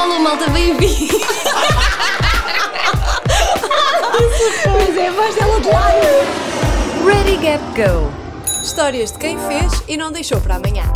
alô 0.00 0.18
malta, 0.18 0.48
bem-vindo! 0.48 1.18
Mas 4.66 4.96
é 4.96 5.08
a 5.08 5.12
voz 5.12 5.34
dela 5.34 5.60
de 5.60 5.68
lado. 5.68 6.06
Ready, 7.04 7.36
Gap, 7.44 7.62
Go! 7.76 8.10
Histórias 8.62 9.12
de 9.12 9.18
quem 9.18 9.38
fez 9.38 9.82
e 9.86 9.98
não 9.98 10.10
deixou 10.10 10.40
para 10.40 10.54
amanhã. 10.54 10.90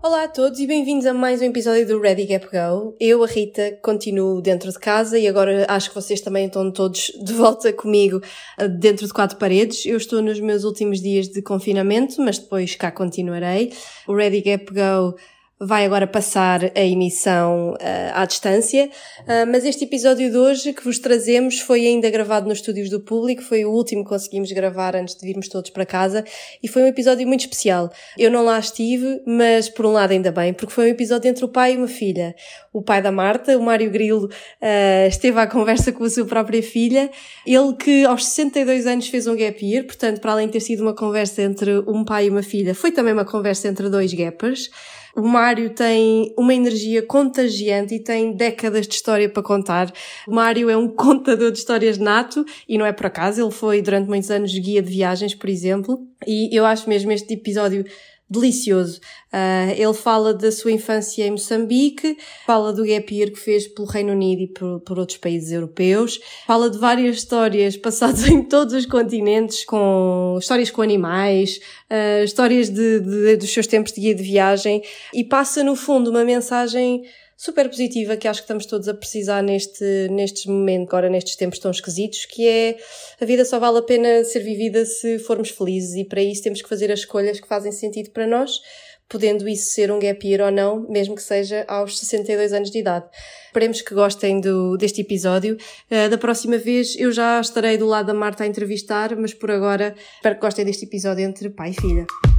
Olá 0.00 0.24
a 0.24 0.28
todos 0.28 0.60
e 0.60 0.66
bem-vindos 0.66 1.06
a 1.06 1.14
mais 1.14 1.40
um 1.40 1.46
episódio 1.46 1.86
do 1.88 2.00
Ready 2.00 2.26
Gap 2.26 2.46
Go. 2.46 2.94
Eu, 3.00 3.24
a 3.24 3.26
Rita, 3.26 3.76
continuo 3.82 4.40
dentro 4.40 4.70
de 4.70 4.78
casa 4.78 5.18
e 5.18 5.26
agora 5.26 5.66
acho 5.68 5.88
que 5.88 5.94
vocês 5.94 6.20
também 6.20 6.46
estão 6.46 6.70
todos 6.70 7.10
de 7.24 7.32
volta 7.32 7.72
comigo 7.72 8.20
eh, 8.58 8.68
dentro 8.68 9.06
de 9.06 9.12
quatro 9.12 9.38
paredes. 9.38 9.84
Eu 9.86 9.96
estou 9.96 10.22
nos 10.22 10.38
meus 10.38 10.62
últimos 10.62 11.00
dias 11.00 11.26
de 11.28 11.42
confinamento, 11.42 12.20
mas 12.20 12.38
depois 12.38 12.76
cá 12.76 12.92
continuarei. 12.92 13.72
O 14.06 14.14
Ready 14.14 14.42
Gap 14.42 14.66
Go 14.72 15.16
vai 15.64 15.86
agora 15.86 16.06
passar 16.06 16.60
a 16.74 16.80
emissão 16.80 17.72
uh, 17.72 17.76
à 18.12 18.26
distância, 18.26 18.90
uh, 19.20 19.50
mas 19.50 19.64
este 19.64 19.84
episódio 19.84 20.30
de 20.30 20.36
hoje 20.36 20.74
que 20.74 20.84
vos 20.84 20.98
trazemos 20.98 21.58
foi 21.60 21.86
ainda 21.86 22.10
gravado 22.10 22.46
nos 22.46 22.58
estúdios 22.58 22.90
do 22.90 23.00
público, 23.00 23.42
foi 23.42 23.64
o 23.64 23.70
último 23.70 24.04
que 24.04 24.10
conseguimos 24.10 24.52
gravar 24.52 24.94
antes 24.94 25.14
de 25.14 25.26
virmos 25.26 25.48
todos 25.48 25.70
para 25.70 25.86
casa 25.86 26.22
e 26.62 26.68
foi 26.68 26.82
um 26.82 26.86
episódio 26.86 27.26
muito 27.26 27.40
especial. 27.40 27.90
Eu 28.18 28.30
não 28.30 28.44
lá 28.44 28.58
estive, 28.58 29.22
mas 29.26 29.68
por 29.68 29.86
um 29.86 29.92
lado 29.92 30.10
ainda 30.10 30.30
bem, 30.30 30.52
porque 30.52 30.72
foi 30.72 30.86
um 30.86 30.90
episódio 30.90 31.28
entre 31.28 31.44
o 31.44 31.48
pai 31.48 31.74
e 31.74 31.76
uma 31.78 31.88
filha. 31.88 32.34
O 32.72 32.82
pai 32.82 33.00
da 33.00 33.10
Marta, 33.10 33.56
o 33.56 33.62
Mário 33.62 33.90
Grilo, 33.90 34.26
uh, 34.26 35.08
esteve 35.08 35.40
à 35.40 35.46
conversa 35.46 35.92
com 35.92 36.04
a 36.04 36.10
sua 36.10 36.26
própria 36.26 36.62
filha, 36.62 37.10
ele 37.46 37.72
que 37.74 38.04
aos 38.04 38.26
62 38.26 38.86
anos 38.86 39.08
fez 39.08 39.26
um 39.26 39.34
gap 39.34 39.64
year, 39.64 39.84
portanto, 39.84 40.20
para 40.20 40.32
além 40.32 40.46
de 40.46 40.52
ter 40.52 40.60
sido 40.60 40.82
uma 40.82 40.94
conversa 40.94 41.40
entre 41.40 41.78
um 41.86 42.04
pai 42.04 42.26
e 42.26 42.30
uma 42.30 42.42
filha, 42.42 42.74
foi 42.74 42.92
também 42.92 43.14
uma 43.14 43.24
conversa 43.24 43.68
entre 43.68 43.88
dois 43.88 44.12
gappers. 44.12 44.68
O 45.16 45.22
Mário 45.22 45.70
tem 45.70 46.34
uma 46.36 46.52
energia 46.52 47.00
contagiante 47.02 47.94
e 47.94 48.00
tem 48.00 48.32
décadas 48.32 48.86
de 48.86 48.94
história 48.94 49.28
para 49.28 49.42
contar. 49.42 49.92
O 50.26 50.34
Mário 50.34 50.68
é 50.68 50.76
um 50.76 50.88
contador 50.94 51.52
de 51.52 51.58
histórias 51.58 51.98
nato 51.98 52.44
e 52.68 52.76
não 52.76 52.84
é 52.84 52.92
por 52.92 53.06
acaso, 53.06 53.40
ele 53.40 53.50
foi 53.52 53.80
durante 53.80 54.08
muitos 54.08 54.30
anos 54.30 54.52
guia 54.52 54.82
de 54.82 54.90
viagens, 54.90 55.34
por 55.34 55.48
exemplo, 55.48 56.04
e 56.26 56.48
eu 56.56 56.66
acho 56.66 56.88
mesmo 56.88 57.12
este 57.12 57.34
episódio 57.34 57.84
delicioso. 58.28 59.00
Uh, 59.32 59.70
ele 59.76 59.92
fala 59.92 60.32
da 60.32 60.50
sua 60.50 60.72
infância 60.72 61.26
em 61.26 61.32
Moçambique, 61.32 62.16
fala 62.46 62.72
do 62.72 62.84
gap 62.84 63.14
year 63.14 63.30
que 63.30 63.38
fez 63.38 63.66
pelo 63.68 63.86
Reino 63.86 64.12
Unido 64.12 64.42
e 64.42 64.46
por, 64.46 64.80
por 64.80 64.98
outros 64.98 65.18
países 65.18 65.52
europeus, 65.52 66.20
fala 66.46 66.70
de 66.70 66.78
várias 66.78 67.16
histórias 67.16 67.76
passadas 67.78 68.26
em 68.26 68.42
todos 68.42 68.74
os 68.74 68.86
continentes, 68.86 69.64
com 69.64 70.36
histórias 70.40 70.70
com 70.70 70.82
animais, 70.82 71.60
uh, 71.90 72.24
histórias 72.24 72.70
de, 72.70 73.00
de, 73.00 73.36
dos 73.36 73.52
seus 73.52 73.66
tempos 73.66 73.92
de 73.92 74.00
guia 74.00 74.14
de 74.14 74.22
viagem 74.22 74.82
e 75.12 75.24
passa 75.24 75.62
no 75.62 75.76
fundo 75.76 76.10
uma 76.10 76.24
mensagem 76.24 77.02
super 77.36 77.68
positiva 77.68 78.16
que 78.16 78.28
acho 78.28 78.40
que 78.40 78.44
estamos 78.44 78.66
todos 78.66 78.88
a 78.88 78.94
precisar 78.94 79.42
neste, 79.42 80.08
nestes 80.10 80.46
momentos, 80.46 80.88
agora 80.88 81.10
nestes 81.10 81.36
tempos 81.36 81.58
tão 81.58 81.70
esquisitos, 81.70 82.24
que 82.26 82.46
é 82.46 82.76
a 83.20 83.24
vida 83.24 83.44
só 83.44 83.58
vale 83.58 83.78
a 83.78 83.82
pena 83.82 84.24
ser 84.24 84.40
vivida 84.40 84.84
se 84.84 85.18
formos 85.18 85.50
felizes 85.50 85.94
e 85.94 86.04
para 86.04 86.22
isso 86.22 86.42
temos 86.42 86.62
que 86.62 86.68
fazer 86.68 86.90
as 86.90 87.00
escolhas 87.00 87.40
que 87.40 87.48
fazem 87.48 87.72
sentido 87.72 88.10
para 88.10 88.26
nós, 88.26 88.60
podendo 89.08 89.48
isso 89.48 89.70
ser 89.70 89.90
um 89.90 89.98
gap 89.98 90.26
year 90.26 90.44
ou 90.44 90.50
não, 90.50 90.88
mesmo 90.88 91.14
que 91.14 91.22
seja 91.22 91.64
aos 91.68 91.98
62 91.98 92.52
anos 92.52 92.70
de 92.70 92.78
idade. 92.78 93.06
Esperemos 93.46 93.82
que 93.82 93.94
gostem 93.94 94.40
do, 94.40 94.76
deste 94.76 95.02
episódio. 95.02 95.56
Uh, 95.90 96.08
da 96.08 96.18
próxima 96.18 96.56
vez 96.56 96.96
eu 96.98 97.12
já 97.12 97.40
estarei 97.40 97.76
do 97.76 97.86
lado 97.86 98.06
da 98.06 98.14
Marta 98.14 98.44
a 98.44 98.46
entrevistar, 98.46 99.14
mas 99.16 99.34
por 99.34 99.50
agora 99.50 99.94
espero 100.16 100.34
que 100.34 100.40
gostem 100.40 100.64
deste 100.64 100.84
episódio 100.84 101.24
entre 101.24 101.50
pai 101.50 101.70
e 101.70 101.80
filha. 101.80 102.33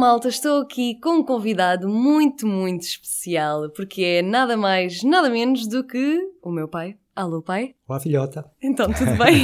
Malta, 0.00 0.28
estou 0.28 0.62
aqui 0.62 0.98
com 0.98 1.18
um 1.18 1.22
convidado 1.22 1.86
muito, 1.86 2.46
muito 2.46 2.84
especial, 2.84 3.68
porque 3.68 4.02
é 4.02 4.22
nada 4.22 4.56
mais, 4.56 5.02
nada 5.02 5.28
menos 5.28 5.68
do 5.68 5.84
que 5.84 6.26
o 6.40 6.50
meu 6.50 6.66
pai. 6.66 6.96
Alô, 7.20 7.42
pai? 7.42 7.74
Olá, 7.86 8.00
filhota. 8.00 8.50
Então, 8.62 8.90
tudo 8.90 9.10
bem? 9.18 9.42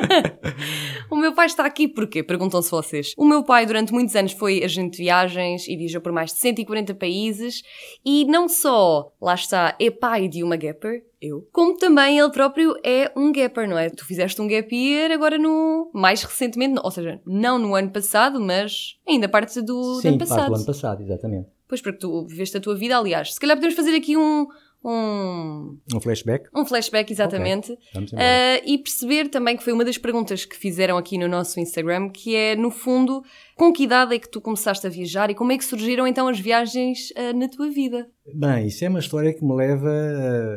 o 1.12 1.16
meu 1.16 1.34
pai 1.34 1.44
está 1.44 1.66
aqui 1.66 1.86
porquê? 1.86 2.22
Perguntam-se 2.22 2.70
vocês. 2.70 3.12
O 3.18 3.26
meu 3.26 3.44
pai, 3.44 3.66
durante 3.66 3.92
muitos 3.92 4.16
anos, 4.16 4.32
foi 4.32 4.64
agente 4.64 4.96
de 4.96 5.02
viagens 5.02 5.68
e 5.68 5.76
viajou 5.76 6.00
por 6.00 6.10
mais 6.10 6.32
de 6.32 6.38
140 6.38 6.94
países. 6.94 7.62
E 8.02 8.24
não 8.24 8.48
só, 8.48 9.12
lá 9.20 9.34
está, 9.34 9.76
é 9.78 9.90
pai 9.90 10.26
de 10.26 10.42
uma 10.42 10.56
gapper, 10.56 11.04
eu, 11.20 11.46
como 11.52 11.76
também 11.76 12.18
ele 12.18 12.30
próprio 12.30 12.74
é 12.82 13.12
um 13.14 13.30
gapper, 13.30 13.68
não 13.68 13.76
é? 13.76 13.90
Tu 13.90 14.06
fizeste 14.06 14.40
um 14.40 14.48
gap 14.48 14.74
year 14.74 15.12
agora 15.12 15.36
no. 15.36 15.90
mais 15.92 16.22
recentemente, 16.22 16.80
ou 16.82 16.90
seja, 16.90 17.20
não 17.26 17.58
no 17.58 17.74
ano 17.74 17.90
passado, 17.90 18.40
mas 18.40 18.96
ainda 19.06 19.28
parte 19.28 19.60
do, 19.60 19.96
Sim, 19.96 20.00
do 20.00 20.08
ano 20.08 20.18
passado. 20.18 20.38
parte 20.38 20.48
do 20.48 20.56
ano 20.56 20.66
passado, 20.66 21.02
exatamente. 21.02 21.48
Pois, 21.68 21.80
porque 21.80 21.98
tu 21.98 22.26
viveste 22.26 22.56
a 22.56 22.60
tua 22.60 22.74
vida, 22.74 22.96
aliás. 22.96 23.34
Se 23.34 23.38
calhar 23.38 23.56
podemos 23.56 23.76
fazer 23.76 23.94
aqui 23.94 24.16
um. 24.16 24.48
Um, 24.82 25.78
Um 25.94 26.00
flashback? 26.00 26.48
um 26.54 26.64
flashback, 26.64 27.12
exatamente. 27.12 27.72
Ok, 27.72 27.84
vamos 27.94 28.12
embora. 28.12 28.26
Uh, 28.26 28.62
e 28.64 28.78
perceber 28.78 29.28
também 29.28 29.56
que 29.56 29.62
foi 29.62 29.72
uma 29.72 29.84
das 29.84 29.98
perguntas 29.98 30.44
que 30.44 30.56
fizeram 30.56 30.96
aqui 30.96 31.18
no 31.18 31.28
nosso 31.28 31.60
Instagram, 31.60 32.08
que 32.08 32.34
é, 32.34 32.56
no 32.56 32.70
fundo, 32.70 33.22
com 33.56 33.72
que 33.72 33.84
idade 33.84 34.14
é 34.14 34.18
que 34.18 34.28
tu 34.28 34.40
começaste 34.40 34.86
a 34.86 34.90
viajar 34.90 35.30
e 35.30 35.34
como 35.34 35.52
é 35.52 35.58
que 35.58 35.64
surgiram 35.64 36.06
então 36.06 36.26
as 36.28 36.40
viagens 36.40 37.10
uh, 37.10 37.36
na 37.36 37.46
tua 37.48 37.68
vida? 37.70 38.08
Bem, 38.34 38.68
isso 38.68 38.84
é 38.84 38.88
uma 38.88 39.00
história 39.00 39.34
que 39.34 39.44
me 39.44 39.54
leva 39.54 39.90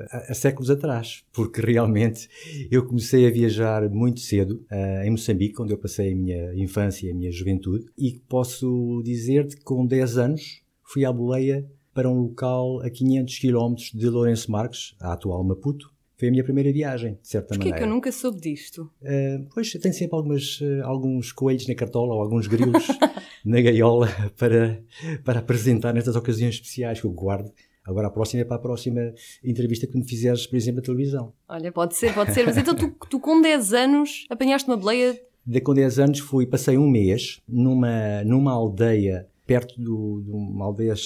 a, 0.09 0.17
a 0.31 0.33
séculos 0.33 0.69
atrás, 0.69 1.23
porque 1.33 1.59
realmente 1.65 2.29
eu 2.71 2.85
comecei 2.85 3.27
a 3.27 3.31
viajar 3.31 3.89
muito 3.89 4.21
cedo, 4.21 4.65
uh, 4.71 5.03
em 5.03 5.09
Moçambique, 5.09 5.61
onde 5.61 5.73
eu 5.73 5.77
passei 5.77 6.13
a 6.13 6.15
minha 6.15 6.53
infância 6.55 7.07
e 7.07 7.11
a 7.11 7.15
minha 7.15 7.31
juventude, 7.31 7.85
e 7.97 8.21
posso 8.29 9.01
dizer-te 9.03 9.57
que 9.57 9.63
com 9.63 9.85
10 9.85 10.17
anos 10.17 10.63
fui 10.83 11.03
à 11.03 11.11
boleia 11.11 11.65
para 11.93 12.09
um 12.09 12.21
local 12.21 12.81
a 12.81 12.89
500 12.89 13.39
km 13.39 13.75
de 13.93 14.09
Lourenço 14.09 14.51
Marques, 14.51 14.95
a 14.99 15.13
atual 15.13 15.43
Maputo. 15.43 15.93
Foi 16.17 16.27
a 16.27 16.31
minha 16.31 16.43
primeira 16.43 16.71
viagem, 16.71 17.17
de 17.21 17.27
certa 17.27 17.49
Porquê 17.49 17.67
é 17.67 17.71
maneira. 17.71 17.77
que 17.77 17.83
eu 17.83 17.93
nunca 17.93 18.11
soube 18.11 18.39
disto? 18.39 18.89
Uh, 19.01 19.45
pois, 19.53 19.71
tem 19.73 19.91
sempre 19.91 20.15
algumas, 20.15 20.61
uh, 20.61 20.83
alguns 20.83 21.31
coelhos 21.31 21.67
na 21.67 21.75
cartola 21.75 22.13
ou 22.13 22.21
alguns 22.21 22.47
grilos 22.47 22.87
na 23.43 23.61
gaiola 23.61 24.07
para, 24.37 24.81
para 25.23 25.39
apresentar 25.39 25.93
nestas 25.93 26.15
ocasiões 26.15 26.55
especiais 26.55 27.01
que 27.01 27.07
eu 27.07 27.11
guardo. 27.11 27.51
Agora 27.85 28.07
a 28.07 28.11
próxima 28.11 28.41
é 28.41 28.45
para 28.45 28.55
a 28.55 28.59
próxima 28.59 29.13
entrevista 29.43 29.85
que 29.85 29.97
me 29.97 30.07
fizeres, 30.07 30.47
por 30.47 30.55
exemplo, 30.55 30.77
na 30.77 30.85
televisão. 30.85 31.33
Olha, 31.49 31.71
pode 31.71 31.95
ser, 31.95 32.13
pode 32.13 32.33
ser. 32.33 32.45
Mas 32.45 32.55
então 32.55 32.73
tu, 32.73 32.95
tu 33.09 33.19
com 33.19 33.41
10 33.41 33.73
anos 33.73 34.25
apanhaste 34.29 34.69
uma 34.69 34.77
boleia 34.77 35.19
De 35.45 35.59
com 35.59 35.73
10 35.73 35.99
anos 35.99 36.19
fui, 36.19 36.45
passei 36.45 36.77
um 36.77 36.89
mês 36.89 37.41
numa, 37.47 38.23
numa 38.23 38.53
aldeia 38.53 39.27
perto 39.45 39.75
do- 39.81 40.21
de 40.23 40.31
uma 40.31 40.65
aldeia 40.65 40.93
que 40.93 41.01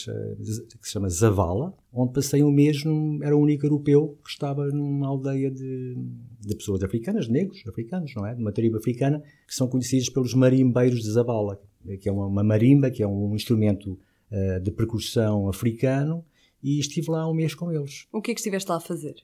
se 0.88 0.92
chama 0.92 1.10
Zavala, 1.10 1.74
onde 1.92 2.14
passei 2.14 2.44
um 2.44 2.52
mês, 2.52 2.84
num, 2.84 3.20
era 3.24 3.36
o 3.36 3.40
único 3.42 3.66
europeu 3.66 4.18
que 4.24 4.30
estava 4.30 4.68
numa 4.68 5.08
aldeia 5.08 5.50
de, 5.50 5.96
de 6.40 6.56
pessoas 6.56 6.84
africanas, 6.84 7.26
de 7.26 7.32
negros 7.32 7.64
africanos, 7.68 8.14
não 8.16 8.26
é? 8.26 8.36
De 8.36 8.42
uma 8.42 8.52
tribo 8.52 8.78
africana, 8.78 9.22
que 9.48 9.56
são 9.56 9.68
conhecidos 9.68 10.10
pelos 10.10 10.34
marimbeiros 10.34 11.02
de 11.02 11.12
Zavala, 11.12 11.60
que 12.00 12.08
é 12.08 12.12
uma, 12.12 12.28
uma 12.28 12.44
marimba, 12.44 12.92
que 12.92 13.02
é 13.02 13.08
um 13.08 13.34
instrumento 13.36 13.98
eh, 14.30 14.60
de 14.60 14.72
percussão 14.72 15.48
africano, 15.50 16.24
e 16.62 16.80
estive 16.80 17.10
lá 17.12 17.30
um 17.30 17.34
mês 17.34 17.54
com 17.56 17.72
eles. 17.72 18.08
O 18.12 18.22
que 18.22 18.32
é 18.32 18.34
que 18.34 18.40
estiveste 18.40 18.70
lá 18.70 18.78
a 18.78 18.80
fazer? 18.82 19.16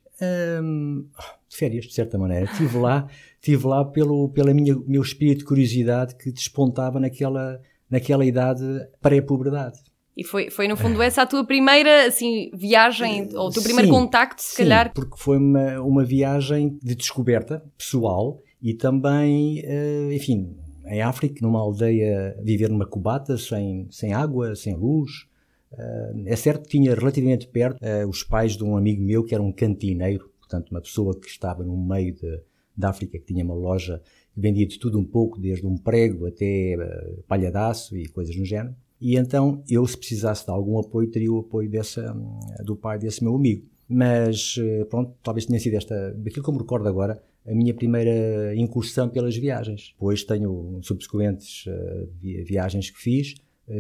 Hum, 0.62 1.08
de 1.50 1.58
férias, 1.58 1.86
de 1.86 1.94
certa 1.94 2.18
maneira. 2.18 2.46
Estive 2.46 2.78
lá, 2.78 3.08
estive 3.42 3.68
lá 3.68 3.84
pelo 3.84 4.30
pela 4.30 4.54
minha 4.54 4.76
meu 4.88 5.02
espírito 5.02 5.40
de 5.40 5.46
curiosidade 5.46 6.16
que 6.16 6.32
despontava 6.32 7.00
naquela 7.00 7.60
naquela 7.94 8.26
idade 8.26 8.64
pré-puberdade. 9.00 9.78
E 10.18 10.24
foi, 10.24 10.50
foi 10.50 10.68
no 10.68 10.76
fundo 10.76 11.02
essa 11.02 11.22
a 11.22 11.26
tua 11.28 11.46
primeira 11.46 12.08
assim, 12.08 12.50
viagem, 12.54 13.30
ou 13.36 13.48
o 13.48 13.52
teu 13.52 13.62
primeiro 13.62 13.88
Sim, 13.88 13.94
contacto, 13.94 14.42
se 14.42 14.56
sim, 14.56 14.64
calhar. 14.64 14.92
porque 14.94 15.16
foi 15.18 15.38
uma, 15.38 15.80
uma 15.82 16.04
viagem 16.04 16.78
de 16.82 16.96
descoberta 16.96 17.64
pessoal 17.78 18.42
e 18.62 18.74
também, 18.74 19.60
eh, 19.64 20.10
enfim, 20.14 20.56
em 20.86 21.02
África, 21.02 21.40
numa 21.42 21.60
aldeia, 21.60 22.36
viver 22.44 22.70
numa 22.70 22.86
cubata, 22.86 23.38
sem, 23.38 23.88
sem 23.92 24.14
água, 24.14 24.56
sem 24.56 24.76
luz. 24.76 25.28
Eh, 25.72 26.14
é 26.28 26.36
certo 26.36 26.64
que 26.64 26.78
tinha 26.78 26.94
relativamente 26.94 27.48
perto 27.48 27.78
eh, 27.82 28.06
os 28.06 28.24
pais 28.24 28.56
de 28.56 28.64
um 28.64 28.76
amigo 28.76 29.04
meu 29.04 29.24
que 29.24 29.34
era 29.34 29.44
um 29.44 29.52
cantineiro, 29.52 30.32
portanto, 30.40 30.70
uma 30.70 30.82
pessoa 30.82 31.20
que 31.20 31.28
estava 31.28 31.64
no 31.64 31.76
meio 31.76 32.14
de, 32.14 32.40
da 32.76 32.90
África, 32.90 33.18
que 33.18 33.26
tinha 33.26 33.44
uma 33.44 33.56
loja 33.56 34.02
vendia 34.36 34.66
de 34.66 34.80
tudo 34.80 35.00
um 35.00 35.06
pouco, 35.06 35.40
desde 35.40 35.66
um 35.66 35.78
prego 35.78 36.26
até 36.28 36.74
eh, 36.74 37.14
palhadaço 37.28 37.96
e 37.98 38.08
coisas 38.08 38.36
no 38.36 38.46
género. 38.46 38.76
E 39.00 39.16
então 39.18 39.64
eu, 39.70 39.86
se 39.86 39.98
precisasse 39.98 40.46
de 40.46 40.52
algum 40.52 40.80
apoio, 40.80 41.10
teria 41.12 41.32
o 41.32 41.40
apoio 41.40 41.70
dessa, 41.70 42.16
do 42.64 42.76
pai 42.76 42.98
desse 42.98 43.24
meu 43.24 43.36
amigo. 43.36 43.66
Mas, 43.88 44.56
eh, 44.58 44.86
pronto, 44.86 45.14
talvez 45.22 45.46
tenha 45.46 45.60
sido 45.60 45.76
esta, 45.76 46.14
daquilo 46.14 46.44
que 46.44 46.50
eu 46.50 46.54
me 46.54 46.60
recordo 46.62 46.88
agora, 46.88 47.22
a 47.46 47.54
minha 47.54 47.74
primeira 47.74 48.56
incursão 48.56 49.10
pelas 49.10 49.36
viagens. 49.36 49.92
Depois 49.94 50.24
tenho 50.24 50.80
subsequentes 50.82 51.66
eh, 51.68 52.08
vi- 52.22 52.44
viagens 52.44 52.90
que 52.90 52.98
fiz, 53.00 53.36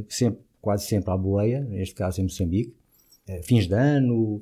sempre, 0.09 0.41
quase 0.61 0.85
sempre 0.85 1.11
à 1.11 1.17
boleia, 1.17 1.61
neste 1.61 1.95
caso 1.95 2.19
em 2.19 2.23
Moçambique. 2.25 2.73
Fins 3.43 3.67
de 3.67 3.73
ano, 3.73 4.41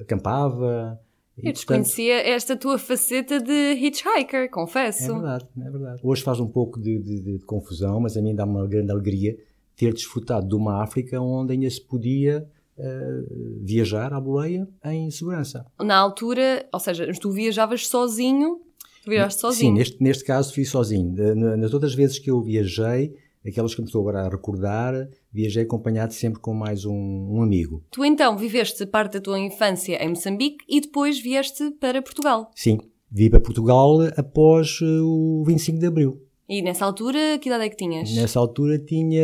acampava, 0.00 1.00
E, 1.42 1.48
Eu 1.48 1.52
desconhecia 1.52 2.14
portanto, 2.16 2.34
esta 2.34 2.56
tua 2.56 2.78
faceta 2.78 3.40
de 3.40 3.72
hitchhiker, 3.72 4.50
confesso. 4.50 5.10
É 5.10 5.14
verdade, 5.14 5.46
é 5.58 5.70
verdade. 5.70 6.00
Hoje 6.02 6.22
faz 6.22 6.40
um 6.40 6.48
pouco 6.48 6.80
de, 6.80 6.98
de, 6.98 7.20
de 7.20 7.38
confusão, 7.44 8.00
mas 8.00 8.16
a 8.16 8.22
mim 8.22 8.34
dá 8.34 8.44
uma 8.44 8.66
grande 8.66 8.90
alegria 8.90 9.36
ter 9.76 9.92
desfrutado 9.94 10.46
de 10.46 10.54
uma 10.54 10.82
África 10.82 11.20
onde 11.20 11.54
ainda 11.54 11.70
se 11.70 11.80
podia 11.80 12.46
uh, 12.76 13.64
viajar 13.64 14.12
à 14.12 14.20
boleia 14.20 14.68
em 14.84 15.10
segurança. 15.10 15.64
Na 15.80 15.96
altura, 15.96 16.66
ou 16.72 16.78
seja, 16.78 17.10
tu 17.18 17.30
viajavas 17.30 17.86
sozinho, 17.86 18.60
tu 19.02 19.10
viajaste 19.10 19.40
sozinho? 19.40 19.72
Sim, 19.72 19.78
neste, 19.78 20.02
neste 20.02 20.24
caso 20.24 20.52
fui 20.52 20.64
sozinho. 20.64 21.14
Nas 21.56 21.72
outras 21.72 21.94
vezes 21.94 22.18
que 22.18 22.30
eu 22.30 22.42
viajei, 22.42 23.14
aquelas 23.46 23.74
que 23.74 23.80
me 23.80 23.86
estou 23.86 24.00
agora 24.00 24.26
a 24.26 24.28
recordar, 24.28 25.08
viajei 25.32 25.62
acompanhado 25.62 26.12
sempre 26.12 26.40
com 26.40 26.54
mais 26.54 26.84
um, 26.84 26.94
um, 26.94 27.42
amigo. 27.42 27.82
Tu 27.90 28.04
então 28.04 28.36
viveste 28.36 28.84
parte 28.86 29.14
da 29.14 29.20
tua 29.20 29.38
infância 29.38 30.02
em 30.02 30.08
Moçambique 30.08 30.64
e 30.68 30.80
depois 30.80 31.20
vieste 31.20 31.70
para 31.72 32.02
Portugal? 32.02 32.50
Sim, 32.54 32.78
vim 33.10 33.30
para 33.30 33.40
Portugal 33.40 33.98
após 34.16 34.80
eh, 34.82 35.00
o 35.02 35.42
25 35.46 35.78
de 35.78 35.86
Abril. 35.86 36.22
E 36.48 36.62
nessa 36.62 36.84
altura, 36.84 37.38
que 37.40 37.48
idade 37.48 37.64
é 37.64 37.68
que 37.68 37.76
tinhas? 37.76 38.12
Nessa 38.12 38.40
altura 38.40 38.78
tinha 38.78 39.22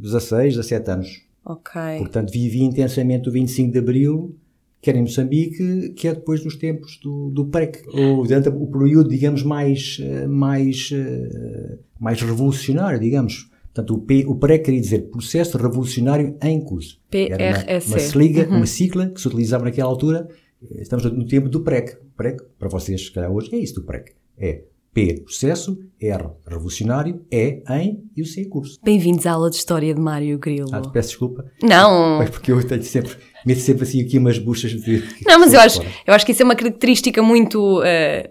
16, 0.00 0.56
17 0.56 0.90
anos. 0.90 1.26
Ok. 1.44 1.80
Portanto, 1.98 2.30
vivi 2.30 2.62
intensamente 2.62 3.28
o 3.28 3.32
25 3.32 3.72
de 3.72 3.78
Abril, 3.78 4.36
quer 4.80 4.96
em 4.96 5.02
Moçambique, 5.02 5.90
quer 5.96 6.14
depois 6.14 6.44
nos 6.44 6.56
tempos 6.56 6.98
do, 7.02 7.30
do 7.30 7.46
PREC. 7.46 7.82
Ou, 7.88 8.26
durante 8.26 8.48
o 8.48 8.66
período, 8.66 9.08
digamos, 9.08 9.42
mais, 9.42 9.98
eh, 10.00 10.26
mais, 10.26 10.90
eh, 10.92 11.78
mais 11.98 12.20
revolucionário, 12.22 13.00
digamos. 13.00 13.50
Portanto, 13.64 13.94
o, 13.94 13.98
P, 13.98 14.24
o 14.26 14.34
PREC 14.34 14.64
queria 14.64 14.80
dizer 14.80 15.10
Processo 15.10 15.58
Revolucionário 15.58 16.36
em 16.42 16.60
Curso. 16.60 17.00
PRSC. 17.10 17.88
Uma, 17.88 17.96
uma, 17.96 17.98
sigla, 17.98 18.44
uhum. 18.44 18.56
uma 18.56 18.66
sigla 18.66 19.08
que 19.08 19.20
se 19.20 19.28
utilizava 19.28 19.64
naquela 19.64 19.90
altura. 19.90 20.28
Estamos 20.76 21.04
no 21.04 21.26
tempo 21.26 21.48
do 21.48 21.60
PREC. 21.60 21.98
PREC, 22.16 22.42
para 22.58 22.68
vocês, 22.68 23.06
se 23.06 23.12
calhar 23.12 23.30
hoje, 23.30 23.54
é 23.54 23.58
isso 23.58 23.74
do 23.74 23.82
PREC. 23.82 24.12
É 24.38 24.62
P, 24.96 25.20
processo, 25.22 25.76
R, 26.00 26.24
revolucionário, 26.48 27.20
E, 27.30 27.62
em 27.68 28.02
e 28.16 28.22
o 28.22 28.24
C, 28.24 28.46
curso. 28.46 28.80
Bem-vindos 28.82 29.26
à 29.26 29.32
aula 29.32 29.50
de 29.50 29.56
História 29.56 29.94
de 29.94 30.00
Mário 30.00 30.38
Grilo. 30.38 30.70
Ah, 30.72 30.80
te 30.80 30.90
peço 30.90 31.10
desculpa. 31.10 31.44
Não. 31.62 32.22
É 32.22 32.26
porque 32.28 32.50
eu 32.50 32.66
tenho 32.66 32.82
sempre, 32.82 33.12
meto 33.44 33.60
sempre 33.60 33.82
assim 33.82 34.00
aqui 34.00 34.16
umas 34.16 34.38
buchas 34.38 34.70
de... 34.70 35.04
Não, 35.26 35.38
mas 35.38 35.52
eu 35.52 35.60
acho, 35.60 35.82
eu 36.06 36.14
acho 36.14 36.24
que 36.24 36.32
isso 36.32 36.40
é 36.40 36.46
uma 36.46 36.56
característica 36.56 37.22
muito, 37.22 37.80
uh, 37.80 37.84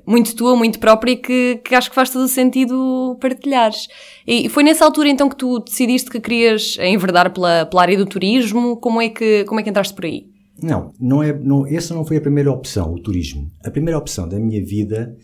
muito 0.07 0.35
tua, 0.35 0.55
muito 0.55 0.79
própria, 0.79 1.15
que, 1.15 1.61
que 1.63 1.75
acho 1.75 1.87
que 1.87 1.95
faz 1.95 2.09
todo 2.09 2.23
o 2.23 2.27
sentido 2.27 3.15
partilhares. 3.21 3.87
E 4.25 4.49
foi 4.49 4.63
nessa 4.63 4.85
altura 4.85 5.09
então 5.09 5.29
que 5.29 5.35
tu 5.35 5.59
decidiste 5.59 6.09
que 6.09 6.19
querias 6.19 6.79
enverdar 6.79 7.31
pela, 7.31 7.67
pela 7.67 7.83
área 7.83 7.95
do 7.95 8.07
turismo? 8.07 8.77
Como 8.77 8.99
é 8.99 9.09
que, 9.09 9.43
como 9.43 9.59
é 9.59 9.63
que 9.63 9.69
entraste 9.69 9.93
por 9.93 10.05
aí? 10.05 10.23
Não, 10.59 10.93
não 10.99 11.21
é, 11.21 11.31
não, 11.31 11.67
essa 11.67 11.93
não 11.93 12.03
foi 12.03 12.17
a 12.17 12.21
primeira 12.21 12.51
opção, 12.51 12.91
o 12.91 12.99
turismo. 12.99 13.51
A 13.63 13.69
primeira 13.69 13.99
opção 13.99 14.27
da 14.27 14.39
minha 14.39 14.65
vida 14.65 15.15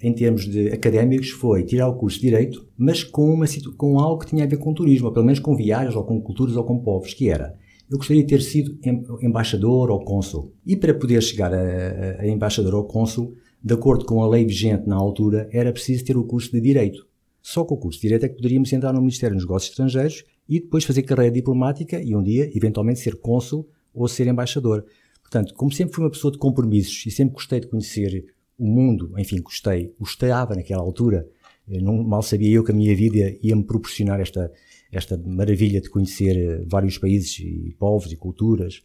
em 0.00 0.12
termos 0.12 0.46
de 0.46 0.68
académicos, 0.68 1.30
foi 1.30 1.64
tirar 1.64 1.88
o 1.88 1.96
curso 1.96 2.18
de 2.18 2.26
Direito, 2.26 2.66
mas 2.76 3.02
com, 3.02 3.32
uma, 3.32 3.46
com 3.76 3.98
algo 3.98 4.20
que 4.20 4.30
tinha 4.30 4.44
a 4.44 4.46
ver 4.46 4.58
com 4.58 4.72
turismo, 4.72 5.08
ou 5.08 5.12
pelo 5.12 5.26
menos 5.26 5.40
com 5.40 5.56
viagens, 5.56 5.96
ou 5.96 6.04
com 6.04 6.20
culturas, 6.20 6.56
ou 6.56 6.64
com 6.64 6.78
povos, 6.78 7.14
que 7.14 7.28
era, 7.28 7.56
eu 7.90 7.96
gostaria 7.96 8.22
de 8.22 8.28
ter 8.28 8.42
sido 8.42 8.78
embaixador 9.22 9.90
ou 9.90 10.04
cônsul. 10.04 10.52
E 10.64 10.76
para 10.76 10.92
poder 10.92 11.22
chegar 11.22 11.52
a, 11.52 12.20
a 12.20 12.28
embaixador 12.28 12.74
ou 12.74 12.84
cônsul, 12.84 13.34
de 13.62 13.74
acordo 13.74 14.04
com 14.04 14.22
a 14.22 14.28
lei 14.28 14.44
vigente 14.44 14.86
na 14.86 14.96
altura, 14.96 15.48
era 15.52 15.72
preciso 15.72 16.04
ter 16.04 16.16
o 16.16 16.24
curso 16.24 16.52
de 16.52 16.60
Direito. 16.60 17.06
Só 17.40 17.64
com 17.64 17.74
o 17.74 17.78
curso 17.78 17.98
de 17.98 18.02
Direito 18.02 18.26
é 18.26 18.28
que 18.28 18.36
poderíamos 18.36 18.72
entrar 18.72 18.92
no 18.92 19.00
Ministério 19.00 19.34
dos 19.34 19.44
Negócios 19.44 19.70
Estrangeiros 19.70 20.24
e 20.48 20.60
depois 20.60 20.84
fazer 20.84 21.02
carreira 21.02 21.32
diplomática 21.32 22.00
e 22.00 22.14
um 22.14 22.22
dia, 22.22 22.50
eventualmente, 22.54 23.00
ser 23.00 23.16
cônsul 23.16 23.66
ou 23.94 24.06
ser 24.06 24.26
embaixador. 24.26 24.84
Portanto, 25.22 25.54
como 25.54 25.72
sempre 25.72 25.94
fui 25.94 26.04
uma 26.04 26.10
pessoa 26.10 26.30
de 26.30 26.38
compromissos 26.38 27.04
e 27.06 27.10
sempre 27.10 27.34
gostei 27.34 27.60
de 27.60 27.68
conhecer 27.68 28.24
o 28.58 28.66
mundo, 28.66 29.12
enfim, 29.18 29.40
gostei, 29.40 29.94
gostava 29.98 30.54
naquela 30.54 30.82
altura, 30.82 31.26
eh, 31.70 31.80
não, 31.80 32.02
mal 32.02 32.22
sabia 32.22 32.50
eu 32.50 32.64
que 32.64 32.72
a 32.72 32.74
minha 32.74 32.94
vida 32.94 33.36
ia 33.42 33.54
me 33.54 33.64
proporcionar 33.64 34.20
esta, 34.20 34.50
esta 34.90 35.16
maravilha 35.16 35.80
de 35.80 35.88
conhecer 35.88 36.36
eh, 36.36 36.64
vários 36.66 36.98
países 36.98 37.38
e 37.38 37.74
povos 37.78 38.12
e 38.12 38.16
culturas, 38.16 38.82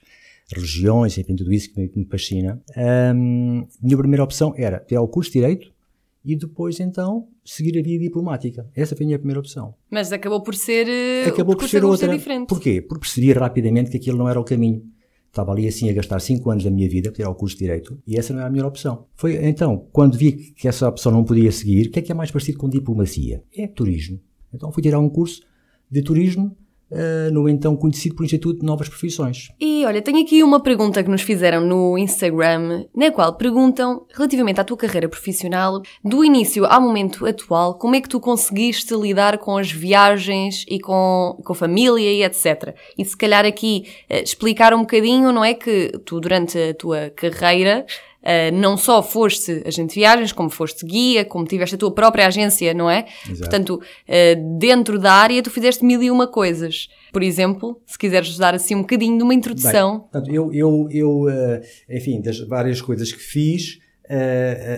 religiões, 0.53 1.17
enfim, 1.17 1.35
tudo 1.35 1.51
isso 1.51 1.73
que 1.73 1.81
me, 1.81 1.87
que 1.89 1.99
me 1.99 2.05
fascina. 2.05 2.61
Um, 3.15 3.65
minha 3.81 3.97
primeira 3.97 4.23
opção 4.23 4.53
era 4.55 4.79
ter 4.79 4.97
o 4.97 5.07
curso 5.07 5.31
de 5.31 5.39
Direito 5.39 5.73
e 6.25 6.35
depois, 6.35 6.79
então, 6.79 7.27
seguir 7.43 7.77
a 7.77 7.81
via 7.81 7.99
diplomática. 7.99 8.69
Essa 8.75 8.95
foi 8.95 9.05
a 9.05 9.07
minha 9.07 9.19
primeira 9.19 9.39
opção. 9.39 9.75
Mas 9.89 10.11
acabou 10.13 10.41
por 10.41 10.55
ser, 10.55 10.87
eh, 10.87 11.27
acabou 11.27 11.55
por 11.55 11.67
ser 11.67 11.83
outra. 11.83 12.07
diferente. 12.07 12.47
Porquê? 12.47 12.81
Porque 12.81 13.01
percebi 13.01 13.33
rapidamente 13.33 13.91
que 13.91 13.97
aquilo 13.97 14.17
não 14.17 14.29
era 14.29 14.39
o 14.39 14.43
caminho. 14.43 14.83
Estava 15.33 15.51
ali 15.51 15.67
assim 15.67 15.89
a 15.89 15.93
gastar 15.93 16.19
5 16.19 16.47
anos 16.51 16.63
da 16.63 16.69
minha 16.69 16.87
vida 16.87 17.09
para 17.09 17.15
tirar 17.15 17.31
o 17.31 17.33
curso 17.33 17.55
de 17.55 17.63
Direito 17.63 17.99
e 18.05 18.17
essa 18.17 18.31
não 18.31 18.41
era 18.41 18.49
a 18.49 18.51
melhor 18.51 18.67
opção. 18.67 19.07
Foi 19.15 19.35
então, 19.43 19.87
quando 19.91 20.15
vi 20.15 20.31
que 20.31 20.67
essa 20.67 20.87
opção 20.87 21.11
não 21.11 21.23
podia 21.23 21.51
seguir, 21.51 21.87
o 21.87 21.89
que 21.89 21.97
é 21.97 22.01
que 22.03 22.11
é 22.11 22.15
mais 22.15 22.29
parecido 22.29 22.59
com 22.59 22.69
diplomacia? 22.69 23.43
É 23.57 23.65
turismo. 23.65 24.19
Então 24.53 24.71
fui 24.71 24.83
tirar 24.83 24.99
um 24.99 25.09
curso 25.09 25.41
de 25.89 26.03
turismo 26.03 26.55
no 27.31 27.47
então 27.49 27.75
conhecido 27.75 28.15
por 28.15 28.23
Instituto 28.23 28.59
de 28.59 28.65
Novas 28.65 28.89
Profissões. 28.89 29.49
E 29.59 29.85
olha, 29.85 30.01
tenho 30.01 30.21
aqui 30.21 30.43
uma 30.43 30.59
pergunta 30.59 31.03
que 31.03 31.09
nos 31.09 31.21
fizeram 31.21 31.61
no 31.61 31.97
Instagram, 31.97 32.85
na 32.95 33.11
qual 33.11 33.35
perguntam, 33.35 34.05
relativamente 34.13 34.59
à 34.59 34.63
tua 34.63 34.77
carreira 34.77 35.09
profissional, 35.09 35.81
do 36.03 36.23
início 36.23 36.65
ao 36.65 36.81
momento 36.81 37.25
atual, 37.25 37.77
como 37.77 37.95
é 37.95 38.01
que 38.01 38.09
tu 38.09 38.19
conseguiste 38.19 38.93
lidar 38.95 39.37
com 39.37 39.57
as 39.57 39.71
viagens 39.71 40.65
e 40.69 40.79
com, 40.79 41.37
com 41.43 41.53
a 41.53 41.55
família 41.55 42.11
e 42.11 42.23
etc. 42.23 42.75
E 42.97 43.05
se 43.05 43.15
calhar 43.15 43.45
aqui 43.45 43.85
uh, 44.09 44.23
explicar 44.23 44.73
um 44.73 44.81
bocadinho, 44.81 45.31
não 45.31 45.43
é 45.43 45.53
que 45.53 45.91
tu 46.05 46.19
durante 46.19 46.57
a 46.57 46.73
tua 46.73 47.09
carreira 47.09 47.85
Uh, 48.23 48.55
não 48.55 48.77
só 48.77 49.03
foste 49.03 49.61
agente 49.65 49.95
de 49.95 49.99
viagens, 49.99 50.31
como 50.31 50.49
foste 50.49 50.85
guia, 50.85 51.25
como 51.25 51.43
tiveste 51.43 51.75
a 51.75 51.77
tua 51.77 51.91
própria 51.91 52.25
agência, 52.25 52.73
não 52.73 52.89
é? 52.89 53.05
Exato. 53.25 53.41
Portanto, 53.41 53.81
uh, 53.81 54.57
dentro 54.57 54.97
da 54.97 55.11
área 55.11 55.43
tu 55.43 55.51
fizeste 55.51 55.83
mil 55.83 56.01
e 56.01 56.09
uma 56.09 56.25
coisas. 56.25 56.87
Por 57.11 57.21
exemplo, 57.21 57.81
se 57.85 57.97
quiseres 57.97 58.37
dar 58.37 58.55
assim 58.55 58.75
um 58.75 58.81
bocadinho 58.81 59.17
de 59.17 59.23
uma 59.23 59.33
introdução. 59.33 59.91
Bem, 59.91 59.99
portanto, 59.99 60.31
eu, 60.31 60.53
eu, 60.53 60.87
eu 60.89 61.09
uh, 61.23 61.61
enfim, 61.89 62.21
das 62.21 62.39
várias 62.39 62.81
coisas 62.81 63.11
que 63.11 63.19
fiz, 63.19 63.79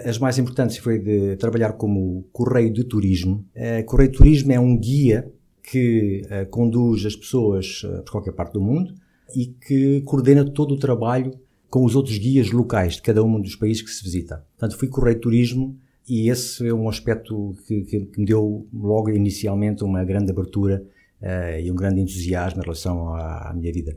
as 0.05 0.17
mais 0.17 0.37
importantes 0.39 0.77
foi 0.77 0.97
de 0.97 1.35
trabalhar 1.35 1.73
como 1.73 2.25
correio 2.31 2.71
de 2.71 2.83
turismo. 2.83 3.45
correio 3.85 4.09
de 4.09 4.17
turismo 4.17 4.51
é 4.53 4.59
um 4.59 4.77
guia 4.77 5.29
que 5.61 6.21
conduz 6.51 7.05
as 7.05 7.15
pessoas 7.15 7.81
por 8.05 8.11
qualquer 8.11 8.31
parte 8.31 8.53
do 8.53 8.61
mundo 8.61 8.93
e 9.35 9.47
que 9.47 10.01
coordena 10.01 10.45
todo 10.45 10.75
o 10.75 10.77
trabalho 10.77 11.31
com 11.75 11.83
os 11.83 11.93
outros 11.93 12.17
guias 12.17 12.51
locais 12.51 12.93
de 12.93 13.01
cada 13.01 13.21
um 13.21 13.41
dos 13.41 13.57
países 13.57 13.81
que 13.81 13.89
se 13.89 14.01
visita. 14.01 14.45
Portanto, 14.57 14.79
fui 14.79 14.87
correio 14.87 15.17
de 15.17 15.21
turismo 15.21 15.77
e 16.07 16.29
esse 16.29 16.65
é 16.65 16.73
um 16.73 16.87
aspecto 16.87 17.53
que, 17.67 17.81
que, 17.81 18.09
me 18.17 18.25
deu 18.25 18.65
logo 18.73 19.09
inicialmente 19.09 19.83
uma 19.83 20.01
grande 20.05 20.31
abertura 20.31 20.81
uh, 21.21 21.59
e 21.59 21.69
um 21.69 21.75
grande 21.75 21.99
entusiasmo 21.99 22.61
em 22.61 22.63
relação 22.63 23.13
à, 23.13 23.49
à 23.49 23.53
minha 23.53 23.73
vida. 23.73 23.91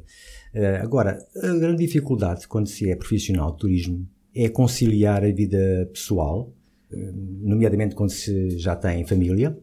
Uh, 0.53 0.83
agora, 0.83 1.25
a 1.37 1.55
grande 1.55 1.87
dificuldade 1.87 2.49
quando 2.49 2.67
se 2.67 2.91
é 2.91 2.97
profissional 2.97 3.53
de 3.53 3.59
turismo 3.59 4.05
é 4.35 4.49
conciliar 4.49 5.23
a 5.23 5.31
vida 5.31 5.89
pessoal, 5.93 6.53
uh, 6.91 6.97
nomeadamente 7.43 7.95
quando 7.95 8.11
se 8.11 8.59
já 8.59 8.75
tem 8.75 9.07
família, 9.07 9.57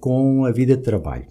com 0.00 0.44
a 0.44 0.50
vida 0.50 0.76
de 0.76 0.82
trabalho. 0.82 1.26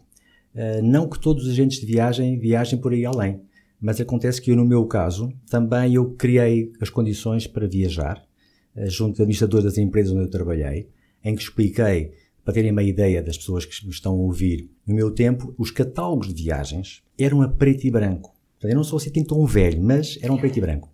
não 0.82 1.08
que 1.08 1.20
todos 1.20 1.44
os 1.44 1.52
agentes 1.52 1.80
de 1.80 1.86
viagem 1.86 2.40
viajem 2.40 2.80
por 2.80 2.94
aí 2.94 3.06
além. 3.06 3.42
Mas 3.80 4.02
acontece 4.02 4.42
que 4.42 4.52
eu, 4.52 4.56
no 4.56 4.66
meu 4.66 4.86
caso, 4.86 5.32
também 5.50 5.94
eu 5.94 6.12
criei 6.12 6.72
as 6.82 6.90
condições 6.90 7.46
para 7.46 7.68
viajar, 7.68 8.26
eh, 8.76 8.90
junto 8.90 9.18
de 9.18 9.22
administradores 9.22 9.66
das 9.66 9.78
empresas 9.78 10.14
onde 10.14 10.24
eu 10.24 10.30
trabalhei, 10.30 10.90
em 11.24 11.36
que 11.36 11.44
expliquei, 11.44 12.12
para 12.44 12.54
terem 12.54 12.72
uma 12.72 12.82
ideia 12.82 13.22
das 13.22 13.38
pessoas 13.38 13.66
que 13.66 13.86
me 13.86 13.92
estão 13.92 14.14
a 14.14 14.16
ouvir, 14.16 14.70
no 14.86 14.96
meu 14.96 15.12
tempo, 15.12 15.54
os 15.58 15.70
catálogos 15.70 16.34
de 16.34 16.44
viagens 16.44 17.04
eram 17.20 17.42
a 17.42 17.50
preto 17.50 17.86
e 17.86 17.92
branco. 17.92 18.34
Eu 18.64 18.74
não 18.74 18.86
sou 18.86 18.98
assim 18.98 19.12
tão 19.24 19.46
velho, 19.46 19.84
mas 19.84 20.18
eram 20.22 20.36
a 20.36 20.40
preto 20.40 20.58
e 20.58 20.62
branco. 20.62 20.90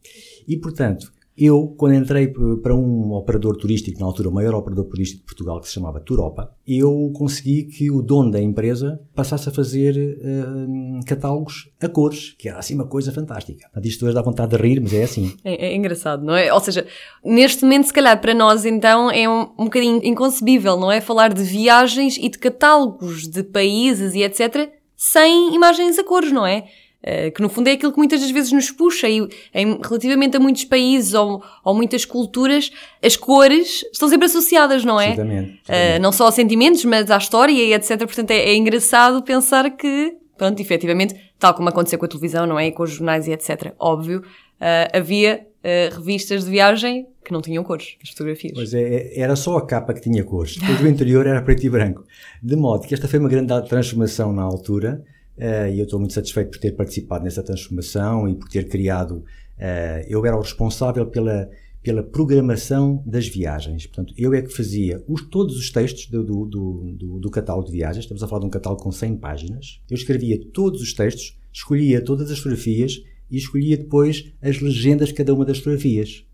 E, 0.48 0.58
portanto, 0.58 1.13
eu, 1.38 1.74
quando 1.78 1.96
entrei 1.96 2.28
para 2.62 2.76
um 2.76 3.14
operador 3.14 3.58
turístico, 3.58 4.00
na 4.00 4.06
altura 4.06 4.30
o 4.30 4.32
maior 4.32 4.54
operador 4.54 4.86
turístico 4.86 5.22
de 5.22 5.26
Portugal, 5.26 5.60
que 5.60 5.68
se 5.68 5.74
chamava 5.74 6.00
Turopa, 6.00 6.56
eu 6.68 7.12
consegui 7.16 7.64
que 7.64 7.90
o 7.90 8.02
dono 8.02 8.32
da 8.32 8.42
empresa 8.42 9.00
passasse 9.16 9.50
a 9.50 9.52
fazer 9.52 9.96
uh, 9.98 11.06
catálogos 11.06 11.72
a 11.82 11.90
cores, 11.90 12.36
que 12.38 12.48
era 12.48 12.60
assim 12.60 12.76
uma 12.76 12.88
coisa 12.88 13.12
fantástica. 13.12 13.70
Isto 13.84 14.06
hoje 14.06 14.16
dá 14.16 14.22
vontade 14.22 14.56
de 14.56 14.62
rir, 14.62 14.80
mas 14.80 14.94
é 14.94 15.04
assim. 15.04 15.34
É, 15.44 15.68
é, 15.68 15.76
engraçado, 15.76 16.24
não 16.24 16.36
é? 16.36 16.54
Ou 16.54 16.60
seja, 16.60 16.86
neste 17.24 17.64
momento, 17.64 17.88
se 17.88 17.94
calhar, 17.94 18.20
para 18.22 18.34
nós, 18.34 18.64
então, 18.66 19.10
é 19.10 19.28
um, 19.28 19.42
um 19.58 19.66
bocadinho 19.66 20.02
inconcebível, 20.04 20.78
não 20.78 20.92
é? 20.92 21.02
Falar 21.02 21.34
de 21.34 21.44
viagens 21.44 22.18
e 22.18 22.30
de 22.30 22.38
catálogos 22.38 23.28
de 23.28 23.44
países 23.44 24.14
e 24.14 24.22
etc., 24.22 24.70
sem 24.96 25.54
imagens 25.54 26.00
a 26.00 26.04
cores, 26.04 26.32
não 26.32 26.46
é? 26.46 26.66
Eh, 27.06 27.32
que 27.32 27.42
no 27.42 27.50
fundo 27.50 27.68
é 27.68 27.74
aquilo 27.74 27.92
que 27.92 27.98
muitas 27.98 28.22
das 28.22 28.32
vezes 28.32 28.54
nos 28.54 28.72
puxa 28.72 29.10
e 29.10 29.28
em, 29.54 29.78
relativamente 29.84 30.38
a 30.38 30.40
muitos 30.40 30.64
países 30.64 31.14
ou, 31.14 31.44
ou 31.62 31.76
muitas 31.76 32.06
culturas, 32.06 32.72
as 33.04 33.18
cores 33.18 33.84
estão 33.92 34.08
sempre 34.08 34.28
associadas, 34.28 34.86
não 34.86 35.00
é? 35.00 35.08
Exatamente. 35.08 35.52
Uh, 35.68 36.02
não 36.02 36.14
só 36.14 36.28
a 36.28 36.32
sentimentos, 36.32 36.86
mas 36.86 37.12
à 37.12 37.18
história 37.18 37.52
e 37.52 37.74
etc. 37.74 37.98
Portanto, 37.98 38.32
é, 38.32 38.38
é, 38.38 38.56
engraçado 38.56 39.22
pensar 39.22 39.70
que, 39.72 40.16
pronto, 40.38 40.62
efetivamente, 40.62 41.14
tal 41.38 41.54
como 41.54 41.68
aconteceu 41.68 42.00
com 42.00 42.06
a 42.06 42.08
televisão, 42.08 42.48
não 42.48 42.58
é? 42.58 42.68
E 42.68 42.72
com 42.72 42.84
os 42.84 42.92
jornais 42.92 43.28
e 43.28 43.34
etc. 43.34 43.74
Óbvio, 43.78 44.20
uh, 44.22 44.98
havia 44.98 45.46
uh, 45.60 45.96
revistas 45.96 46.46
de 46.46 46.52
viagem 46.52 47.06
que 47.22 47.34
não 47.34 47.42
tinham 47.42 47.66
cores, 47.66 47.98
as 48.02 48.10
fotografias. 48.12 48.54
Pois 48.54 48.74
é, 48.74 48.82
é, 48.82 49.20
era 49.20 49.36
só 49.36 49.58
a 49.58 49.66
capa 49.66 49.94
que 49.94 50.00
tinha 50.00 50.24
cores. 50.24 50.56
Depois 50.56 50.80
o 50.80 50.88
interior 50.88 51.28
era 51.28 51.42
preto 51.42 51.66
e 51.66 51.70
branco. 51.70 52.06
De 52.42 52.56
modo 52.56 52.88
que 52.88 52.94
esta 52.94 53.10
foi 53.10 53.20
uma 53.20 53.30
grande 53.30 53.68
transformação 53.68 54.32
na 54.32 54.42
altura 54.42 55.04
e 55.38 55.80
eu 55.80 55.86
estou 55.86 56.00
muito 56.00 56.14
satisfeito 56.14 56.52
por 56.52 56.60
ter 56.60 56.72
participado 56.72 57.24
nessa 57.24 57.44
transformação 57.44 58.28
e 58.28 58.36
por 58.36 58.48
ter 58.48 58.68
criado. 58.68 59.24
Uh, 59.58 60.06
eu 60.08 60.26
era 60.26 60.36
o 60.36 60.42
responsável 60.42 61.06
pela, 61.06 61.50
pela 61.82 62.04
programação 62.04 63.04
das 63.06 63.28
viagens. 63.28 63.86
Portanto, 63.86 64.14
eu 64.18 64.34
é 64.34 64.42
que 64.42 64.54
fazia 64.54 65.04
os, 65.08 65.22
todos 65.22 65.58
os 65.58 65.70
textos 65.70 66.08
do, 66.08 66.24
do, 66.24 66.46
do, 66.46 67.20
do, 67.20 67.30
catálogo 67.30 67.68
de 67.68 67.74
viagens. 67.74 68.06
Estamos 68.06 68.24
a 68.24 68.28
falar 68.28 68.42
de 68.42 68.48
um 68.48 68.50
catálogo 68.50 68.82
com 68.82 68.92
100 68.92 69.18
páginas. 69.18 69.82
Eu 69.90 69.96
escrevia 69.96 70.40
todos 70.54 70.82
os 70.82 70.94
textos, 70.94 71.38
escolhia 71.52 72.04
todas 72.04 72.32
as 72.32 72.38
fotografias 72.38 73.04
e 73.30 73.38
escolhia 73.38 73.78
depois 73.78 74.32
as 74.42 74.60
legendas 74.60 75.10
de 75.10 75.16
cada 75.16 75.34
uma 75.34 75.46
das 75.46 75.58
fotografias. 75.58 76.26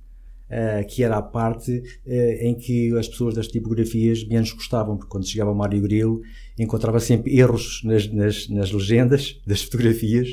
Uh, 0.49 0.83
que 0.87 1.03
era 1.03 1.15
a 1.15 1.21
parte 1.21 1.71
uh, 1.71 2.11
em 2.41 2.55
que 2.55 2.91
as 2.97 3.07
pessoas 3.07 3.35
das 3.35 3.47
tipografias 3.47 4.27
menos 4.27 4.51
gostavam, 4.51 4.97
porque 4.97 5.11
quando 5.11 5.27
chegava 5.27 5.51
o 5.51 5.55
Mário 5.55 5.79
Grilo 5.79 6.21
encontrava 6.57 6.99
sempre 6.99 7.37
erros 7.37 7.81
nas, 7.83 8.11
nas, 8.11 8.49
nas, 8.49 8.71
legendas 8.71 9.39
das 9.45 9.61
fotografias 9.61 10.27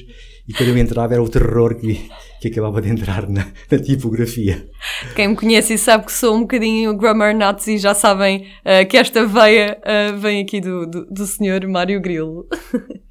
e 0.49 0.55
quando 0.55 0.71
eu 0.71 0.79
entrava 0.79 1.13
era 1.13 1.23
o 1.23 1.29
terror 1.29 1.75
que, 1.75 2.09
que 2.41 2.49
acabava 2.49 2.81
de 2.81 2.89
entrar 2.89 3.29
na, 3.29 3.47
na 3.71 3.79
tipografia. 3.79 4.67
Quem 5.15 5.29
me 5.29 5.37
conhece 5.37 5.75
e 5.75 5.79
sabe 5.79 6.07
que 6.07 6.13
sou 6.13 6.35
um 6.35 6.41
bocadinho 6.41 6.97
grammar 6.97 7.37
nazi 7.37 7.77
já 7.77 7.93
sabem 7.93 8.47
uh, 8.65 8.89
que 8.89 8.97
esta 8.97 9.27
veia 9.27 9.79
vem 10.19 10.41
aqui 10.41 10.63
do, 10.63 10.87
do, 10.87 11.05
do 11.05 11.27
senhor 11.27 11.67
Mário 11.67 12.01
Grilo. 12.01 12.47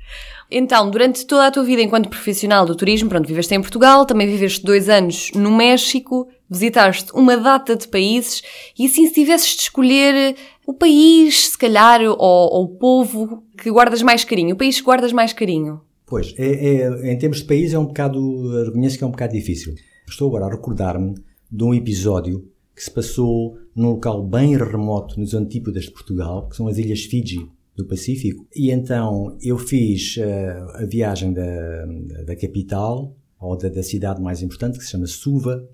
Então, 0.49 0.91
durante 0.91 1.25
toda 1.25 1.47
a 1.47 1.51
tua 1.51 1.63
vida 1.63 1.81
enquanto 1.81 2.09
profissional 2.09 2.65
do 2.65 2.75
turismo, 2.75 3.09
pronto, 3.09 3.27
viveste 3.27 3.53
em 3.55 3.61
Portugal, 3.61 4.05
também 4.05 4.27
viveste 4.27 4.63
dois 4.63 4.89
anos 4.89 5.31
no 5.33 5.51
México, 5.51 6.27
visitaste 6.49 7.11
uma 7.13 7.37
data 7.37 7.75
de 7.75 7.87
países 7.87 8.41
e 8.77 8.85
assim 8.85 9.07
se 9.07 9.13
tivesses 9.13 9.55
de 9.55 9.61
escolher 9.63 10.35
o 10.65 10.73
país, 10.73 11.49
se 11.49 11.57
calhar, 11.57 12.01
ou, 12.01 12.15
ou 12.17 12.63
o 12.63 12.69
povo 12.69 13.43
que 13.57 13.71
guardas 13.71 14.01
mais 14.01 14.23
carinho, 14.23 14.55
o 14.55 14.57
país 14.57 14.77
que 14.77 14.85
guardas 14.85 15.13
mais 15.13 15.33
carinho. 15.33 15.81
Pois, 16.05 16.33
é, 16.37 16.81
é, 16.81 17.13
em 17.13 17.17
termos 17.17 17.39
de 17.39 17.45
país 17.45 17.73
é 17.73 17.79
um 17.79 17.85
bocado, 17.85 18.63
reconheço 18.65 18.97
que 18.97 19.03
é 19.03 19.07
um 19.07 19.11
bocado 19.11 19.33
difícil. 19.33 19.73
Estou 20.07 20.27
agora 20.27 20.45
a 20.45 20.55
recordar-me 20.55 21.15
de 21.51 21.63
um 21.63 21.73
episódio 21.73 22.47
que 22.75 22.83
se 22.83 22.91
passou 22.91 23.57
num 23.75 23.91
local 23.91 24.23
bem 24.23 24.55
remoto 24.55 25.19
nos 25.19 25.33
antípodas 25.33 25.85
de 25.85 25.91
Portugal, 25.91 26.47
que 26.47 26.55
são 26.55 26.67
as 26.67 26.77
Ilhas 26.77 27.05
Fiji 27.05 27.49
do 27.75 27.85
Pacífico. 27.85 28.45
E 28.55 28.71
então 28.71 29.37
eu 29.41 29.57
fiz 29.57 30.17
uh, 30.17 30.81
a 30.81 30.85
viagem 30.85 31.33
da, 31.33 31.85
da 32.25 32.35
capital, 32.35 33.15
ou 33.39 33.57
da, 33.57 33.69
da, 33.69 33.83
cidade 33.83 34.21
mais 34.21 34.41
importante, 34.41 34.77
que 34.77 34.83
se 34.83 34.91
chama 34.91 35.07
Suva, 35.07 35.67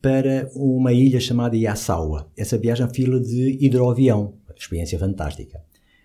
para 0.00 0.50
uma 0.54 0.92
ilha 0.92 1.20
chamada 1.20 1.56
Yasawa. 1.56 2.28
Essa 2.36 2.56
viagem 2.58 2.88
fila 2.88 3.20
de 3.20 3.58
hidroavião, 3.60 4.34
experiência 4.56 4.98
fantástica. 4.98 5.60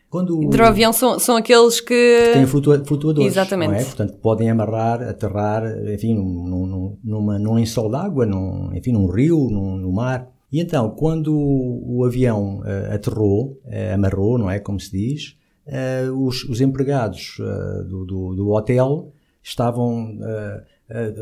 Quando 0.09 0.41
hidroavião 0.43 0.93
são, 0.93 1.19
são 1.19 1.35
aqueles 1.35 1.81
que... 1.81 1.87
que 1.87 2.33
têm 2.33 2.45
flutua, 2.45 2.81
flutuadores, 2.85 3.33
Exatamente. 3.33 3.71
não 3.71 3.75
é? 3.75 3.83
Portanto, 3.83 4.13
podem 4.21 4.49
amarrar, 4.49 5.01
aterrar, 5.01 5.63
enfim, 5.93 6.13
num, 6.13 6.65
num, 6.65 6.97
numa, 7.03 7.37
num 7.37 7.55
lençol 7.55 7.89
d'água, 7.89 8.25
num, 8.25 8.73
enfim, 8.73 8.93
num 8.93 9.07
rio, 9.07 9.49
num, 9.49 9.75
no 9.75 9.91
mar. 9.91 10.29
E 10.51 10.61
então, 10.61 10.91
quando 10.91 11.35
o, 11.35 11.97
o 11.97 12.05
avião 12.05 12.59
uh, 12.59 12.93
aterrou, 12.93 13.59
uh, 13.65 13.93
amarrou, 13.93 14.37
não 14.37 14.49
é 14.49 14.57
como 14.57 14.79
se 14.79 14.91
diz, 14.91 15.35
uh, 15.67 16.13
os, 16.25 16.45
os, 16.45 16.61
empregados 16.61 17.35
do, 17.89 18.05
do, 18.05 18.35
do, 18.35 18.49
hotel 18.51 19.11
estavam, 19.43 20.17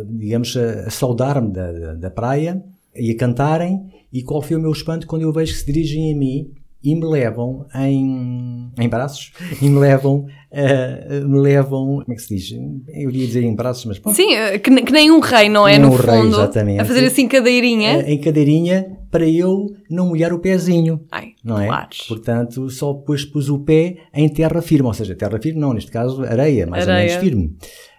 digamos, 0.05 0.55
a, 0.57 0.87
a 0.87 0.89
saudar-me 0.89 1.51
da, 1.51 1.71
da, 1.71 1.93
da, 1.93 2.11
praia 2.11 2.63
e 2.95 3.11
a 3.11 3.17
cantarem. 3.17 3.81
E 4.11 4.21
qual 4.21 4.41
foi 4.41 4.55
o 4.55 4.59
meu 4.59 4.71
espanto 4.71 5.07
quando 5.07 5.23
eu 5.23 5.31
vejo 5.31 5.53
que 5.53 5.59
se 5.59 5.65
dirigem 5.65 6.13
a 6.13 6.15
mim 6.15 6.51
e 6.83 6.95
me 6.95 7.05
levam 7.05 7.65
em, 7.73 8.69
em 8.77 8.89
braços 8.89 9.31
e 9.61 9.69
me 9.69 9.79
levam 9.79 10.25
uh, 10.51 11.27
me 11.27 11.39
levam 11.39 12.01
como 12.03 12.11
é 12.11 12.15
que 12.15 12.21
se 12.21 12.35
diz 12.35 12.51
eu 12.51 13.09
iria 13.09 13.25
dizer 13.25 13.43
em 13.43 13.55
braços 13.55 13.85
mas 13.85 13.99
pronto. 13.99 14.15
sim 14.15 14.27
que, 14.61 14.81
que, 14.81 14.91
nem 14.91 15.09
um 15.09 15.21
rei 15.21 15.47
não 15.47 15.65
é 15.65 15.79
nem 15.79 15.81
no 15.81 15.95
um 15.95 15.97
fundo 15.97 16.11
rei, 16.11 16.27
exatamente. 16.27 16.81
a 16.81 16.85
fazer 16.85 17.05
assim 17.05 17.27
cadeirinha 17.27 17.99
uh, 17.99 18.01
em 18.01 18.19
cadeirinha 18.19 18.97
para 19.09 19.25
eu 19.25 19.67
não 19.89 20.07
molhar 20.07 20.33
o 20.33 20.39
pezinho 20.39 20.99
Ai, 21.09 21.29
não 21.41 21.57
é 21.57 21.67
claro. 21.67 21.89
portanto 22.09 22.69
só 22.69 22.91
depois 22.91 23.23
pus 23.23 23.47
o 23.47 23.59
pé 23.59 23.95
em 24.13 24.27
terra 24.27 24.61
firme 24.61 24.87
ou 24.87 24.93
seja 24.93 25.15
terra 25.15 25.39
firme 25.41 25.61
não 25.61 25.73
neste 25.73 25.89
caso 25.89 26.21
areia 26.23 26.67
mais 26.67 26.87
areia. 26.87 27.03
ou 27.03 27.07
menos 27.07 27.23
firme 27.23 27.55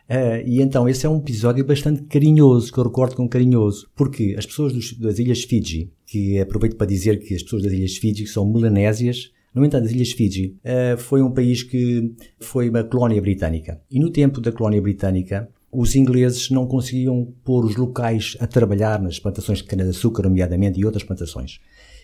Uh, 0.08 0.46
e 0.46 0.61
então 0.61 0.88
esse 0.88 1.06
é 1.06 1.08
um 1.08 1.18
episódio 1.18 1.64
bastante 1.64 2.02
carinhoso, 2.02 2.73
que 2.73 2.78
eu 2.78 2.84
recordo 2.84 3.16
com 3.16 3.28
carinhoso, 3.28 3.88
porque 3.96 4.34
as 4.37 4.44
pessoas 4.44 4.73
dos, 4.73 4.92
das 4.99 5.18
Ilhas 5.18 5.44
Fiji, 5.44 5.90
que 6.06 6.38
aproveito 6.38 6.76
para 6.76 6.87
dizer 6.87 7.18
que 7.20 7.34
as 7.34 7.42
pessoas 7.42 7.62
das 7.62 7.73
Ilhas 7.73 7.96
Fiji 7.96 8.26
são 8.26 8.50
melanésias, 8.50 9.32
no 9.54 9.64
entanto, 9.64 9.87
as 9.87 9.92
Ilhas 9.92 10.11
Fiji 10.11 10.56
uh, 10.64 10.99
foi 10.99 11.23
um 11.23 11.30
país 11.30 11.62
que 11.62 12.12
foi 12.40 12.68
uma 12.68 12.82
colónia 12.82 13.23
britânica. 13.23 13.80
E 13.88 14.00
no 14.00 14.11
tempo 14.11 14.40
da 14.40 14.50
colónia 14.50 14.82
britânica, 14.82 15.49
os 15.70 15.94
ingleses 15.94 16.50
não 16.50 16.66
conseguiam 16.66 17.32
pôr 17.44 17.64
os 17.64 17.76
locais 17.76 18.37
a 18.40 18.46
trabalhar 18.49 19.00
nas 19.00 19.20
plantações 19.20 19.58
de 19.58 19.64
cana-de-açúcar, 19.64 20.25
nomeadamente, 20.25 20.80
e 20.80 20.84
outras 20.84 21.04
plantações. 21.04 21.61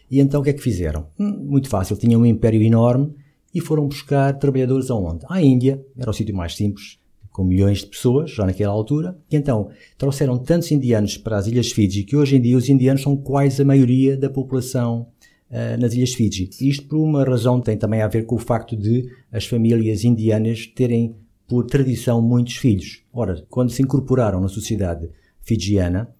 E 0.08 0.20
então 0.20 0.40
o 0.40 0.44
que 0.44 0.50
é 0.50 0.52
que 0.52 0.62
fizeram? 0.62 1.08
Hum, 1.18 1.44
muito 1.44 1.68
fácil, 1.68 1.96
tinham 1.96 2.20
um 2.20 2.26
império 2.26 2.62
enorme 2.62 3.14
e 3.52 3.60
foram 3.60 3.86
buscar 3.86 4.32
trabalhadores 4.38 4.88
aonde? 4.88 5.24
À 5.28 5.42
Índia, 5.42 5.84
era 5.98 6.10
o 6.10 6.14
sítio 6.14 6.34
mais 6.34 6.54
simples, 6.54 6.99
com 7.40 7.44
milhões 7.44 7.78
de 7.78 7.86
pessoas, 7.86 8.30
já 8.30 8.44
naquela 8.44 8.74
altura, 8.74 9.16
e 9.30 9.34
então 9.34 9.70
trouxeram 9.96 10.36
tantos 10.36 10.70
indianos 10.70 11.16
para 11.16 11.38
as 11.38 11.46
Ilhas 11.46 11.72
Fiji 11.72 12.04
que 12.04 12.14
hoje 12.14 12.36
em 12.36 12.40
dia 12.40 12.54
os 12.54 12.68
indianos 12.68 13.00
são 13.00 13.16
quase 13.16 13.62
a 13.62 13.64
maioria 13.64 14.14
da 14.14 14.28
população 14.28 15.06
uh, 15.50 15.80
nas 15.80 15.94
Ilhas 15.94 16.12
Fiji. 16.12 16.50
Isto 16.60 16.86
por 16.86 16.98
uma 16.98 17.24
razão 17.24 17.58
tem 17.58 17.78
também 17.78 18.02
a 18.02 18.08
ver 18.08 18.26
com 18.26 18.34
o 18.34 18.38
facto 18.38 18.76
de 18.76 19.08
as 19.32 19.46
famílias 19.46 20.04
indianas 20.04 20.66
terem, 20.66 21.16
por 21.48 21.64
tradição, 21.64 22.20
muitos 22.20 22.56
filhos. 22.56 23.02
Ora, 23.10 23.42
quando 23.48 23.70
se 23.70 23.82
incorporaram 23.82 24.38
na 24.38 24.48
sociedade 24.48 25.08
fijiana, 25.40 26.10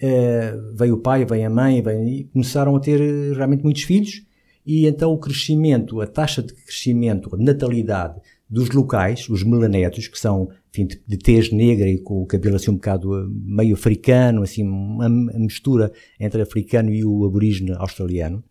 uh, 0.00 0.76
veio 0.76 0.94
o 0.94 0.98
pai, 0.98 1.24
veio 1.24 1.44
a 1.44 1.50
mãe, 1.50 1.82
veio, 1.82 2.08
e 2.08 2.24
começaram 2.32 2.76
a 2.76 2.78
ter 2.78 3.00
realmente 3.34 3.64
muitos 3.64 3.82
filhos, 3.82 4.22
e 4.64 4.86
então 4.86 5.12
o 5.12 5.18
crescimento, 5.18 6.00
a 6.00 6.06
taxa 6.06 6.40
de 6.40 6.54
crescimento, 6.54 7.34
a 7.34 7.36
natalidade 7.36 8.20
dos 8.48 8.70
locais, 8.70 9.28
os 9.28 9.42
melanetos, 9.42 10.08
que 10.08 10.18
são 10.18 10.48
enfim, 10.70 10.86
de, 10.86 11.02
de 11.06 11.18
tez 11.18 11.52
negra 11.52 11.88
e 11.88 11.98
com 11.98 12.22
o 12.22 12.26
cabelo 12.26 12.56
assim 12.56 12.70
um 12.70 12.74
bocado 12.74 13.14
eh, 13.16 13.26
meio 13.30 13.74
africano, 13.74 14.42
assim 14.42 14.66
uma, 14.66 15.08
mistura 15.08 15.92
entre 16.18 16.40
africano 16.40 16.90
e 16.90 17.04
o 17.04 17.24
aborígene 17.24 17.72
australiano, 17.72 18.42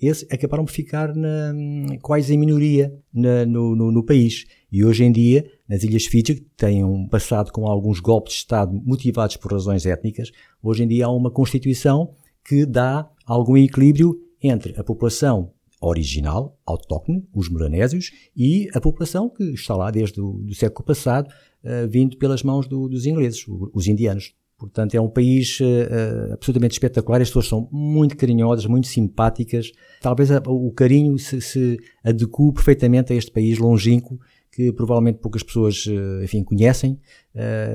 esses 0.00 0.26
acabaram 0.30 0.64
por 0.64 0.72
ficar 0.72 1.14
na, 1.14 1.54
quase 2.02 2.34
em 2.34 2.38
minoria 2.38 2.92
na, 3.12 3.46
no, 3.46 3.76
no, 3.76 3.92
no, 3.92 4.04
país. 4.04 4.44
E 4.70 4.84
hoje 4.84 5.04
em 5.04 5.12
dia, 5.12 5.48
nas 5.68 5.82
Ilhas 5.84 6.06
Fiji, 6.06 6.34
que 6.34 6.46
têm 6.56 6.84
um 6.84 7.06
passado 7.08 7.52
com 7.52 7.66
alguns 7.66 8.00
golpes 8.00 8.34
de 8.34 8.38
Estado 8.40 8.72
motivados 8.84 9.36
por 9.36 9.52
razões 9.52 9.86
étnicas, 9.86 10.30
hoje 10.62 10.82
em 10.82 10.88
dia 10.88 11.06
há 11.06 11.10
uma 11.10 11.30
Constituição 11.30 12.12
que 12.44 12.66
dá 12.66 13.08
algum 13.24 13.56
equilíbrio 13.56 14.20
entre 14.42 14.78
a 14.78 14.84
população 14.84 15.53
original, 15.84 16.58
autóctone, 16.64 17.26
os 17.34 17.48
melanésios, 17.48 18.10
e 18.36 18.68
a 18.74 18.80
população 18.80 19.28
que 19.28 19.42
está 19.52 19.76
lá 19.76 19.90
desde 19.90 20.20
o 20.20 20.32
do 20.32 20.54
século 20.54 20.84
passado, 20.84 21.28
uh, 21.28 21.88
vindo 21.88 22.16
pelas 22.16 22.42
mãos 22.42 22.66
do, 22.66 22.88
dos 22.88 23.06
ingleses, 23.06 23.44
os 23.48 23.86
indianos. 23.86 24.34
Portanto, 24.56 24.94
é 24.94 25.00
um 25.00 25.10
país 25.10 25.58
uh, 25.60 26.32
absolutamente 26.32 26.72
espetacular. 26.72 27.20
As 27.20 27.28
pessoas 27.28 27.48
são 27.48 27.68
muito 27.70 28.16
carinhosas, 28.16 28.66
muito 28.66 28.86
simpáticas. 28.86 29.72
Talvez 30.00 30.30
o 30.46 30.70
carinho 30.70 31.18
se, 31.18 31.40
se 31.40 31.78
adeque 32.02 32.52
perfeitamente 32.54 33.12
a 33.12 33.16
este 33.16 33.30
país 33.30 33.58
longínquo 33.58 34.18
que 34.54 34.72
provavelmente 34.72 35.18
poucas 35.18 35.42
pessoas, 35.42 35.84
enfim, 36.22 36.44
conhecem. 36.44 37.00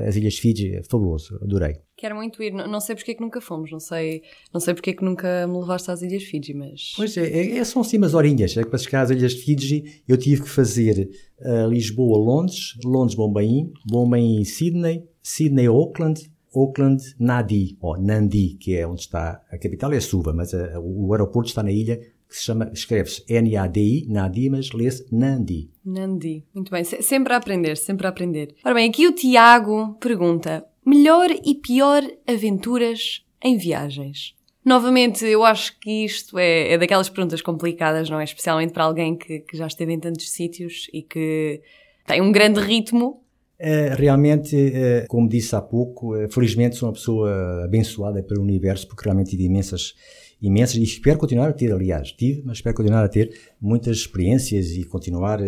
As 0.06 0.16
Ilhas 0.16 0.38
Fiji, 0.38 0.76
é 0.76 0.82
fabuloso, 0.82 1.38
adorei. 1.42 1.76
Quero 2.00 2.16
muito 2.16 2.42
ir, 2.42 2.50
não 2.50 2.80
sei 2.80 2.96
porque 2.96 3.10
é 3.10 3.14
que 3.14 3.20
nunca 3.20 3.42
fomos, 3.42 3.70
não 3.70 3.78
sei, 3.78 4.22
não 4.54 4.58
sei 4.58 4.72
porque 4.72 4.88
é 4.88 4.92
que 4.94 5.04
nunca 5.04 5.46
me 5.46 5.58
levaste 5.58 5.90
às 5.90 6.00
Ilhas 6.00 6.22
Fiji, 6.22 6.54
mas... 6.54 6.94
Pois 6.96 7.14
é, 7.18 7.28
é, 7.28 7.58
é 7.58 7.64
são 7.64 7.82
assim 7.82 7.98
umas 7.98 8.14
horinhas, 8.14 8.56
é 8.56 8.62
que 8.62 8.70
para 8.70 8.78
chegar 8.78 9.02
às 9.02 9.10
Ilhas 9.10 9.34
Fiji 9.34 10.02
eu 10.08 10.16
tive 10.16 10.42
que 10.42 10.48
fazer 10.48 11.10
uh, 11.40 11.68
Lisboa-Londres, 11.68 12.78
Londres-Bombaim, 12.82 13.70
Bombaim-Sydney, 13.86 15.04
Sydney-Auckland, 15.20 16.30
Auckland, 16.56 17.02
Nadi, 17.18 17.76
ou 17.82 18.00
Nandi, 18.00 18.56
que 18.58 18.74
é 18.74 18.86
onde 18.86 19.02
está 19.02 19.42
a 19.50 19.58
capital, 19.58 19.92
é 19.92 20.00
Suva, 20.00 20.32
mas 20.32 20.54
a, 20.54 20.80
o 20.80 21.12
aeroporto 21.12 21.50
está 21.50 21.62
na 21.62 21.70
ilha 21.70 22.00
que 22.30 22.36
se 22.36 22.44
chama, 22.44 22.70
escreve-se 22.72 23.24
N-A-D-I, 23.28 24.06
Nadi, 24.08 24.48
mas 24.48 24.70
lê-se 24.72 25.04
Nandi. 25.12 25.68
Nandi, 25.84 26.44
muito 26.54 26.70
bem, 26.70 26.84
sempre 26.84 27.34
a 27.34 27.36
aprender, 27.36 27.76
sempre 27.76 28.06
a 28.06 28.10
aprender. 28.10 28.54
Ora 28.64 28.74
bem, 28.74 28.88
aqui 28.88 29.06
o 29.06 29.12
Tiago 29.12 29.98
pergunta, 30.00 30.64
Melhor 30.84 31.30
e 31.30 31.54
pior 31.54 32.02
aventuras 32.26 33.24
em 33.42 33.56
viagens. 33.56 34.34
Novamente, 34.64 35.24
eu 35.24 35.44
acho 35.44 35.78
que 35.78 36.04
isto 36.04 36.38
é, 36.38 36.72
é 36.72 36.78
daquelas 36.78 37.08
perguntas 37.08 37.42
complicadas, 37.42 38.08
não 38.08 38.18
é? 38.18 38.24
Especialmente 38.24 38.72
para 38.72 38.84
alguém 38.84 39.16
que, 39.16 39.40
que 39.40 39.56
já 39.56 39.66
esteve 39.66 39.92
em 39.92 40.00
tantos 40.00 40.30
sítios 40.30 40.88
e 40.92 41.02
que 41.02 41.60
tem 42.06 42.20
um 42.20 42.32
grande 42.32 42.60
ritmo. 42.60 43.22
Uh, 43.60 43.94
realmente, 43.94 44.56
uh, 44.56 45.06
como 45.06 45.28
disse 45.28 45.54
há 45.54 45.60
pouco, 45.60 46.16
uh, 46.16 46.32
felizmente 46.32 46.76
sou 46.76 46.88
uma 46.88 46.94
pessoa 46.94 47.62
abençoada 47.62 48.22
pelo 48.22 48.40
universo, 48.40 48.88
porque 48.88 49.04
realmente 49.04 49.32
tive 49.32 49.44
imensas, 49.44 49.92
imensas, 50.40 50.76
e 50.76 50.82
espero 50.82 51.18
continuar 51.18 51.50
a 51.50 51.52
ter, 51.52 51.70
aliás, 51.70 52.10
tive, 52.10 52.42
mas 52.42 52.56
espero 52.56 52.74
continuar 52.74 53.04
a 53.04 53.08
ter 53.08 53.30
muitas 53.60 53.98
experiências 53.98 54.70
e 54.70 54.84
continuar 54.84 55.40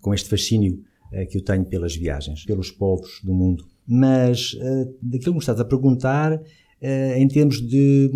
com 0.00 0.14
este 0.14 0.28
fascínio 0.28 0.84
que 1.28 1.38
eu 1.38 1.42
tenho 1.42 1.64
pelas 1.64 1.96
viagens, 1.96 2.44
pelos 2.44 2.70
povos 2.70 3.20
do 3.24 3.34
mundo. 3.34 3.66
Mas 3.84 4.56
daquilo 5.02 5.32
que 5.32 5.38
me 5.38 5.38
estás 5.38 5.58
a 5.58 5.64
perguntar, 5.64 6.40
em 7.16 7.26
termos 7.26 7.60
de 7.60 8.12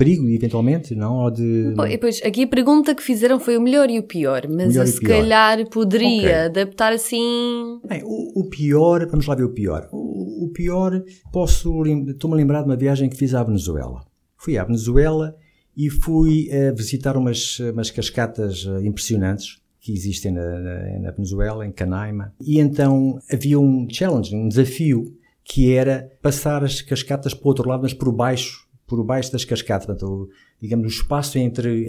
perigo, 0.00 0.26
eventualmente, 0.30 0.94
não? 0.94 1.18
Ou 1.18 1.30
de... 1.30 1.74
Pois, 2.00 2.22
aqui 2.22 2.44
a 2.44 2.48
pergunta 2.48 2.94
que 2.94 3.02
fizeram 3.02 3.38
foi 3.38 3.58
o 3.58 3.60
melhor 3.60 3.90
e 3.90 3.98
o 3.98 4.02
pior, 4.02 4.48
mas 4.48 4.74
eu 4.74 4.86
se 4.86 4.98
pior. 4.98 5.10
calhar 5.10 5.68
poderia 5.68 6.20
okay. 6.20 6.34
adaptar 6.34 6.94
assim... 6.94 7.78
Bem, 7.86 8.02
o, 8.02 8.40
o, 8.40 8.48
pior, 8.48 9.06
vamos 9.10 9.26
lá 9.26 9.34
ver 9.34 9.44
o 9.44 9.52
pior. 9.52 9.90
O, 9.92 10.46
o 10.46 10.48
pior, 10.48 11.04
posso, 11.30 11.84
estou-me 12.08 12.34
a 12.34 12.38
lembrar 12.38 12.62
de 12.62 12.68
uma 12.70 12.76
viagem 12.76 13.10
que 13.10 13.16
fiz 13.16 13.34
à 13.34 13.42
Venezuela. 13.42 14.02
Fui 14.38 14.56
à 14.56 14.64
Venezuela 14.64 15.36
e 15.76 15.90
fui 15.90 16.48
uh, 16.48 16.74
visitar 16.74 17.14
umas, 17.14 17.60
umas 17.60 17.90
cascatas 17.90 18.64
uh, 18.64 18.80
impressionantes 18.80 19.60
que 19.80 19.92
existem 19.92 20.32
na, 20.32 20.60
na, 20.60 20.98
na 20.98 21.10
Venezuela, 21.10 21.66
em 21.66 21.72
Canaima. 21.72 22.32
E 22.40 22.58
então 22.58 23.18
havia 23.30 23.60
um 23.60 23.86
challenge, 23.90 24.34
um 24.34 24.48
desafio, 24.48 25.14
que 25.44 25.74
era 25.74 26.10
passar 26.22 26.64
as 26.64 26.80
cascatas 26.80 27.34
para 27.34 27.44
o 27.44 27.48
outro 27.48 27.68
lado, 27.68 27.82
mas 27.82 27.92
por 27.92 28.10
baixo 28.10 28.69
por 28.90 29.04
baixo 29.04 29.30
das 29.30 29.44
cascatas, 29.44 29.86
portanto, 29.86 30.28
digamos, 30.60 30.84
o 30.84 30.88
espaço 30.88 31.38
entre 31.38 31.86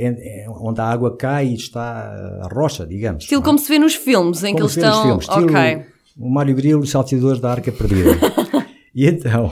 onde 0.47 0.79
a 0.79 0.85
água 0.85 1.17
cai 1.17 1.47
e 1.47 1.55
está 1.55 2.13
a 2.43 2.47
rocha, 2.47 2.85
digamos. 2.85 3.23
Estilo 3.23 3.41
é? 3.41 3.43
como 3.43 3.57
se 3.57 3.67
vê 3.67 3.79
nos 3.79 3.95
filmes, 3.95 4.43
em 4.43 4.53
como 4.53 4.57
que 4.57 4.61
eles 4.61 4.77
estão... 4.77 5.01
Filmes, 5.01 5.27
estilo 5.27 5.45
okay. 5.45 5.85
o 6.15 6.29
Mário 6.29 6.55
Grilo, 6.55 6.81
os 6.81 6.91
salteadores 6.91 7.41
da 7.41 7.49
Arca 7.49 7.71
Perdida. 7.71 8.11
e 8.93 9.07
então, 9.07 9.51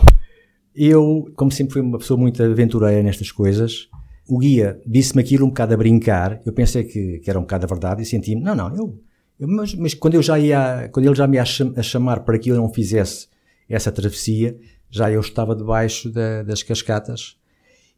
eu, 0.75 1.27
como 1.35 1.51
sempre 1.51 1.73
fui 1.73 1.81
uma 1.81 1.97
pessoa 1.97 2.19
muito 2.19 2.43
aventureira 2.43 3.01
nestas 3.01 3.31
coisas, 3.31 3.89
o 4.27 4.37
guia 4.37 4.79
disse-me 4.85 5.23
aquilo 5.23 5.45
um 5.45 5.49
bocado 5.49 5.73
a 5.73 5.77
brincar, 5.77 6.39
eu 6.45 6.53
pensei 6.53 6.83
que, 6.83 7.17
que 7.17 7.29
era 7.31 7.39
um 7.39 7.43
bocado 7.43 7.65
a 7.65 7.67
verdade 7.67 8.03
e 8.03 8.05
senti-me, 8.05 8.43
não, 8.43 8.53
não, 8.53 8.75
eu, 8.75 8.99
eu 9.39 9.47
mas, 9.47 9.73
mas, 9.73 9.95
quando 9.95 10.13
eu 10.13 10.21
já 10.21 10.37
ia, 10.37 10.87
quando 10.91 11.07
ele 11.07 11.15
já 11.15 11.25
me 11.25 11.37
ia 11.37 11.41
a 11.41 11.81
chamar 11.81 12.19
para 12.19 12.37
que 12.37 12.49
eu 12.49 12.55
não 12.55 12.71
fizesse 12.71 13.27
essa 13.67 13.91
travessia, 13.91 14.55
já 14.87 15.09
eu 15.11 15.19
estava 15.19 15.55
debaixo 15.55 16.11
da, 16.11 16.43
das 16.43 16.61
cascatas 16.61 17.38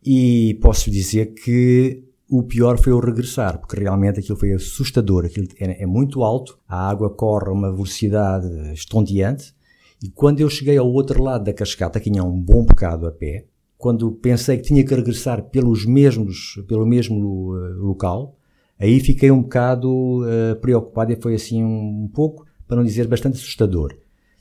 e 0.04 0.58
posso 0.62 0.90
dizer 0.90 1.34
que 1.34 2.04
o 2.30 2.44
pior 2.44 2.78
foi 2.78 2.94
o 2.94 3.00
regressar, 3.00 3.60
porque 3.60 3.78
realmente 3.78 4.20
aquilo 4.20 4.38
foi 4.38 4.54
assustador. 4.54 5.26
Aquilo 5.26 5.48
é, 5.60 5.84
é 5.84 5.86
muito 5.86 6.24
alto, 6.24 6.58
a 6.68 6.90
água 6.90 7.10
corre 7.10 7.50
a 7.50 7.52
uma 7.52 7.72
velocidade 7.72 8.48
estonteante. 8.74 9.54
E 10.02 10.10
quando 10.10 10.40
eu 10.40 10.50
cheguei 10.50 10.78
ao 10.78 10.88
outro 10.88 11.22
lado 11.22 11.44
da 11.44 11.54
cascata, 11.54 12.00
que 12.00 12.10
tinha 12.10 12.24
um 12.24 12.40
bom 12.40 12.64
bocado 12.64 13.06
a 13.06 13.12
pé, 13.12 13.46
quando 13.78 14.12
pensei 14.12 14.58
que 14.58 14.64
tinha 14.64 14.84
que 14.84 14.96
regressar 14.96 15.44
pelos 15.50 15.86
mesmos, 15.86 16.64
pelo 16.68 16.86
mesmo 16.86 17.54
uh, 17.54 17.84
local, 17.84 18.38
aí 18.80 19.00
fiquei 19.00 19.30
um 19.30 19.42
bocado 19.42 20.24
uh, 20.24 20.56
preocupado 20.62 21.12
e 21.12 21.22
foi 21.22 21.36
assim 21.36 21.64
um, 21.64 22.06
um 22.06 22.08
pouco, 22.08 22.46
para 22.68 22.78
não 22.78 22.84
dizer 22.84 23.08
bastante 23.08 23.36
assustador. 23.36 23.94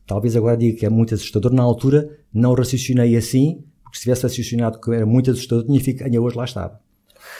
Talvez 0.06 0.36
agora 0.36 0.56
diga 0.56 0.78
que 0.78 0.86
é 0.86 0.90
muito 0.90 1.14
assustador. 1.14 1.52
Na 1.52 1.62
altura 1.62 2.18
não 2.32 2.54
raciocinei 2.54 3.16
assim, 3.16 3.64
porque 3.90 3.98
se 3.98 4.04
tivesse 4.04 4.24
associado 4.24 4.80
que 4.80 4.92
era 4.92 5.04
muito 5.04 5.30
assustador, 5.30 5.66
tinha, 5.66 5.80
fico, 5.80 6.04
tinha 6.04 6.22
hoje 6.22 6.36
lá 6.36 6.44
estava. 6.44 6.80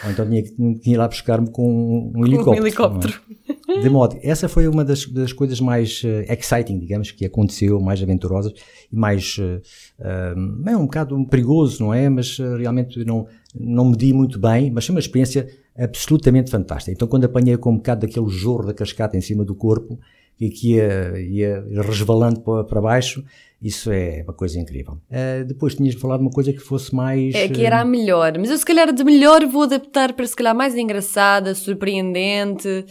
Ou 0.04 0.10
então 0.10 0.26
tinha, 0.26 0.42
tinha 0.42 0.94
ir 0.94 0.96
lá 0.96 1.06
buscar-me 1.06 1.48
com 1.50 2.12
um 2.14 2.26
helicóptero. 2.26 2.62
Um 2.62 2.66
helicóptero. 2.66 3.20
É? 3.68 3.80
De 3.80 3.88
modo, 3.88 4.18
essa 4.22 4.48
foi 4.48 4.66
uma 4.66 4.84
das, 4.84 5.06
das 5.06 5.32
coisas 5.32 5.60
mais 5.60 6.02
uh, 6.02 6.32
exciting, 6.32 6.78
digamos, 6.78 7.12
que 7.12 7.24
aconteceu, 7.24 7.80
mais 7.80 8.02
aventurosas 8.02 8.52
e 8.92 8.96
mais. 8.96 9.38
Uh, 9.38 9.62
uh, 10.00 10.68
é 10.68 10.76
um 10.76 10.82
bocado 10.82 11.24
perigoso, 11.26 11.84
não 11.84 11.94
é? 11.94 12.08
Mas 12.08 12.36
realmente 12.36 13.04
não, 13.04 13.26
não 13.54 13.90
medi 13.90 14.12
muito 14.12 14.40
bem, 14.40 14.70
mas 14.70 14.84
foi 14.84 14.94
uma 14.94 15.00
experiência 15.00 15.48
absolutamente 15.78 16.50
fantástica. 16.50 16.92
Então, 16.92 17.06
quando 17.06 17.24
apanhei 17.24 17.56
com 17.56 17.70
um 17.70 17.76
bocado 17.76 18.06
daquele 18.06 18.28
jorro 18.28 18.66
da 18.66 18.74
cascata 18.74 19.16
em 19.16 19.20
cima 19.20 19.44
do 19.44 19.54
corpo, 19.54 19.98
e 20.40 20.48
que 20.48 20.74
ia, 20.74 21.20
ia 21.20 21.82
resvalando 21.82 22.40
para, 22.40 22.64
para 22.64 22.80
baixo, 22.80 23.22
isso 23.62 23.90
é 23.90 24.22
uma 24.22 24.32
coisa 24.32 24.58
incrível. 24.58 24.94
Uh, 25.10 25.44
depois 25.44 25.74
tinhas 25.74 25.94
falado 25.94 26.22
uma 26.22 26.30
coisa 26.30 26.52
que 26.52 26.60
fosse 26.60 26.94
mais. 26.94 27.34
É 27.34 27.48
que 27.48 27.64
era 27.64 27.80
a 27.80 27.84
melhor, 27.84 28.38
mas 28.38 28.50
eu 28.50 28.56
se 28.56 28.64
calhar 28.64 28.92
de 28.92 29.04
melhor 29.04 29.44
vou 29.46 29.64
adaptar 29.64 30.14
para 30.14 30.26
se 30.26 30.34
calhar 30.34 30.54
mais 30.54 30.74
engraçada, 30.74 31.54
surpreendente. 31.54 32.86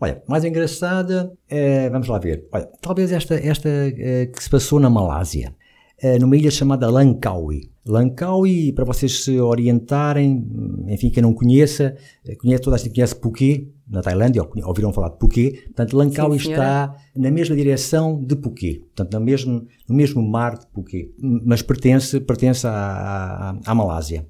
Olha, 0.00 0.22
mais 0.26 0.44
engraçada, 0.44 1.30
uh, 1.50 1.90
vamos 1.90 2.08
lá 2.08 2.18
ver. 2.18 2.46
Olha, 2.52 2.68
talvez 2.80 3.12
esta, 3.12 3.34
esta 3.34 3.68
uh, 3.68 4.32
que 4.32 4.42
se 4.42 4.48
passou 4.48 4.80
na 4.80 4.88
Malásia, 4.88 5.54
numa 6.20 6.36
ilha 6.36 6.50
chamada 6.50 6.90
Langkawi. 6.90 7.73
Langkawi, 7.86 8.72
para 8.72 8.84
vocês 8.84 9.24
se 9.24 9.38
orientarem, 9.38 10.46
enfim, 10.88 11.10
quem 11.10 11.22
não 11.22 11.34
conheça, 11.34 11.96
conhece, 12.40 12.62
toda 12.62 12.76
a 12.76 12.78
gente 12.78 12.94
conhece 12.94 13.14
Phuket, 13.14 13.68
na 13.88 14.00
Tailândia, 14.00 14.42
ouviram 14.64 14.92
falar 14.92 15.10
de 15.10 15.18
Phuket, 15.18 15.64
portanto 15.64 15.96
Sim, 16.42 16.50
está 16.50 16.94
na 17.14 17.30
mesma 17.30 17.54
direção 17.54 18.22
de 18.22 18.34
Phuket, 18.36 18.80
portanto 18.80 19.12
no 19.12 19.20
mesmo, 19.20 19.66
no 19.86 19.94
mesmo 19.94 20.22
mar 20.22 20.58
de 20.58 20.66
Phuket, 20.72 21.14
mas 21.20 21.60
pertence, 21.60 22.18
pertence 22.20 22.66
à, 22.66 22.70
à, 22.72 23.58
à 23.66 23.74
Malásia. 23.74 24.26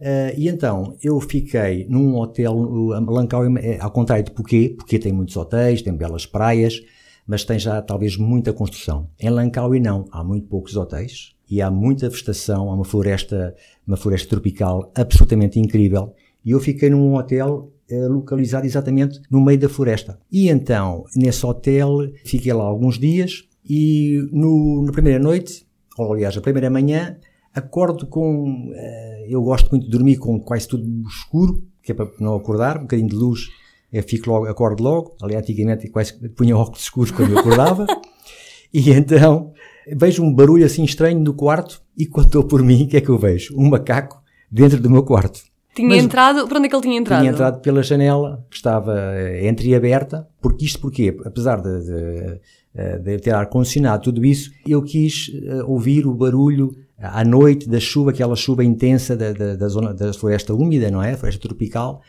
Uh, 0.00 0.30
e 0.36 0.48
então 0.48 0.96
eu 1.02 1.20
fiquei 1.20 1.86
num 1.88 2.16
hotel, 2.16 2.54
Langkawi 2.54 3.58
é 3.58 3.80
ao 3.80 3.90
contrário 3.90 4.24
de 4.24 4.32
Phuket, 4.32 4.76
Phuket 4.78 5.02
tem 5.02 5.12
muitos 5.12 5.36
hotéis, 5.36 5.82
tem 5.82 5.92
belas 5.92 6.26
praias, 6.26 6.82
mas 7.28 7.44
tem 7.44 7.58
já 7.58 7.82
talvez 7.82 8.16
muita 8.16 8.54
construção. 8.54 9.10
Em 9.20 9.28
Langkawi 9.28 9.80
não, 9.80 10.06
há 10.10 10.24
muito 10.24 10.48
poucos 10.48 10.74
hotéis 10.74 11.34
e 11.48 11.60
há 11.60 11.70
muita 11.70 12.08
vegetação, 12.08 12.70
há 12.70 12.74
uma 12.74 12.84
floresta, 12.86 13.54
uma 13.86 13.98
floresta 13.98 14.30
tropical 14.30 14.90
absolutamente 14.94 15.60
incrível. 15.60 16.14
E 16.42 16.52
eu 16.52 16.60
fiquei 16.60 16.88
num 16.88 17.14
hotel 17.14 17.70
eh, 17.90 18.08
localizado 18.08 18.64
exatamente 18.64 19.20
no 19.30 19.44
meio 19.44 19.58
da 19.58 19.68
floresta. 19.68 20.18
E 20.32 20.48
então, 20.48 21.04
nesse 21.14 21.44
hotel, 21.44 21.98
fiquei 22.24 22.52
lá 22.52 22.64
alguns 22.64 22.98
dias 22.98 23.44
e 23.68 24.26
no, 24.32 24.84
na 24.86 24.92
primeira 24.92 25.18
noite, 25.18 25.66
ou 25.98 26.14
aliás, 26.14 26.34
a 26.34 26.40
primeira 26.40 26.70
manhã, 26.70 27.18
acordo 27.54 28.06
com. 28.06 28.70
Uh, 28.70 29.26
eu 29.28 29.42
gosto 29.42 29.70
muito 29.70 29.84
de 29.84 29.90
dormir 29.90 30.16
com 30.16 30.40
quase 30.40 30.66
tudo 30.66 30.86
escuro, 31.06 31.62
que 31.82 31.92
é 31.92 31.94
para 31.94 32.10
não 32.20 32.34
acordar, 32.34 32.78
um 32.78 32.82
bocadinho 32.82 33.08
de 33.08 33.16
luz, 33.16 33.48
eu 33.92 34.02
fico 34.02 34.30
logo, 34.30 34.46
acordo 34.46 34.82
logo. 34.82 35.16
Aliás, 35.22 35.42
antigamente 35.42 35.88
quase 35.88 36.14
punha 36.30 36.56
óculos 36.56 36.82
escuros 36.82 37.10
quando 37.10 37.32
eu 37.32 37.38
acordava. 37.38 37.86
e 38.72 38.90
então 38.90 39.52
vejo 39.96 40.22
um 40.22 40.32
barulho 40.32 40.66
assim 40.66 40.84
estranho 40.84 41.18
no 41.20 41.34
quarto 41.34 41.82
e 41.96 42.06
quando 42.06 42.26
estou 42.26 42.44
por 42.44 42.62
mim, 42.62 42.84
o 42.84 42.88
que 42.88 42.96
é 42.96 43.00
que 43.00 43.08
eu 43.08 43.18
vejo? 43.18 43.54
Um 43.56 43.68
macaco 43.68 44.22
dentro 44.50 44.80
do 44.80 44.90
meu 44.90 45.02
quarto. 45.02 45.40
Tinha 45.74 45.88
Mas 45.88 46.04
entrado, 46.04 46.48
para 46.48 46.58
onde 46.58 46.66
é 46.66 46.68
que 46.68 46.74
ele 46.74 46.82
tinha 46.82 46.98
entrado? 46.98 47.20
Tinha 47.20 47.32
entrado 47.32 47.60
pela 47.60 47.82
janela, 47.82 48.44
que 48.50 48.56
estava 48.56 48.98
eh, 49.14 49.48
entreaberta, 49.48 50.26
porque 50.40 50.64
isto 50.64 50.80
porquê? 50.80 51.16
Apesar 51.24 51.60
de, 51.60 51.84
de, 51.84 52.40
eh, 52.74 52.98
de 52.98 53.18
ter 53.18 53.32
ar-condicionado, 53.32 54.02
tudo 54.02 54.24
isso, 54.24 54.50
eu 54.66 54.82
quis 54.82 55.30
eh, 55.32 55.62
ouvir 55.64 56.04
o 56.04 56.12
barulho 56.12 56.74
à 56.98 57.24
noite 57.24 57.68
da 57.68 57.78
chuva, 57.78 58.10
aquela 58.10 58.34
chuva 58.34 58.64
intensa 58.64 59.16
da, 59.16 59.32
da, 59.32 59.54
da 59.54 59.68
zona 59.68 59.94
da 59.94 60.12
floresta 60.12 60.52
úmida, 60.52 60.90
não 60.90 61.00
é? 61.00 61.16
Floresta 61.16 61.42
tropical, 61.42 62.02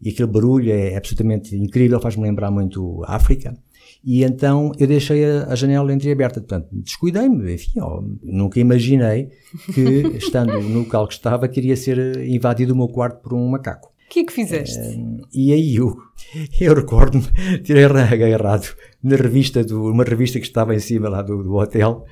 e 0.00 0.10
aquele 0.10 0.28
barulho 0.28 0.72
é 0.72 0.96
absolutamente 0.96 1.56
incrível, 1.56 2.00
faz-me 2.00 2.22
lembrar 2.22 2.50
muito 2.50 3.02
a 3.04 3.16
África. 3.16 3.56
E 4.04 4.22
então 4.22 4.72
eu 4.78 4.86
deixei 4.86 5.24
a, 5.24 5.54
janela 5.54 5.92
entreaberta. 5.92 6.40
Portanto, 6.40 6.68
descuidei-me, 6.72 7.54
enfim, 7.54 7.80
ó, 7.80 8.02
nunca 8.22 8.60
imaginei 8.60 9.30
que, 9.74 9.82
estando 10.16 10.60
no 10.60 10.80
local 10.80 11.08
que 11.08 11.14
estava, 11.14 11.48
queria 11.48 11.76
ser 11.76 12.24
invadido 12.24 12.72
o 12.72 12.76
meu 12.76 12.88
quarto 12.88 13.20
por 13.20 13.34
um 13.34 13.48
macaco. 13.48 13.88
O 13.88 14.08
que 14.08 14.20
é 14.20 14.24
que 14.24 14.32
fizeste? 14.32 14.78
Uh, 14.78 15.22
e 15.34 15.52
aí 15.52 15.74
eu, 15.74 15.96
eu 16.60 16.74
recordo-me, 16.74 17.26
tirei 17.64 17.84
agarrado 17.84 18.68
na 19.02 19.16
revista, 19.16 19.64
do, 19.64 19.90
uma 19.90 20.04
revista 20.04 20.38
que 20.38 20.46
estava 20.46 20.74
em 20.74 20.78
cima 20.78 21.08
lá 21.08 21.22
do, 21.22 21.42
do 21.42 21.54
hotel, 21.54 22.04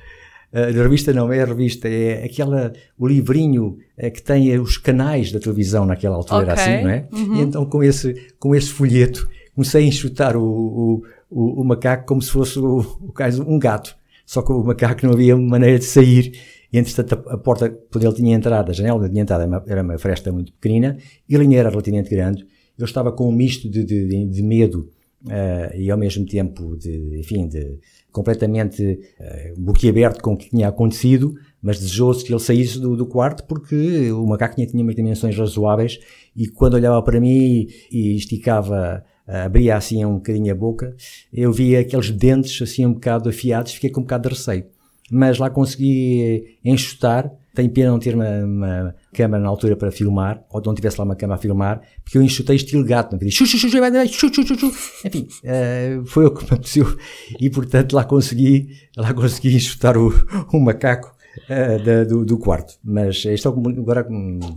a 0.53 0.83
revista 0.83 1.11
não 1.11 1.31
é 1.31 1.41
a 1.41 1.45
revista, 1.45 1.87
é 1.87 2.23
aquela, 2.23 2.71
o 2.97 3.07
livrinho 3.07 3.77
uh, 3.97 4.11
que 4.11 4.21
tem 4.21 4.57
os 4.59 4.77
canais 4.77 5.31
da 5.31 5.39
televisão 5.39 5.85
naquela 5.85 6.15
altura, 6.15 6.53
okay. 6.53 6.53
assim, 6.53 6.83
não 6.83 6.89
é? 6.89 7.07
Uhum. 7.11 7.35
E 7.35 7.41
então 7.41 7.65
com 7.65 7.83
esse, 7.83 8.13
com 8.39 8.55
esse 8.55 8.69
folheto 8.69 9.27
comecei 9.55 9.83
a 9.83 9.87
enxutar 9.87 10.35
o, 10.35 10.43
o, 10.43 11.03
o, 11.29 11.61
o 11.61 11.63
macaco 11.63 12.05
como 12.05 12.21
se 12.21 12.29
fosse 12.29 12.59
o, 12.59 12.79
o 13.01 13.11
caso, 13.11 13.43
um 13.43 13.57
gato. 13.57 13.95
Só 14.25 14.41
que 14.41 14.51
o 14.51 14.63
macaco 14.63 15.05
não 15.05 15.13
havia 15.13 15.35
maneira 15.37 15.79
de 15.79 15.85
sair. 15.85 16.37
E, 16.71 16.77
entretanto, 16.77 17.29
a, 17.29 17.37
porta 17.37 17.69
por 17.69 18.03
ele 18.03 18.13
tinha 18.13 18.35
entrado, 18.35 18.71
a 18.71 18.73
janela 18.73 18.99
onde 18.99 19.09
tinha 19.09 19.21
entrado 19.21 19.41
era 19.41 19.49
uma, 19.49 19.63
era 19.67 19.81
uma 19.81 19.97
fresta 19.97 20.31
muito 20.31 20.51
pequenina 20.53 20.97
e 21.29 21.35
a 21.35 21.39
linha 21.39 21.59
era 21.59 21.69
relativamente 21.69 22.09
grande. 22.09 22.45
Eu 22.77 22.85
estava 22.85 23.11
com 23.11 23.29
um 23.29 23.31
misto 23.31 23.69
de, 23.69 23.83
de, 23.85 24.25
de 24.25 24.43
medo 24.43 24.89
uh, 25.25 25.75
e 25.75 25.89
ao 25.89 25.97
mesmo 25.97 26.25
tempo 26.25 26.75
de, 26.75 27.19
enfim, 27.19 27.47
de 27.47 27.79
completamente 28.15 28.81
uh, 29.19 29.61
boquiaberto 29.61 30.23
com 30.23 30.33
o 30.33 30.37
que 30.37 30.49
tinha 30.49 30.69
acontecido, 30.69 31.35
mas 31.61 31.79
desejoso 31.79 32.23
que 32.23 32.31
ele 32.31 32.39
saísse 32.39 32.79
do, 32.79 32.95
do 32.95 33.05
quarto 33.05 33.43
porque 33.43 34.11
o 34.11 34.25
macaco 34.25 34.55
tinha, 34.55 34.65
tinha 34.65 34.81
umas 34.81 34.95
dimensões 34.95 35.37
razoáveis 35.37 35.99
e 36.35 36.47
quando 36.47 36.75
olhava 36.75 37.01
para 37.03 37.19
mim 37.19 37.67
e 37.91 38.15
esticava 38.15 39.03
abria 39.27 39.75
assim 39.75 40.05
um 40.05 40.15
bocadinho 40.15 40.51
a 40.51 40.55
boca, 40.55 40.95
eu 41.33 41.51
via 41.51 41.79
aqueles 41.79 42.11
dentes 42.11 42.61
assim 42.61 42.85
um 42.85 42.93
bocado 42.93 43.29
afiados, 43.29 43.73
fiquei 43.73 43.89
com 43.89 44.01
um 44.01 44.03
bocado 44.03 44.29
de 44.29 44.35
receio. 44.35 44.65
Mas 45.11 45.37
lá 45.37 45.49
consegui 45.49 46.57
enxutar, 46.63 47.31
tenho 47.55 47.69
pena 47.71 47.91
não 47.91 47.99
ter 47.99 48.13
uma, 48.13 48.29
uma, 48.43 48.95
câmera 49.13 49.41
na 49.41 49.49
altura 49.49 49.75
para 49.75 49.91
filmar, 49.91 50.43
ou 50.51 50.61
não 50.63 50.75
tivesse 50.75 50.99
lá 50.99 51.05
uma 51.05 51.15
câmera 51.15 51.39
a 51.39 51.41
filmar, 51.41 51.81
porque 52.03 52.17
eu 52.17 52.21
enxutei 52.21 52.57
estilo 52.57 52.83
gato, 52.83 53.13
não 53.13 53.31
chu, 53.31 53.45
chu, 53.45 53.57
chu, 53.57 53.69
chu, 53.69 53.79
chu, 53.79 54.45
chu, 54.45 54.57
chu. 54.57 54.71
enfim, 55.05 55.27
uh, 55.43 56.05
foi 56.05 56.25
o 56.25 56.31
que 56.31 56.43
me 56.43 56.49
aconteceu, 56.49 56.97
e 57.39 57.49
portanto 57.49 57.93
lá 57.93 58.03
consegui, 58.03 58.67
lá 58.97 59.13
consegui 59.13 59.55
enxutar 59.55 59.97
o, 59.97 60.13
o 60.53 60.59
macaco 60.59 61.15
uh, 61.49 61.83
da, 61.83 62.03
do, 62.03 62.25
do, 62.25 62.37
quarto. 62.37 62.73
Mas 62.83 63.23
isto 63.25 63.47
agora 63.49 64.07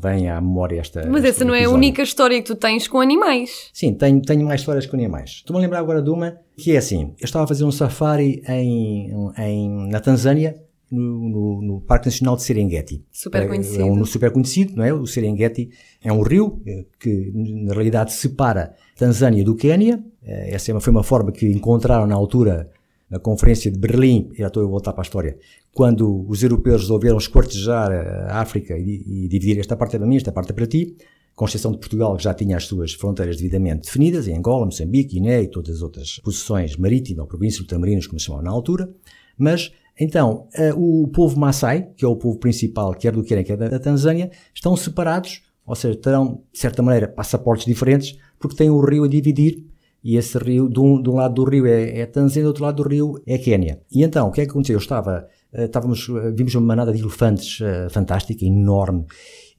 vem 0.03 0.29
à 0.29 0.41
memória 0.41 0.81
esta. 0.81 1.07
Mas 1.09 1.25
essa 1.25 1.45
não 1.45 1.55
é 1.55 1.65
a 1.65 1.71
única 1.71 2.03
história 2.03 2.41
que 2.41 2.47
tu 2.47 2.55
tens 2.55 2.89
com 2.89 3.01
animais. 3.01 3.71
Sim, 3.73 3.95
tenho, 3.95 4.21
tenho 4.23 4.45
mais 4.47 4.61
histórias 4.61 4.87
com 4.87 4.97
animais. 4.97 5.31
Estou-me 5.37 5.61
a 5.61 5.63
lembrar 5.63 5.79
agora 5.81 6.03
de 6.03 6.11
uma 6.11 6.39
que 6.57 6.73
é 6.73 6.79
assim: 6.79 7.15
eu 7.19 7.25
estava 7.25 7.45
a 7.45 7.49
fazer 7.49 7.65
um 7.65 7.71
safari 7.71 8.43
em, 8.49 9.11
em, 9.39 9.89
na 9.89 10.01
Tanzânia. 10.01 10.57
No, 10.91 11.29
no, 11.29 11.63
no, 11.63 11.81
Parque 11.83 12.07
Nacional 12.07 12.37
de 12.37 12.43
Serengeti. 12.45 13.05
Super 13.13 13.47
conhecido. 13.47 13.83
É 13.83 13.85
um 13.85 14.05
super 14.07 14.31
conhecido, 14.31 14.75
não 14.75 14.85
é? 14.85 14.93
O 14.93 15.07
Serengeti 15.07 15.69
é 16.03 16.11
um 16.11 16.23
rio 16.23 16.63
eh, 16.67 16.87
que, 16.99 17.31
na 17.35 17.75
realidade, 17.75 18.13
separa 18.15 18.75
Tanzânia 18.97 19.45
do 19.45 19.55
Quênia. 19.55 20.03
Eh, 20.23 20.55
essa 20.55 20.73
é 20.73 20.81
foi 20.81 20.91
uma 20.91 21.03
forma 21.03 21.31
que 21.31 21.47
encontraram 21.47 22.07
na 22.07 22.15
altura 22.15 22.71
na 23.11 23.19
Conferência 23.19 23.71
de 23.71 23.79
Berlim, 23.79 24.31
já 24.35 24.49
estou 24.49 24.63
a 24.65 24.67
voltar 24.67 24.93
para 24.93 25.01
a 25.01 25.07
história, 25.07 25.39
quando 25.73 26.27
os 26.29 26.43
europeus 26.43 26.83
resolveram 26.83 27.17
esquartejar 27.17 27.91
a 27.91 28.41
África 28.41 28.77
e, 28.77 29.03
e 29.07 29.29
dividir 29.29 29.59
esta 29.59 29.77
parte 29.77 29.97
é 29.97 29.99
para 29.99 30.09
mim, 30.09 30.17
esta 30.17 30.33
parte 30.33 30.51
é 30.51 30.55
para 30.55 30.67
ti, 30.67 30.97
com 31.35 31.45
exceção 31.45 31.71
de 31.71 31.79
Portugal, 31.79 32.17
que 32.17 32.25
já 32.25 32.35
tinha 32.35 32.57
as 32.57 32.65
suas 32.65 32.93
fronteiras 32.93 33.37
devidamente 33.37 33.87
definidas, 33.87 34.27
em 34.27 34.37
Angola, 34.37 34.67
Moçambique, 34.67 35.15
Guiné 35.15 35.43
e 35.43 35.49
todas 35.49 35.77
as 35.77 35.83
outras 35.83 36.19
posições 36.19 36.77
marítimas 36.77 37.21
ou 37.21 37.27
províncias 37.29 37.61
ultramarinas, 37.61 38.09
como 38.09 38.19
se 38.19 38.27
chamavam 38.27 38.45
na 38.45 38.51
altura. 38.51 38.93
Mas, 39.39 39.73
então, 39.99 40.47
o 40.77 41.09
povo 41.09 41.39
Maasai, 41.39 41.89
que 41.97 42.05
é 42.05 42.09
o 42.09 42.17
povo 42.17 42.39
principal, 42.39 42.95
quer 42.95 43.13
do 43.13 43.23
Quênia, 43.23 43.45
quer 43.45 43.57
da 43.57 43.79
Tanzânia, 43.79 44.31
estão 44.55 44.77
separados, 44.77 45.43
ou 45.67 45.75
seja, 45.75 45.97
terão, 45.97 46.43
de 46.53 46.59
certa 46.59 46.83
maneira, 46.83 47.09
passaportes 47.09 47.67
diferentes, 47.67 48.19
porque 48.39 48.57
têm 48.57 48.71
o 48.71 48.81
rio 48.81 49.05
a 49.05 49.09
dividir 49.09 49.65
e 50.03 50.17
esse 50.17 50.39
rio, 50.39 50.69
de 50.69 50.79
um, 50.79 51.03
de 51.03 51.11
um 51.11 51.17
lado 51.17 51.35
do 51.35 51.45
rio 51.45 51.67
é, 51.67 52.01
é 52.01 52.07
Tanzânia, 52.07 52.45
do 52.45 52.49
outro 52.49 52.65
lado 52.65 52.83
do 52.83 52.89
rio 52.89 53.21
é 53.27 53.37
Quénia. 53.37 53.81
E 53.91 54.03
então, 54.03 54.29
o 54.29 54.33
que 54.33 54.41
é 54.41 54.45
que 54.45 54.51
aconteceu? 54.51 54.77
Eu 54.77 54.81
estava, 54.81 55.27
uh, 55.53 55.63
estávamos, 55.63 56.09
uh, 56.09 56.33
vimos 56.35 56.55
uma 56.55 56.67
manada 56.67 56.93
de 56.93 57.01
elefantes 57.01 57.59
fantástica, 57.91 58.45
enorme. 58.45 59.05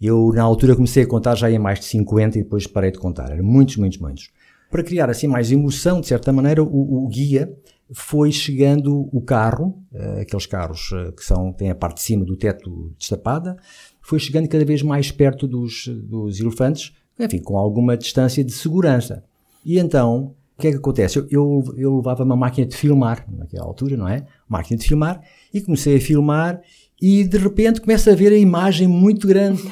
Eu, 0.02 0.32
na 0.34 0.44
altura, 0.44 0.76
comecei 0.76 1.04
a 1.04 1.08
contar 1.08 1.36
já 1.36 1.52
em 1.52 1.60
mais 1.60 1.80
de 1.80 1.86
50 1.86 2.40
e 2.40 2.44
depois 2.44 2.66
parei 2.66 2.92
de 2.92 2.98
contar. 2.98 3.32
Eram 3.32 3.44
muitos, 3.44 3.76
muitos, 3.76 4.00
muitos. 4.00 4.30
Para 4.72 4.84
criar 4.84 5.10
assim 5.10 5.28
mais 5.28 5.52
emoção, 5.52 6.00
de 6.00 6.08
certa 6.08 6.32
maneira, 6.32 6.64
o, 6.64 7.06
o 7.06 7.08
guia 7.10 7.54
foi 7.92 8.32
chegando 8.32 9.10
o 9.12 9.22
carro, 9.22 9.84
aqueles 10.22 10.46
carros 10.46 10.90
que 11.18 11.24
são, 11.24 11.52
têm 11.52 11.72
a 11.72 11.76
parte 11.76 11.98
de 11.98 12.04
cima 12.04 12.24
do 12.24 12.36
teto 12.36 12.94
destapada, 12.98 13.58
foi 14.02 14.20
chegando 14.20 14.48
cada 14.48 14.64
vez 14.64 14.82
mais 14.82 15.12
perto 15.12 15.48
dos, 15.48 15.88
dos 15.88 16.40
elefantes, 16.40 16.94
enfim, 17.20 17.40
com 17.40 17.58
alguma 17.58 17.98
distância 17.98 18.44
de 18.44 18.52
segurança. 18.52 19.24
E 19.66 19.80
então, 19.80 20.36
o 20.58 20.62
que 20.62 20.68
é 20.68 20.72
que 20.72 20.78
acontece? 20.78 21.20
Eu, 21.20 21.28
eu, 21.30 21.64
eu 21.78 21.96
levava 21.98 22.24
uma 22.24 22.36
máquina 22.36 22.68
de 22.68 22.76
filmar, 22.76 23.26
naquela 23.32 23.66
altura, 23.66 23.98
não 23.98 24.08
é? 24.08 24.26
Máquina 24.48 24.78
de 24.78 24.88
filmar, 24.88 25.22
e 25.54 25.60
comecei 25.62 25.98
a 25.98 26.02
filmar, 26.02 26.62
e 27.02 27.24
de 27.24 27.38
repente 27.38 27.82
começo 27.82 28.10
a 28.10 28.16
ver 28.16 28.32
a 28.32 28.38
imagem 28.38 28.88
muito 28.88 29.28
grande. 29.28 29.64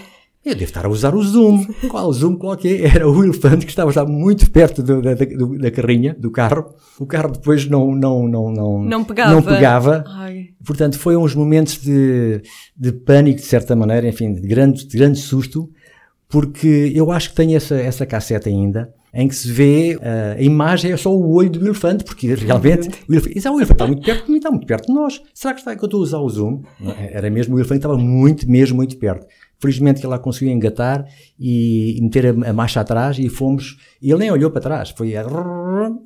Eu 0.47 0.55
devo 0.55 0.63
estar 0.63 0.85
a 0.85 0.89
usar 0.89 1.13
o 1.13 1.21
zoom. 1.21 1.65
Qual 1.89 2.13
zoom? 2.13 2.37
Qual 2.37 2.55
que 2.55 2.69
é? 2.69 2.87
Era 2.87 3.09
o 3.09 3.21
elefante 3.21 3.65
que 3.65 3.71
estava 3.71 3.91
já 3.91 4.05
muito 4.05 4.49
perto 4.49 4.81
do, 4.81 5.01
da, 5.01 5.13
do, 5.13 5.57
da 5.57 5.69
carrinha, 5.69 6.15
do 6.17 6.31
carro. 6.31 6.73
O 6.97 7.05
carro 7.05 7.33
depois 7.33 7.67
não, 7.67 7.93
não, 7.93 8.29
não, 8.29 8.49
não, 8.49 8.81
não 8.81 9.03
pegava. 9.03 9.33
Não 9.33 9.41
pegava. 9.41 10.05
Portanto, 10.65 10.97
foi 10.97 11.17
uns 11.17 11.35
momentos 11.35 11.81
de, 11.81 12.41
de 12.77 12.93
pânico, 12.93 13.41
de 13.41 13.45
certa 13.45 13.75
maneira, 13.75 14.07
enfim, 14.07 14.33
de 14.33 14.47
grande, 14.47 14.87
de 14.87 14.97
grande 14.97 15.19
susto, 15.19 15.69
porque 16.29 16.93
eu 16.95 17.11
acho 17.11 17.31
que 17.31 17.35
tenho 17.35 17.57
essa, 17.57 17.75
essa 17.75 18.05
cassete 18.05 18.47
ainda 18.47 18.93
em 19.13 19.27
que 19.27 19.35
se 19.35 19.51
vê 19.51 19.95
uh, 19.95 20.37
a 20.37 20.41
imagem 20.41 20.91
é 20.91 20.97
só 20.97 21.11
o 21.11 21.33
olho 21.33 21.49
do 21.49 21.65
elefante, 21.65 22.03
porque 22.03 22.35
realmente 22.35 22.89
o 23.09 23.13
elefante, 23.13 23.49
o 23.49 23.57
elefante 23.57 23.71
está 23.71 23.87
muito 23.87 24.05
perto 24.05 24.25
de 24.25 24.31
mim, 24.31 24.37
está 24.37 24.51
muito 24.51 24.67
perto 24.67 24.87
de 24.87 24.93
nós. 24.93 25.21
Será 25.33 25.53
que, 25.55 25.61
está, 25.61 25.75
que 25.75 25.83
eu 25.83 25.87
estou 25.87 26.01
a 26.01 26.03
usar 26.03 26.19
o 26.19 26.29
zoom? 26.29 26.61
Era 26.99 27.27
mesmo, 27.29 27.55
o 27.55 27.59
elefante 27.59 27.79
estava 27.79 27.97
muito, 27.97 28.49
mesmo 28.49 28.77
muito 28.77 28.95
perto. 28.97 29.25
Felizmente 29.59 29.99
que 29.99 30.05
ela 30.05 30.19
conseguiu 30.19 30.53
engatar 30.53 31.07
e, 31.39 31.99
meter 32.01 32.27
a, 32.27 32.49
a, 32.49 32.53
marcha 32.53 32.79
atrás 32.79 33.17
e 33.17 33.27
fomos. 33.27 33.77
E 34.01 34.11
ele 34.11 34.19
nem 34.19 34.31
olhou 34.31 34.51
para 34.51 34.61
trás, 34.61 34.91
foi 34.91 35.15
a, 35.15 35.25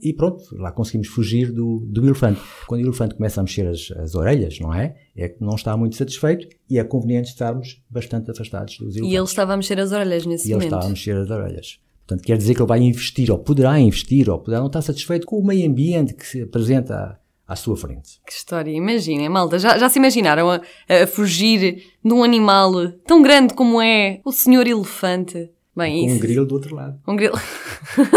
e 0.01 0.13
pronto, 0.13 0.43
lá 0.57 0.71
conseguimos 0.71 1.07
fugir 1.07 1.51
do, 1.51 1.79
do 1.87 2.05
elefante. 2.05 2.39
Quando 2.67 2.81
o 2.81 2.87
elefante 2.87 3.15
começa 3.15 3.41
a 3.41 3.43
mexer 3.43 3.67
as, 3.67 3.91
as 3.97 4.15
orelhas, 4.15 4.59
não 4.59 4.73
é? 4.73 4.95
É 5.15 5.29
que 5.29 5.41
não 5.41 5.55
está 5.55 5.75
muito 5.75 5.95
satisfeito 5.95 6.47
e 6.69 6.79
é 6.79 6.83
conveniente 6.83 7.29
estarmos 7.29 7.81
bastante 7.89 8.31
afastados 8.31 8.77
dos 8.77 8.95
elefantes. 8.95 9.13
E 9.13 9.15
ele 9.15 9.25
estava 9.25 9.53
a 9.53 9.57
mexer 9.57 9.79
as 9.79 9.91
orelhas 9.91 10.25
nesse 10.25 10.49
e 10.49 10.53
momento. 10.53 10.63
E 10.63 10.67
ele 10.67 10.75
estava 10.75 10.85
a 10.85 10.89
mexer 10.89 11.17
as 11.17 11.29
orelhas. 11.29 11.79
Portanto, 12.07 12.25
quer 12.25 12.37
dizer 12.37 12.55
que 12.55 12.61
ele 12.61 12.67
vai 12.67 12.79
investir, 12.81 13.31
ou 13.31 13.39
poderá 13.39 13.79
investir, 13.79 14.29
ou 14.29 14.39
poderá 14.39 14.59
não 14.59 14.67
estar 14.67 14.81
satisfeito 14.81 15.25
com 15.25 15.37
o 15.37 15.45
meio 15.45 15.69
ambiente 15.69 16.13
que 16.13 16.25
se 16.25 16.41
apresenta 16.41 17.20
à, 17.51 17.55
sua 17.55 17.75
frente. 17.75 18.21
Que 18.25 18.33
história, 18.33 18.71
imaginem, 18.71 19.29
malta, 19.29 19.59
já, 19.59 19.77
já 19.77 19.89
se 19.89 19.99
imaginaram 19.99 20.49
a, 20.49 20.61
a, 20.87 21.07
fugir 21.07 21.83
de 22.03 22.13
um 22.13 22.23
animal 22.23 22.71
tão 23.05 23.21
grande 23.21 23.53
como 23.53 23.81
é 23.81 24.21
o 24.23 24.31
senhor 24.31 24.67
elefante? 24.67 25.49
Bem, 25.75 26.05
isso. 26.05 26.15
Um 26.15 26.19
grilo 26.19 26.45
do 26.45 26.55
outro 26.55 26.75
lado. 26.75 26.99
Um 27.07 27.15
grilo. 27.15 27.39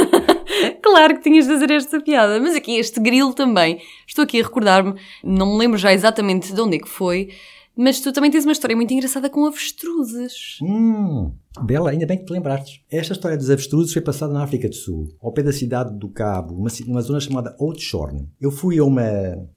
claro 0.83 1.17
que 1.17 1.23
tinhas 1.23 1.47
de 1.47 1.53
fazer 1.53 1.71
esta 1.71 2.01
piada, 2.01 2.41
mas 2.41 2.55
aqui 2.55 2.77
este 2.77 3.01
grilo 3.01 3.33
também. 3.33 3.81
Estou 4.07 4.25
aqui 4.25 4.41
a 4.41 4.45
recordar-me, 4.45 4.95
não 5.23 5.53
me 5.53 5.59
lembro 5.59 5.79
já 5.79 5.93
exatamente 5.93 6.53
de 6.53 6.61
onde 6.61 6.77
é 6.77 6.81
que 6.81 6.89
foi, 6.89 7.31
mas 7.77 8.01
tu 8.01 8.13
também 8.13 8.31
tens 8.31 8.45
uma 8.45 8.53
história 8.53 8.77
muito 8.77 8.93
engraçada 8.93 9.29
com 9.29 9.45
avestruzes. 9.47 10.59
Hum, 10.63 11.33
Bela, 11.63 11.91
ainda 11.91 12.07
bem 12.07 12.19
que 12.19 12.25
te 12.25 12.33
lembraste. 12.33 12.85
Esta 12.91 13.13
história 13.13 13.37
dos 13.37 13.51
avestruzes 13.51 13.93
foi 13.93 14.03
passada 14.03 14.33
na 14.33 14.43
África 14.43 14.69
do 14.69 14.75
Sul, 14.75 15.09
ao 15.21 15.33
pé 15.33 15.43
da 15.43 15.53
cidade 15.53 15.97
do 15.99 16.09
Cabo, 16.09 16.55
uma, 16.55 16.71
uma 16.87 17.01
zona 17.03 17.21
chamada 17.21 17.57
Oudtshoorn. 17.59 18.29
Eu 18.41 18.51
fui 18.51 18.79
a 18.79 18.85
uma, 18.85 19.03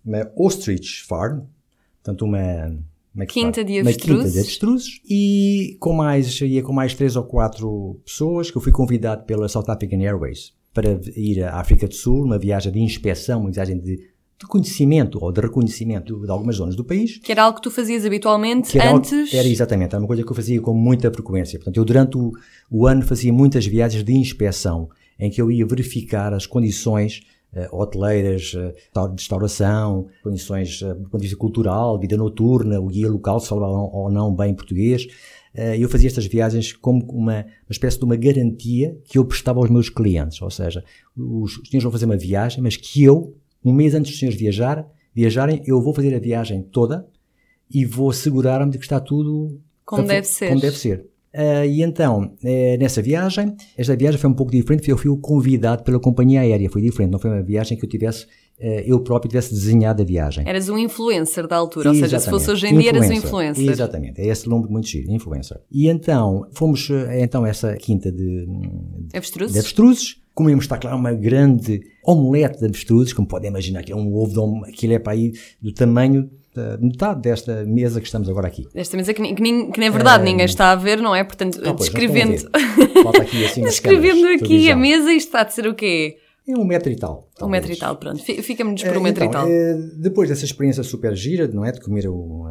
uma 0.04 0.32
ostrich 0.36 1.04
farm, 1.04 1.42
portanto 2.04 2.24
uma... 2.24 2.78
Uma 3.16 3.26
quinta 3.26 3.64
de 3.64 3.80
avestruzes. 3.80 4.12
Uma 4.12 4.18
quinta 4.18 4.32
de 4.32 4.40
avestruzes. 4.40 5.02
E 5.10 5.76
com 5.80 5.92
mais, 5.92 6.40
ia 6.40 6.62
com 6.62 6.72
mais 6.72 6.94
três 6.94 7.16
ou 7.16 7.24
quatro 7.24 8.00
pessoas 8.06 8.52
que 8.52 8.58
eu 8.58 8.62
fui 8.62 8.72
convidado 8.72 9.26
pela 9.26 9.50
South 9.50 9.66
African 9.68 10.02
Airways 10.02 10.54
para 10.72 11.02
ir 11.16 11.44
à 11.44 11.60
África 11.60 11.88
do 11.88 11.96
Sul, 11.96 12.26
uma 12.26 12.38
viagem 12.38 12.72
de 12.72 12.80
inspeção, 12.80 13.42
uma 13.42 13.50
viagem 13.50 13.80
de 13.80 14.12
de 14.40 14.46
conhecimento 14.46 15.18
ou 15.22 15.32
de 15.32 15.42
reconhecimento 15.42 16.20
de 16.20 16.32
algumas 16.32 16.58
zonas 16.58 16.76
do 16.76 16.86
país. 16.86 17.18
Que 17.18 17.32
era 17.32 17.44
algo 17.44 17.58
que 17.58 17.64
tu 17.64 17.72
fazias 17.72 18.06
habitualmente 18.06 18.78
era 18.78 18.94
antes? 18.94 19.12
Algo, 19.12 19.36
era 19.36 19.48
exatamente, 19.48 19.96
era 19.96 20.00
uma 20.00 20.08
coisa 20.08 20.24
que 20.24 20.32
eu 20.32 20.36
fazia 20.36 20.62
com 20.62 20.74
muita 20.74 21.12
frequência. 21.12 21.58
Portanto, 21.58 21.78
eu 21.78 21.84
durante 21.84 22.18
o, 22.18 22.32
o 22.70 22.86
ano 22.86 23.02
fazia 23.02 23.34
muitas 23.34 23.66
viagens 23.66 24.04
de 24.04 24.14
inspeção 24.14 24.90
em 25.20 25.32
que 25.32 25.42
eu 25.42 25.50
ia 25.50 25.66
verificar 25.66 26.34
as 26.34 26.46
condições 26.46 27.22
uh, 27.54 27.76
hoteleiras, 27.76 28.54
uh, 28.54 29.08
de 29.08 29.22
restauração, 29.22 30.08
condições 30.22 30.82
uh, 30.84 30.94
do 30.94 31.10
ponto 31.10 31.18
de 31.18 31.28
vista 31.28 31.38
cultural, 31.38 32.00
vida 32.00 32.16
noturna, 32.16 32.80
o 32.80 32.88
guia 32.88 33.10
local, 33.10 33.40
se 33.40 33.50
falava 33.50 33.74
ou 33.74 34.12
não 34.12 34.34
bem 34.34 34.54
português. 34.54 35.08
Eu 35.80 35.90
fazia 35.90 36.08
estas 36.08 36.28
viagens 36.28 36.72
como 36.72 37.04
uma, 37.12 37.40
uma 37.40 37.72
espécie 37.72 37.98
de 37.98 38.06
uma 38.06 38.16
garantia 38.16 38.96
que 39.06 39.18
eu 39.18 39.26
prestava 39.26 39.60
aos 39.60 39.72
meus 39.72 39.90
clientes. 39.90 40.40
Ou 40.40 40.52
seja, 40.52 40.84
os, 41.18 41.58
os 41.58 41.68
senhores 41.68 41.82
vão 41.82 41.92
fazer 41.92 42.06
uma 42.06 42.16
viagem, 42.16 42.62
mas 42.62 42.78
que 42.78 43.04
eu 43.04 43.36
um 43.64 43.74
mês 43.74 43.94
antes 43.94 44.12
dos 44.12 44.20
senhores 44.20 44.40
viajar, 44.40 44.88
viajarem, 45.14 45.62
eu 45.66 45.82
vou 45.82 45.94
fazer 45.94 46.14
a 46.16 46.20
viagem 46.20 46.62
toda 46.62 47.08
e 47.70 47.86
vou 47.86 48.10
assegurar-me 48.10 48.72
de 48.72 48.78
que 48.78 48.86
está 48.86 49.00
tudo 49.00 49.60
como 49.86 50.06
deve 50.06 50.28
ser. 50.28 50.50
Como 50.50 50.62
deve 50.62 50.78
ser. 50.78 51.06
Uh, 51.34 51.66
e 51.66 51.82
então, 51.82 52.36
uh, 52.44 52.78
nessa 52.80 53.02
viagem, 53.02 53.56
esta 53.78 53.96
viagem 53.96 54.20
foi 54.20 54.30
um 54.30 54.34
pouco 54.34 54.52
diferente, 54.52 54.90
eu 54.90 54.98
fui 54.98 55.16
convidado 55.22 55.84
pela 55.84 56.00
companhia 56.00 56.42
aérea, 56.42 56.70
foi 56.70 56.82
diferente, 56.82 57.12
não 57.12 57.20
foi 57.20 57.30
uma 57.30 57.44
viagem 57.44 57.78
que 57.78 57.86
eu 57.86 57.90
tivesse, 57.90 58.26
eu 58.60 59.00
próprio 59.00 59.30
tivesse 59.30 59.54
desenhado 59.54 60.02
a 60.02 60.06
viagem. 60.06 60.44
Eras 60.48 60.68
um 60.70 60.78
influencer 60.78 61.48
da 61.48 61.56
altura, 61.56 61.90
Exatamente. 61.90 62.04
ou 62.04 62.10
seja, 62.10 62.20
se 62.20 62.30
fosse 62.30 62.52
hoje 62.52 62.68
em 62.68 62.78
dia 62.78 62.90
eras 62.90 63.10
um 63.10 63.14
influencer. 63.14 63.70
Exatamente, 63.70 64.22
é 64.22 64.28
esse 64.28 64.50
nome 64.50 64.68
muito 64.70 64.88
giro, 64.88 65.12
influencer. 65.12 65.60
E 65.72 65.88
então, 65.88 66.48
fomos, 66.54 66.90
então, 67.20 67.46
essa 67.46 67.76
quinta 67.76 68.12
de, 68.12 68.46
de 68.48 69.18
avestruzes, 69.18 69.54
de 69.54 69.60
avestruzes 69.60 70.28
Comemos, 70.38 70.66
está 70.66 70.78
claro, 70.78 70.96
uma 70.98 71.14
grande 71.14 71.82
omelete 72.06 72.60
de 72.60 72.66
avestruzes, 72.66 73.12
como 73.12 73.28
podem 73.28 73.50
imaginar, 73.50 73.82
que 73.82 73.92
é 73.92 73.96
um 73.96 74.14
ovo 74.14 74.34
de 74.34 74.38
omelete, 74.38 74.70
aquilo 74.72 74.94
é 74.94 75.00
para 75.00 75.14
aí 75.14 75.32
do 75.60 75.74
tamanho 75.74 76.30
metade 76.80 77.22
desta 77.22 77.66
mesa 77.66 78.00
que 78.00 78.06
estamos 78.06 78.30
agora 78.30 78.48
aqui. 78.48 78.68
Esta 78.74 78.98
mesa 78.98 79.14
que, 79.14 79.34
que, 79.34 79.42
nem, 79.42 79.72
que 79.72 79.80
na 79.80 79.90
verdade 79.90 80.24
é, 80.24 80.26
ninguém 80.26 80.46
está 80.46 80.72
a 80.72 80.76
ver, 80.76 81.00
não 81.00 81.16
é? 81.16 81.24
Portanto, 81.24 81.60
não, 81.62 81.76
pois, 81.76 81.90
descrevendo, 81.90 82.34
aqui, 83.22 83.46
assim, 83.46 83.62
descrevendo 83.66 84.28
aqui 84.28 84.72
a 84.72 84.76
mesa, 84.76 85.12
isto 85.12 85.28
está 85.28 85.42
a 85.42 85.50
ser 85.50 85.68
o 85.68 85.76
quê? 85.76 86.18
É 86.48 86.58
um 86.58 86.64
metro 86.64 86.92
e 86.92 86.96
tal. 86.96 87.28
Talvez. 87.36 87.48
Um 87.48 87.50
metro 87.50 87.74
e 87.74 87.76
tal, 87.76 87.98
pronto. 87.98 88.24
Fica-nos 88.24 88.82
por 88.82 88.98
um 88.98 89.02
metro 89.02 89.24
então, 89.26 89.42
e 89.42 89.52
tal. 89.52 89.52
É, 89.52 89.74
depois 89.98 90.30
dessa 90.30 90.46
experiência 90.46 90.82
super 90.82 91.14
gira, 91.14 91.48
não 91.48 91.66
é? 91.66 91.72
De 91.72 91.82
comer 91.82 92.08
um, 92.08 92.46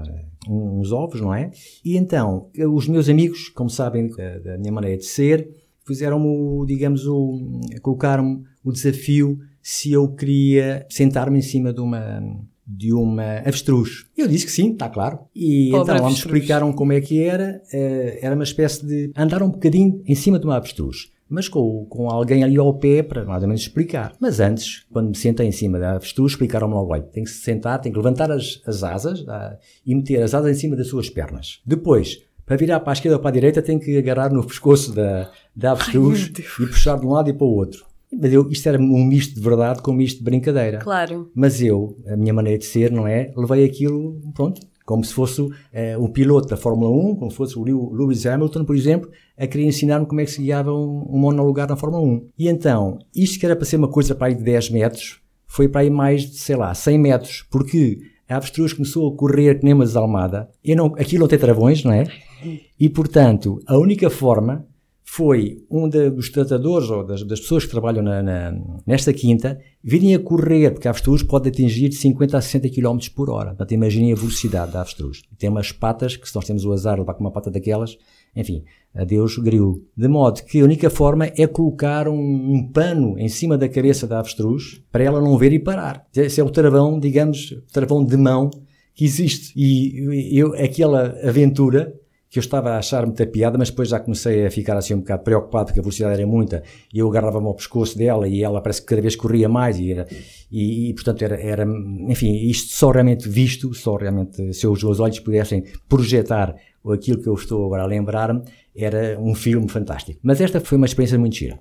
uns 0.49 0.93
ovos, 0.93 1.21
não 1.21 1.33
é? 1.33 1.51
E 1.85 1.97
então, 1.97 2.51
os 2.75 2.87
meus 2.87 3.09
amigos, 3.09 3.49
como 3.49 3.71
sabem 3.71 4.11
da 4.45 4.59
minha 4.59 4.73
maneira 4.73 4.99
de 4.99 5.07
ser, 5.07 5.49
fizeram-me, 5.87 6.67
digamos, 6.67 7.07
o, 7.07 7.61
colocaram 7.81 8.43
o 8.63 8.71
desafio 8.71 9.39
se 9.63 9.93
eu 9.93 10.09
queria 10.09 10.85
sentar-me 10.91 11.39
em 11.39 11.43
cima 11.43 11.73
de 11.73 11.81
uma 11.81 12.23
de 12.67 12.93
uma 12.93 13.39
avestruz. 13.45 14.07
Eu 14.17 14.27
disse 14.27 14.45
que 14.45 14.51
sim, 14.51 14.73
está 14.73 14.89
claro. 14.89 15.21
E 15.33 15.69
Pobre 15.71 15.93
então 15.93 16.03
lá 16.03 16.09
me 16.09 16.15
explicaram 16.15 16.73
como 16.73 16.93
é 16.93 17.01
que 17.01 17.23
era. 17.23 17.63
Eh, 17.73 18.19
era 18.21 18.35
uma 18.35 18.43
espécie 18.43 18.85
de 18.85 19.13
andar 19.17 19.41
um 19.41 19.51
bocadinho 19.51 20.03
em 20.05 20.17
cima 20.17 20.37
de 20.37 20.47
uma 20.47 20.57
avestruz. 20.57 21.13
Mas 21.29 21.49
com, 21.49 21.85
com 21.87 22.09
alguém 22.09 22.45
ali 22.45 22.57
ao 22.57 22.73
pé 22.75 23.03
para 23.03 23.25
mais 23.25 23.43
ou 23.43 23.49
menos 23.49 23.63
explicar. 23.63 24.15
Mas 24.21 24.39
antes, 24.39 24.87
quando 24.93 25.09
me 25.09 25.17
sentei 25.17 25.47
em 25.47 25.53
cima 25.53 25.79
da 25.79 25.93
avestruz, 25.93 26.33
explicaram-me 26.33 26.75
logo, 26.75 26.93
olha, 26.93 27.03
tem 27.03 27.25
que 27.25 27.31
se 27.31 27.43
sentar, 27.43 27.81
tem 27.81 27.91
que 27.91 27.99
levantar 27.99 28.31
as, 28.31 28.63
as 28.67 28.83
asas 28.85 29.25
ah, 29.29 29.59
e 29.85 29.95
meter 29.95 30.23
as 30.23 30.35
asas 30.35 30.57
em 30.57 30.61
cima 30.61 30.77
das 30.77 30.87
suas 30.87 31.11
pernas. 31.11 31.61
Depois, 31.67 32.23
para 32.47 32.57
virar 32.57 32.79
para 32.81 32.93
a 32.93 32.95
esquerda 32.95 33.17
ou 33.17 33.21
para 33.21 33.31
a 33.31 33.33
direita, 33.33 33.61
tem 33.61 33.79
que 33.79 33.99
agarrar 33.99 34.33
no 34.33 34.47
pescoço 34.47 34.93
da, 34.93 35.31
da 35.55 35.73
avestruz 35.73 36.29
Deus. 36.29 36.49
e 36.61 36.67
puxar 36.67 36.99
de 36.99 37.05
um 37.05 37.11
lado 37.11 37.29
e 37.29 37.33
para 37.33 37.45
o 37.45 37.51
outro. 37.51 37.85
Mas 38.13 38.33
eu, 38.33 38.49
isto 38.49 38.69
era 38.69 38.79
um 38.81 39.05
misto 39.05 39.35
de 39.35 39.41
verdade 39.41 39.83
com 39.83 39.91
um 39.91 39.95
misto 39.95 40.19
de 40.19 40.25
brincadeira. 40.25 40.79
Claro. 40.79 41.31
Mas 41.35 41.61
eu, 41.61 41.99
a 42.07 42.17
minha 42.17 42.33
maneira 42.33 42.59
de 42.59 42.65
ser, 42.65 42.93
não 42.93 43.07
é? 43.07 43.33
Levei 43.37 43.65
aquilo, 43.65 44.21
pronto, 44.33 44.61
como 44.87 45.05
se 45.05 45.13
fosse 45.13 45.43
um 45.99 46.09
piloto 46.09 46.49
da 46.49 46.57
Fórmula 46.57 46.89
1, 46.91 47.17
como 47.17 47.31
se 47.31 47.37
fosse 47.37 47.59
o 47.59 47.63
Lew- 47.65 47.93
Lewis 47.93 48.25
Hamilton, 48.25 48.65
por 48.65 48.75
exemplo, 48.75 49.11
a 49.37 49.47
querer 49.47 49.65
ensinar-me 49.67 50.07
como 50.07 50.21
é 50.21 50.25
que 50.25 50.31
se 50.31 50.41
guiava 50.41 50.73
um, 50.73 51.05
um 51.11 51.19
monolugar 51.19 51.69
na 51.69 51.77
Fórmula 51.77 52.03
1. 52.03 52.29
E 52.39 52.49
então, 52.49 52.99
isto 53.15 53.39
que 53.39 53.45
era 53.45 53.55
para 53.57 53.65
ser 53.67 53.77
uma 53.77 53.89
coisa 53.89 54.15
para 54.15 54.29
aí 54.29 54.35
de 54.35 54.43
10 54.45 54.71
metros, 54.71 55.21
foi 55.47 55.69
para 55.69 55.81
aí 55.83 55.91
mais 55.91 56.23
de, 56.23 56.37
sei 56.39 56.57
lá, 56.57 56.73
100 56.73 56.99
metros, 56.99 57.45
porque 57.51 57.99
a 58.29 58.37
avestruz 58.37 58.73
começou 58.73 59.13
a 59.13 59.17
correr 59.17 59.57
que 59.59 59.65
nem 59.65 59.75
uma 59.75 59.85
desalmada. 59.85 60.49
Eu 60.65 60.77
não, 60.77 60.87
aquilo 60.99 61.21
não 61.23 61.29
tem 61.29 61.39
travões, 61.39 61.85
não 61.85 61.93
é? 61.93 62.05
E, 62.79 62.89
portanto, 62.89 63.61
a 63.67 63.77
única 63.79 64.09
forma 64.09 64.67
foi 65.09 65.65
um 65.71 65.89
da- 65.89 66.09
dos 66.11 66.29
tratadores 66.31 66.91
ou 66.91 67.07
das, 67.07 67.23
das 67.23 67.39
pessoas 67.41 67.65
que 67.65 67.71
trabalham 67.71 68.03
na- 68.03 68.23
na- 68.23 68.53
nesta 68.85 69.13
quinta 69.13 69.59
virem 69.83 70.15
a 70.15 70.19
correr, 70.19 70.73
porque 70.73 70.89
a 70.89 70.91
avestruz 70.91 71.23
pode 71.23 71.49
atingir 71.49 71.89
de 71.89 71.95
50 71.95 72.37
a 72.37 72.41
60 72.41 72.69
km 72.69 72.99
por 73.15 73.31
hora. 73.31 73.51
Portanto, 73.51 73.73
imaginem 73.73 74.13
a 74.13 74.17
velocidade 74.17 74.73
da 74.73 74.81
avestruz. 74.81 75.23
Tem 75.39 75.49
umas 75.49 75.71
patas, 75.71 76.17
que 76.17 76.29
se 76.29 76.35
nós 76.35 76.45
temos 76.45 76.65
o 76.65 76.73
azar 76.73 76.95
de 76.95 77.01
levar 77.01 77.15
com 77.15 77.21
uma 77.23 77.31
pata 77.31 77.51
daquelas, 77.53 77.97
enfim, 78.35 78.65
adeus 78.93 79.39
grilo. 79.39 79.81
De 79.97 80.09
modo 80.09 80.43
que 80.43 80.61
a 80.61 80.65
única 80.65 80.91
forma 80.91 81.27
é 81.39 81.47
colocar 81.47 82.09
um, 82.09 82.19
um 82.55 82.69
pano 82.73 83.17
em 83.17 83.29
cima 83.29 83.57
da 83.57 83.69
cabeça 83.69 84.09
da 84.09 84.19
avestruz 84.19 84.83
para 84.91 85.05
ela 85.05 85.21
não 85.21 85.39
ver 85.39 85.53
e 85.53 85.61
parar. 85.61 86.05
Esse 86.17 86.41
é 86.41 86.45
o 86.45 86.51
travão, 86.51 86.99
digamos, 86.99 87.55
travão 87.73 88.05
de 88.05 88.17
mão 88.17 88.51
que 88.93 89.05
existe. 89.05 89.53
E 89.57 90.37
eu, 90.37 90.53
aquela 90.55 91.17
aventura 91.23 91.95
que 92.37 92.41
eu 92.41 92.43
estava 92.43 92.73
a 92.73 92.79
achar 92.79 93.07
muita 93.07 93.27
piada, 93.27 93.57
mas 93.57 93.71
depois 93.71 93.89
já 93.89 93.99
comecei 93.99 94.45
a 94.45 94.51
ficar 94.51 94.77
assim 94.77 94.93
um 94.93 94.99
bocado 94.99 95.23
preocupado 95.25 95.67
porque 95.67 95.81
a 95.81 95.83
velocidade 95.83 96.21
era 96.21 96.27
muita 96.27 96.63
e 96.93 96.99
eu 96.99 97.09
agarrava-me 97.09 97.47
ao 97.47 97.55
pescoço 97.55 97.97
dela 97.97 98.29
e 98.29 98.43
ela 98.43 98.61
parece 98.61 98.83
que 98.83 98.89
cada 98.89 99.01
vez 99.01 99.17
corria 99.17 99.49
mais 99.49 99.79
e, 99.79 99.91
era, 99.91 100.07
e, 100.53 100.91
e, 100.91 100.95
portanto 100.95 101.23
era, 101.23 101.41
era, 101.41 101.67
enfim, 102.09 102.35
isto 102.47 102.75
só 102.75 102.91
realmente 102.91 103.27
visto, 103.27 103.73
só 103.73 103.97
realmente 103.97 104.53
se 104.53 104.67
os 104.67 104.83
meus 104.85 105.01
olhos 105.01 105.19
pudessem 105.19 105.65
projetar 105.89 106.55
aquilo 106.93 107.23
que 107.23 107.29
eu 107.29 107.35
estou 107.35 107.65
agora 107.65 107.85
a 107.85 107.87
lembrar-me, 107.87 108.43
era 108.77 109.19
um 109.19 109.35
filme 109.35 109.67
fantástico. 109.67 110.21
Mas 110.23 110.39
esta 110.39 110.61
foi 110.61 110.77
uma 110.77 110.87
experiência 110.87 111.19
muito 111.19 111.37
gira. 111.37 111.59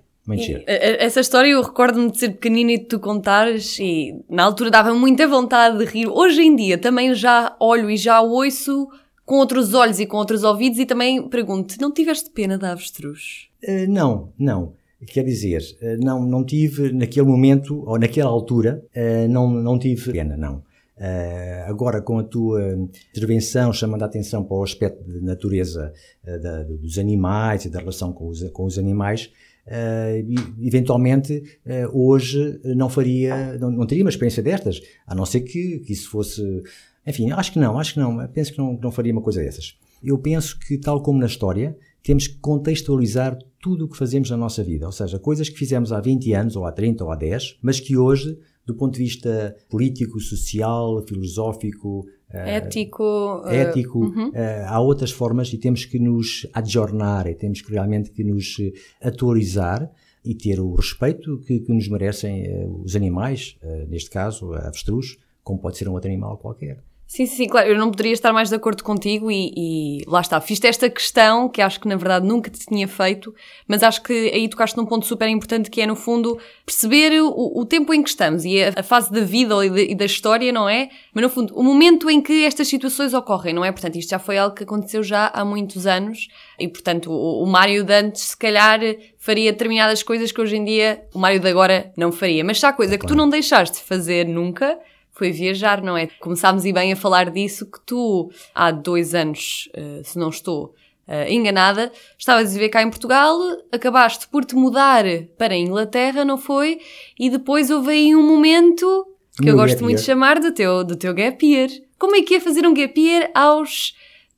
Eh, 0.68 1.06
Essa 1.06 1.22
história 1.22 1.48
eu 1.48 1.62
recordo-me 1.62 2.12
de 2.12 2.18
ser 2.18 2.32
pequenina 2.32 2.74
e 2.74 2.80
de 2.80 2.86
tu 2.86 3.00
contares 3.00 3.80
e 3.80 4.14
na 4.30 4.44
altura 4.44 4.70
dava 4.70 4.94
muita 4.94 5.26
vontade 5.26 5.78
de 5.78 5.86
rir. 5.86 6.08
Hoje 6.08 6.42
em 6.42 6.54
dia 6.54 6.78
também 6.78 7.14
já 7.14 7.56
olho 7.62 7.90
e 7.90 7.96
já 7.96 8.20
ouço 8.20 8.90
com 9.26 9.36
outros 9.36 9.74
olhos 9.74 10.00
e 10.00 10.06
com 10.06 10.18
outros 10.18 10.44
ouvidos 10.44 10.80
e 10.80 10.86
também 10.86 11.28
pergunto, 11.28 11.76
não 11.80 11.92
tiveste 11.92 12.30
pena 12.30 12.58
da 12.58 12.72
avestruz? 12.72 13.48
Uh, 13.68 13.90
não, 13.90 14.32
não. 14.38 14.74
Quer 15.08 15.24
dizer, 15.24 15.62
uh, 15.82 16.04
não, 16.04 16.26
não 16.26 16.44
tive 16.44 16.92
naquele 16.92 17.28
momento, 17.28 17.84
ou 17.86 18.00
naquela 18.00 18.30
altura, 18.30 18.84
uh, 18.96 19.28
não, 19.28 19.50
não 19.50 19.80
tive 19.80 20.12
pena, 20.12 20.38
não. 20.38 20.64
Uh, 20.98 21.70
agora, 21.70 22.02
com 22.02 22.20
a 22.20 22.24
tua 22.24 22.90
intervenção, 23.12 23.74
chamando 23.74 24.04
a 24.04 24.06
atenção 24.06 24.46
para 24.46 24.56
o 24.56 24.64
aspecto 24.64 25.04
de 25.04 25.20
natureza 25.20 25.92
uh, 26.26 26.42
da, 26.42 26.64
dos 26.64 26.98
animais 26.98 27.66
e 27.66 27.70
da 27.70 27.80
relação 27.80 28.14
com 28.14 28.30
os, 28.30 28.42
com 28.52 28.64
os 28.64 28.78
animais, 28.80 29.30
uh, 29.68 30.66
eventualmente 30.66 31.60
hoje 31.92 32.62
não 32.64 32.90
faria, 32.90 33.58
não, 33.58 33.70
não, 33.70 33.86
teria 33.86 34.06
uma 34.06 34.10
experiência 34.10 34.42
destas, 34.42 34.82
a 35.06 35.14
não 35.14 35.26
ser 35.26 35.42
que, 35.42 35.80
que 35.80 35.92
isso 35.92 36.10
fosse. 36.10 36.42
Enfim, 37.06 37.32
acho 37.32 37.54
que 37.54 37.60
não, 37.60 37.78
acho 37.78 37.94
que 37.94 38.00
não, 38.00 38.28
penso 38.28 38.52
que 38.52 38.58
não, 38.58 38.78
não 38.82 38.92
faria 38.92 39.12
uma 39.14 39.22
coisa 39.22 39.42
dessas. 39.42 39.78
Eu 40.04 40.18
penso 40.18 40.58
que, 40.60 40.78
tal 40.78 41.02
como 41.02 41.20
na 41.20 41.26
história, 41.26 41.78
temos 42.04 42.28
que 42.28 42.38
contextualizar 42.38 43.38
tudo 43.62 43.86
o 43.86 43.90
que 43.90 43.98
fazemos 43.98 44.30
na 44.30 44.38
nossa 44.38 44.64
vida, 44.64 44.86
ou 44.86 44.92
seja, 44.92 45.18
coisas 45.18 45.50
que 45.50 45.58
fizemos 45.58 45.92
há 45.92 46.00
20 46.00 46.34
anos, 46.34 46.56
ou 46.56 46.66
há 46.66 46.72
30, 46.72 47.04
ou 47.04 47.12
há 47.12 47.16
10, 47.16 47.58
mas 47.62 47.80
que 47.80 47.98
hoje, 47.98 48.38
do 48.66 48.76
ponto 48.76 48.94
de 48.94 49.00
vista 49.00 49.56
político, 49.70 50.20
social, 50.20 51.04
filosófico, 51.08 52.06
ético, 52.32 53.42
uh, 53.44 53.48
ético 53.48 54.06
uh, 54.06 54.28
uh, 54.30 54.34
há 54.68 54.80
outras 54.80 55.12
formas 55.12 55.52
e 55.54 55.58
temos 55.58 55.86
que 55.86 55.98
nos 55.98 56.48
adjornar, 56.54 57.28
e 57.28 57.36
temos 57.36 57.62
que 57.62 57.72
realmente 57.72 58.12
que 58.12 58.24
nos 58.24 58.58
atualizar 59.02 59.90
e 60.24 60.36
ter 60.36 60.60
o 60.60 60.74
respeito 60.74 61.40
que, 61.40 61.60
que 61.60 61.72
nos 61.72 61.88
merecem 61.88 62.46
eh, 62.46 62.68
os 62.84 62.96
animais, 62.96 63.58
neste 63.88 64.10
caso 64.10 64.54
avestruz, 64.54 65.18
como 65.44 65.60
pode 65.60 65.78
ser 65.78 65.88
um 65.88 65.94
outro 65.94 66.10
animal 66.10 66.40
qualquer. 66.40 66.84
Sim, 67.08 67.28
sim, 67.28 67.48
claro, 67.48 67.68
eu 67.70 67.78
não 67.78 67.92
poderia 67.92 68.14
estar 68.14 68.34
mais 68.34 68.50
de 68.50 68.56
acordo 68.56 68.84
contigo 68.84 69.30
e, 69.30 69.54
e, 69.56 70.04
lá 70.08 70.22
está, 70.22 70.42
fiz 70.42 70.62
esta 70.64 70.90
questão 70.90 71.48
que 71.48 71.62
acho 71.62 71.80
que 71.80 71.88
na 71.88 71.96
verdade 71.96 72.26
nunca 72.26 72.50
te 72.50 72.66
tinha 72.66 72.88
feito, 72.88 73.34
mas 73.68 73.84
acho 73.84 74.02
que 74.02 74.32
aí 74.34 74.50
tocaste 74.50 74.76
num 74.76 74.88
ponto 74.88 75.06
super 75.06 75.30
importante 75.30 75.70
que 75.70 75.82
é 75.82 75.86
no 75.86 75.96
fundo 75.96 76.40
perceber 76.66 77.22
o, 77.22 77.60
o 77.60 77.64
tempo 77.64 77.94
em 77.94 78.02
que 78.02 78.10
estamos 78.10 78.44
e 78.44 78.62
a, 78.62 78.74
a 78.78 78.84
fase 78.84 79.12
da 79.12 79.22
vida 79.22 79.54
e, 79.64 79.70
de, 79.70 79.92
e, 79.92 79.96
da 79.96 80.06
história, 80.06 80.52
não 80.52 80.68
é? 80.68 80.90
Mas 81.14 81.24
no 81.24 81.30
fundo, 81.30 81.54
o 81.56 81.64
momento 81.64 82.10
em 82.10 82.20
que 82.20 82.44
estas 82.44 82.68
situações 82.68 83.14
ocorrem, 83.14 83.54
não 83.54 83.64
é? 83.64 83.72
Portanto, 83.72 83.98
isto 83.98 84.10
já 84.10 84.20
foi 84.20 84.40
algo 84.40 84.56
que 84.56 84.64
aconteceu 84.64 85.04
já 85.04 85.28
há 85.28 85.46
muitos 85.46 85.86
anos 85.86 86.28
e 86.60 86.68
portanto 86.68 87.12
o, 87.12 87.44
o 87.44 87.46
Mário 87.46 87.84
de 87.84 87.94
antes 87.94 88.24
se 88.24 88.38
calhar 88.38 88.80
faria 89.20 89.52
determinadas 89.52 90.02
coisas 90.02 90.32
que 90.32 90.42
hoje 90.42 90.56
em 90.56 90.66
dia 90.66 91.06
o 91.14 91.20
Mário 91.20 91.40
de 91.40 91.48
agora 91.48 91.94
não 91.96 92.12
faria, 92.12 92.44
mas 92.44 92.60
se 92.60 92.66
há 92.66 92.74
coisa 92.74 92.98
que 92.98 93.06
tu 93.06 93.14
não 93.14 93.30
deixaste 93.30 93.78
de 93.78 93.84
fazer 93.84 94.28
nunca 94.28 94.76
foi 95.16 95.32
viajar, 95.32 95.82
não 95.82 95.98
é? 95.98 96.08
Começámos 96.20 96.66
e 96.66 96.74
bem 96.74 96.92
a 96.92 96.96
falar 96.96 97.32
disso 97.32 97.66
que 97.66 97.80
tu, 97.86 98.30
há 98.54 98.70
dois 98.70 99.16
anos, 99.16 99.70
uh, 99.78 100.04
se 100.04 100.20
não 100.20 100.30
estou 100.30 100.76
uh, 101.08 101.32
enganada, 101.32 101.92
estavas 102.18 102.50
a 102.50 102.54
viver 102.54 102.70
cá 102.70 102.84
em 102.84 102.90
Portugal, 102.90 103.38
acabaste 103.72 104.28
por 104.28 104.44
te 104.44 104.56
mudar 104.56 105.06
para 105.38 105.54
a 105.54 105.58
Inglaterra, 105.58 106.26
não 106.26 106.38
foi? 106.38 106.80
E 107.18 107.30
depois 107.30 107.70
houve 107.70 107.92
aí 107.92 108.16
um 108.16 108.28
momento 108.28 109.08
que 109.42 109.50
eu 109.50 109.56
gosto 109.56 109.84
muito 109.84 110.00
de 110.00 110.06
chamar 110.06 110.40
do 110.40 110.52
teu, 110.54 110.84
do 110.84 110.96
teu 110.96 111.14
gap 111.14 111.46
year. 111.46 111.70
Como 111.98 112.16
é 112.16 112.22
que 112.22 112.36
é 112.36 112.40
fazer 112.40 112.66
um 112.66 112.74
gap 112.74 113.00
year 113.00 113.30
aos, 113.34 113.94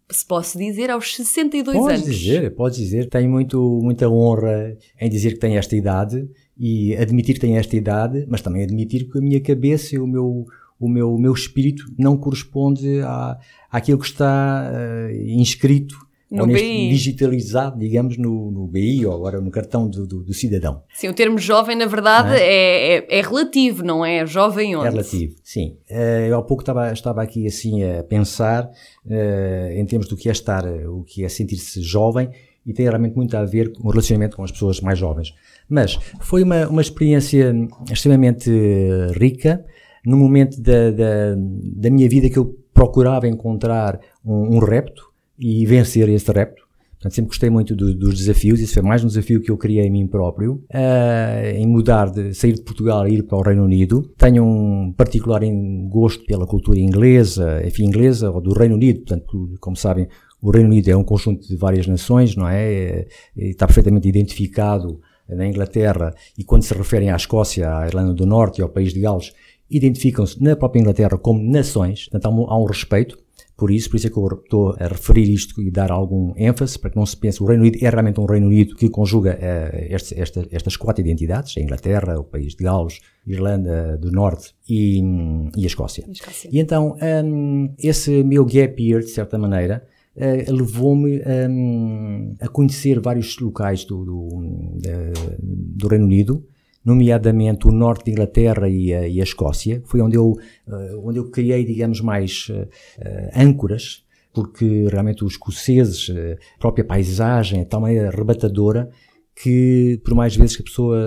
se 0.10 0.26
posso 0.26 0.58
dizer, 0.58 0.90
aos 0.90 1.16
62 1.16 1.78
Podes 1.78 2.02
anos? 2.02 2.16
dizer, 2.16 2.56
podes 2.56 2.78
dizer. 2.78 3.10
Tenho 3.10 3.30
muito, 3.30 3.80
muita 3.82 4.10
honra 4.10 4.76
em 5.00 5.10
dizer 5.10 5.34
que 5.34 5.40
tenho 5.40 5.58
esta 5.58 5.76
idade 5.76 6.28
e 6.58 6.96
admitir 6.96 7.36
que 7.36 7.42
tenho 7.42 7.58
esta 7.58 7.76
idade, 7.76 8.26
mas 8.28 8.42
também 8.42 8.64
admitir 8.64 9.10
que 9.10 9.18
a 9.20 9.22
minha 9.22 9.40
cabeça 9.40 9.96
e 9.96 10.00
o 10.00 10.08
meu, 10.08 10.46
o 10.80 10.88
meu, 10.88 11.14
o 11.14 11.20
meu 11.20 11.34
espírito 11.34 11.86
não 11.98 12.18
corresponde 12.18 13.02
à, 13.02 13.38
àquilo 13.72 14.00
que 14.00 14.06
está 14.06 14.72
uh, 14.72 15.16
inscrito 15.32 15.96
No 16.30 16.42
ou 16.42 16.48
BI. 16.48 16.90
digitalizado, 16.90 17.80
digamos, 17.80 18.18
no, 18.18 18.52
no 18.52 18.68
BI 18.68 19.06
ou 19.06 19.14
agora 19.14 19.42
no 19.42 19.50
cartão 19.50 19.90
do, 19.90 20.06
do, 20.06 20.24
do 20.24 20.34
cidadão. 20.34 20.84
Sim, 20.94 21.10
o 21.10 21.14
termo 21.14 21.40
jovem, 21.40 21.76
na 21.76 21.86
verdade, 21.86 22.36
é? 22.36 22.98
É, 22.98 23.20
é, 23.20 23.22
relativo, 23.22 23.84
não 23.84 24.06
é? 24.06 24.26
Jovem 24.26 24.76
onde? 24.76 24.88
É 24.88 24.90
relativo, 24.92 25.36
sim. 25.44 25.78
Uh, 25.90 26.28
eu 26.30 26.38
há 26.38 26.44
pouco 26.44 26.62
estava, 26.62 26.92
estava 26.92 27.22
aqui 27.24 27.48
assim 27.48 27.84
a 27.84 28.04
pensar 28.04 28.66
uh, 29.06 29.72
em 29.72 29.86
termos 29.86 30.08
do 30.08 30.16
que 30.16 30.30
é 30.30 30.32
estar, 30.32 30.66
o 30.66 31.04
que 31.04 31.24
é 31.24 31.30
sentir-se 31.30 31.82
jovem 31.82 32.30
e 32.68 32.74
tem 32.74 32.86
realmente 32.86 33.16
muito 33.16 33.36
a 33.38 33.46
ver 33.46 33.72
com 33.72 33.88
o 33.88 33.92
relacionamento 33.92 34.36
com 34.36 34.44
as 34.44 34.52
pessoas 34.52 34.82
mais 34.82 35.00
jovens. 35.00 35.34
Mas 35.70 35.98
foi 36.20 36.44
uma, 36.44 36.68
uma 36.68 36.82
experiência 36.82 37.56
extremamente 37.90 38.52
rica, 39.18 39.66
no 40.08 40.16
momento 40.16 40.62
da, 40.62 40.90
da, 40.90 41.36
da, 41.36 41.90
minha 41.90 42.08
vida 42.08 42.30
que 42.30 42.40
eu 42.40 42.58
procurava 42.74 43.28
encontrar 43.28 44.00
um, 44.26 44.56
um 44.56 44.60
repto 44.60 45.12
e 45.38 45.66
vencer 45.66 46.08
esse 46.08 46.32
repto. 46.32 46.66
Portanto, 46.94 47.14
sempre 47.14 47.28
gostei 47.28 47.50
muito 47.50 47.76
do, 47.76 47.94
dos 47.94 48.18
desafios, 48.18 48.62
isso 48.62 48.74
foi 48.74 48.84
mais 48.84 49.04
um 49.04 49.08
desafio 49.08 49.42
que 49.42 49.52
eu 49.52 49.58
criei 49.58 49.86
em 49.86 49.92
mim 49.92 50.08
próprio, 50.08 50.64
uh, 50.74 51.48
em 51.54 51.68
mudar 51.68 52.10
de 52.10 52.34
sair 52.34 52.54
de 52.54 52.62
Portugal 52.62 53.06
e 53.06 53.16
ir 53.16 53.24
para 53.24 53.38
o 53.38 53.42
Reino 53.42 53.66
Unido. 53.66 54.10
Tenho 54.18 54.46
um 54.46 54.94
particular 54.96 55.42
gosto 55.90 56.26
pela 56.26 56.48
cultura 56.48 56.80
inglesa, 56.80 57.62
enfim, 57.68 57.84
inglesa 57.84 58.32
ou 58.32 58.40
do 58.40 58.54
Reino 58.54 58.76
Unido, 58.76 59.02
portanto, 59.02 59.56
como 59.60 59.76
sabem, 59.76 60.08
o 60.42 60.50
Reino 60.52 60.70
Unido 60.70 60.88
é 60.88 60.96
um 60.96 61.04
conjunto 61.04 61.46
de 61.46 61.58
várias 61.58 61.86
nações, 61.86 62.34
não 62.34 62.48
é? 62.48 63.08
E 63.36 63.50
está 63.50 63.68
perfeitamente 63.68 64.08
identificado 64.08 65.02
na 65.28 65.46
Inglaterra 65.46 66.14
e 66.38 66.44
quando 66.44 66.64
se 66.64 66.74
referem 66.74 67.10
à 67.10 67.16
Escócia, 67.16 67.78
à 67.78 67.86
Irlanda 67.86 68.14
do 68.14 68.26
Norte 68.26 68.60
e 68.60 68.62
ao 68.64 68.70
país 68.70 68.94
de 68.94 69.02
Gales, 69.02 69.34
identificam-se 69.70 70.42
na 70.42 70.56
própria 70.56 70.80
Inglaterra 70.80 71.18
como 71.18 71.42
nações, 71.44 72.08
portanto 72.10 72.26
há 72.26 72.30
um, 72.30 72.50
há 72.50 72.60
um 72.60 72.66
respeito 72.66 73.18
por 73.58 73.72
isso, 73.72 73.90
por 73.90 73.98
isso 73.98 74.06
é 74.06 74.10
que 74.12 74.18
eu 74.18 74.28
estou 74.28 74.76
a 74.80 74.88
referir 74.88 75.34
isto 75.34 75.60
e 75.60 75.72
dar 75.72 75.92
algum 75.92 76.32
ênfase 76.38 76.78
para 76.78 76.92
que 76.92 76.96
não 76.96 77.08
se 77.08 77.18
pense 77.18 77.42
o 77.42 77.46
Reino 77.48 77.64
Unido 77.64 77.84
é 77.84 77.90
realmente 77.90 78.20
um 78.20 78.26
Reino 78.26 78.46
Unido 78.46 78.76
que 78.76 78.88
conjuga 78.88 79.34
uh, 79.36 79.78
este, 79.90 80.20
esta, 80.20 80.48
estas 80.52 80.78
quatro 80.78 81.02
identidades, 81.02 81.58
a 81.58 81.62
Inglaterra, 81.62 82.20
o 82.20 82.24
país 82.24 82.54
de 82.54 82.64
Gales, 82.64 83.00
Irlanda 83.26 83.98
do 83.98 84.12
Norte 84.12 84.54
e, 84.70 85.02
e 85.58 85.64
a 85.64 85.66
Escócia. 85.66 86.06
A 86.08 86.12
Escócia. 86.12 86.50
E 86.54 86.60
então, 86.60 86.96
um, 87.26 87.74
esse 87.80 88.24
meu 88.24 88.46
gap 88.46 88.80
year, 88.80 89.02
de 89.02 89.10
certa 89.10 89.40
maneira, 89.40 89.84
uh, 90.16 90.54
levou-me 90.54 91.20
um, 91.50 92.36
a 92.40 92.48
conhecer 92.48 93.00
vários 93.00 93.40
locais 93.40 93.84
do, 93.86 94.06
do, 94.06 94.30
do 95.50 95.88
Reino 95.88 96.06
Unido, 96.06 96.46
nomeadamente 96.88 97.68
o 97.68 97.72
norte 97.72 98.06
da 98.06 98.12
Inglaterra 98.12 98.70
e 98.70 98.94
a, 98.94 99.06
e 99.06 99.20
a 99.20 99.24
Escócia, 99.24 99.84
foi 99.86 100.00
onde 100.00 100.16
eu, 100.16 100.32
uh, 100.32 101.08
onde 101.08 101.20
eu 101.20 101.30
criei, 101.30 101.66
digamos, 101.66 102.00
mais 102.00 102.48
uh, 102.50 102.66
âncoras, 103.36 104.06
porque 104.34 104.88
realmente 104.90 105.26
os 105.26 105.34
escoceses, 105.34 106.10
a 106.10 106.60
própria 106.60 106.86
paisagem, 106.86 107.62
a 107.62 107.66
tal 107.66 107.82
maneira 107.82 108.08
arrebatadora, 108.08 108.90
que 109.36 110.00
por 110.04 110.16
mais 110.16 110.36
vezes 110.36 110.56
que 110.56 110.62
a 110.62 110.66
pessoa 110.66 110.98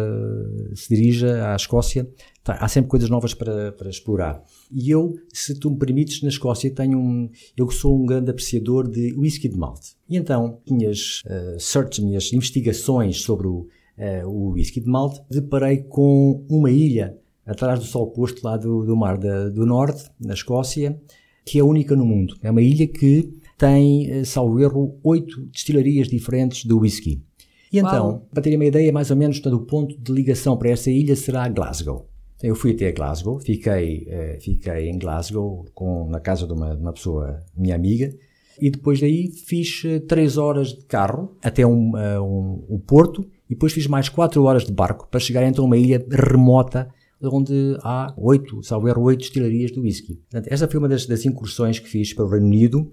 se 0.75 0.95
dirija 0.95 1.51
à 1.51 1.57
Escócia, 1.57 2.09
tá, 2.45 2.55
há 2.55 2.69
sempre 2.69 2.91
coisas 2.91 3.09
novas 3.09 3.33
para, 3.33 3.73
para 3.73 3.89
explorar. 3.89 4.43
E 4.71 4.91
eu, 4.91 5.15
se 5.33 5.55
tu 5.59 5.71
me 5.71 5.79
permites, 5.79 6.23
na 6.23 6.29
Escócia 6.29 6.71
tenho 6.73 6.99
um, 6.99 7.31
eu 7.57 7.71
sou 7.71 8.01
um 8.01 8.05
grande 8.05 8.31
apreciador 8.31 8.89
de 8.89 9.15
whisky 9.17 9.49
de 9.49 9.57
malte. 9.57 9.97
E 10.09 10.17
então, 10.17 10.61
minhas 10.69 11.23
uh, 11.25 11.59
searches, 11.59 12.01
minhas 12.01 12.33
investigações 12.33 13.23
sobre 13.23 13.47
o, 13.47 13.69
uh, 14.01 14.29
o 14.29 14.53
whisky 14.53 14.81
de 14.81 14.89
malte, 14.89 15.21
deparei 15.31 15.79
com 15.79 16.45
uma 16.49 16.71
ilha 16.71 17.17
atrás 17.47 17.79
do 17.79 17.85
sol 17.85 18.11
posto 18.11 18.43
lá 18.45 18.57
do, 18.57 18.85
do 18.85 18.97
mar 18.97 19.19
da, 19.19 19.49
do 19.49 19.67
norte, 19.67 20.11
na 20.19 20.35
Escócia, 20.35 20.99
que 21.45 21.59
é 21.59 21.63
única 21.63 21.95
no 21.95 22.05
mundo. 22.05 22.37
É 22.43 22.51
uma 22.51 22.63
ilha 22.63 22.87
que 22.87 23.31
tem, 23.59 24.21
uh, 24.21 24.25
salvo 24.25 24.59
erro, 24.61 24.99
oito 25.05 25.41
destilarias 25.47 26.09
diferentes 26.09 26.65
de 26.65 26.73
whisky. 26.73 27.23
E 27.73 27.79
então, 27.79 28.07
Uau. 28.09 28.29
para 28.33 28.43
terem 28.43 28.59
uma 28.59 28.65
ideia, 28.65 28.93
mais 28.93 29.11
ou 29.11 29.17
menos, 29.17 29.39
todo 29.39 29.57
o 29.57 29.65
ponto 29.67 29.97
de 29.97 30.13
ligação 30.13 30.57
para 30.57 30.71
essa 30.71 30.91
ilha 30.91 31.15
será 31.15 31.49
Glasgow. 31.49 32.09
Eu 32.43 32.55
fui 32.55 32.73
até 32.73 32.91
Glasgow, 32.91 33.39
fiquei, 33.39 34.07
eh, 34.09 34.39
fiquei 34.41 34.89
em 34.89 34.99
Glasgow 34.99 35.67
com, 35.75 36.09
na 36.09 36.19
casa 36.19 36.47
de 36.47 36.53
uma, 36.53 36.75
uma 36.75 36.93
pessoa, 36.93 37.39
minha 37.55 37.75
amiga, 37.75 38.13
e 38.59 38.71
depois 38.71 38.99
daí 38.99 39.31
fiz 39.31 39.83
eh, 39.85 40.01
três 40.01 40.39
horas 40.39 40.69
de 40.69 40.85
carro 40.87 41.37
até 41.43 41.67
um, 41.67 41.93
uh, 41.93 42.23
um, 42.23 42.65
o 42.69 42.79
Porto, 42.79 43.27
e 43.51 43.55
depois 43.55 43.73
fiz 43.73 43.89
mais 43.89 44.09
quatro 44.09 44.45
horas 44.45 44.65
de 44.65 44.73
barco 44.73 45.09
para 45.11 45.19
chegar 45.19 45.45
então 45.45 45.65
a 45.65 45.67
uma 45.67 45.77
ilha 45.77 46.03
remota 46.09 46.89
onde 47.23 47.77
há 47.83 48.15
oito, 48.17 48.63
salvo 48.63 48.89
oito 49.01 49.19
destilarias 49.19 49.73
de 49.73 49.81
whisky. 49.81 50.15
Portanto, 50.15 50.47
essa 50.51 50.69
foi 50.69 50.79
uma 50.79 50.89
das, 50.89 51.05
das 51.05 51.27
incursões 51.27 51.79
que 51.79 51.89
fiz 51.89 52.15
para 52.15 52.25
o 52.25 52.29
Reino 52.29 52.47
Unido. 52.47 52.91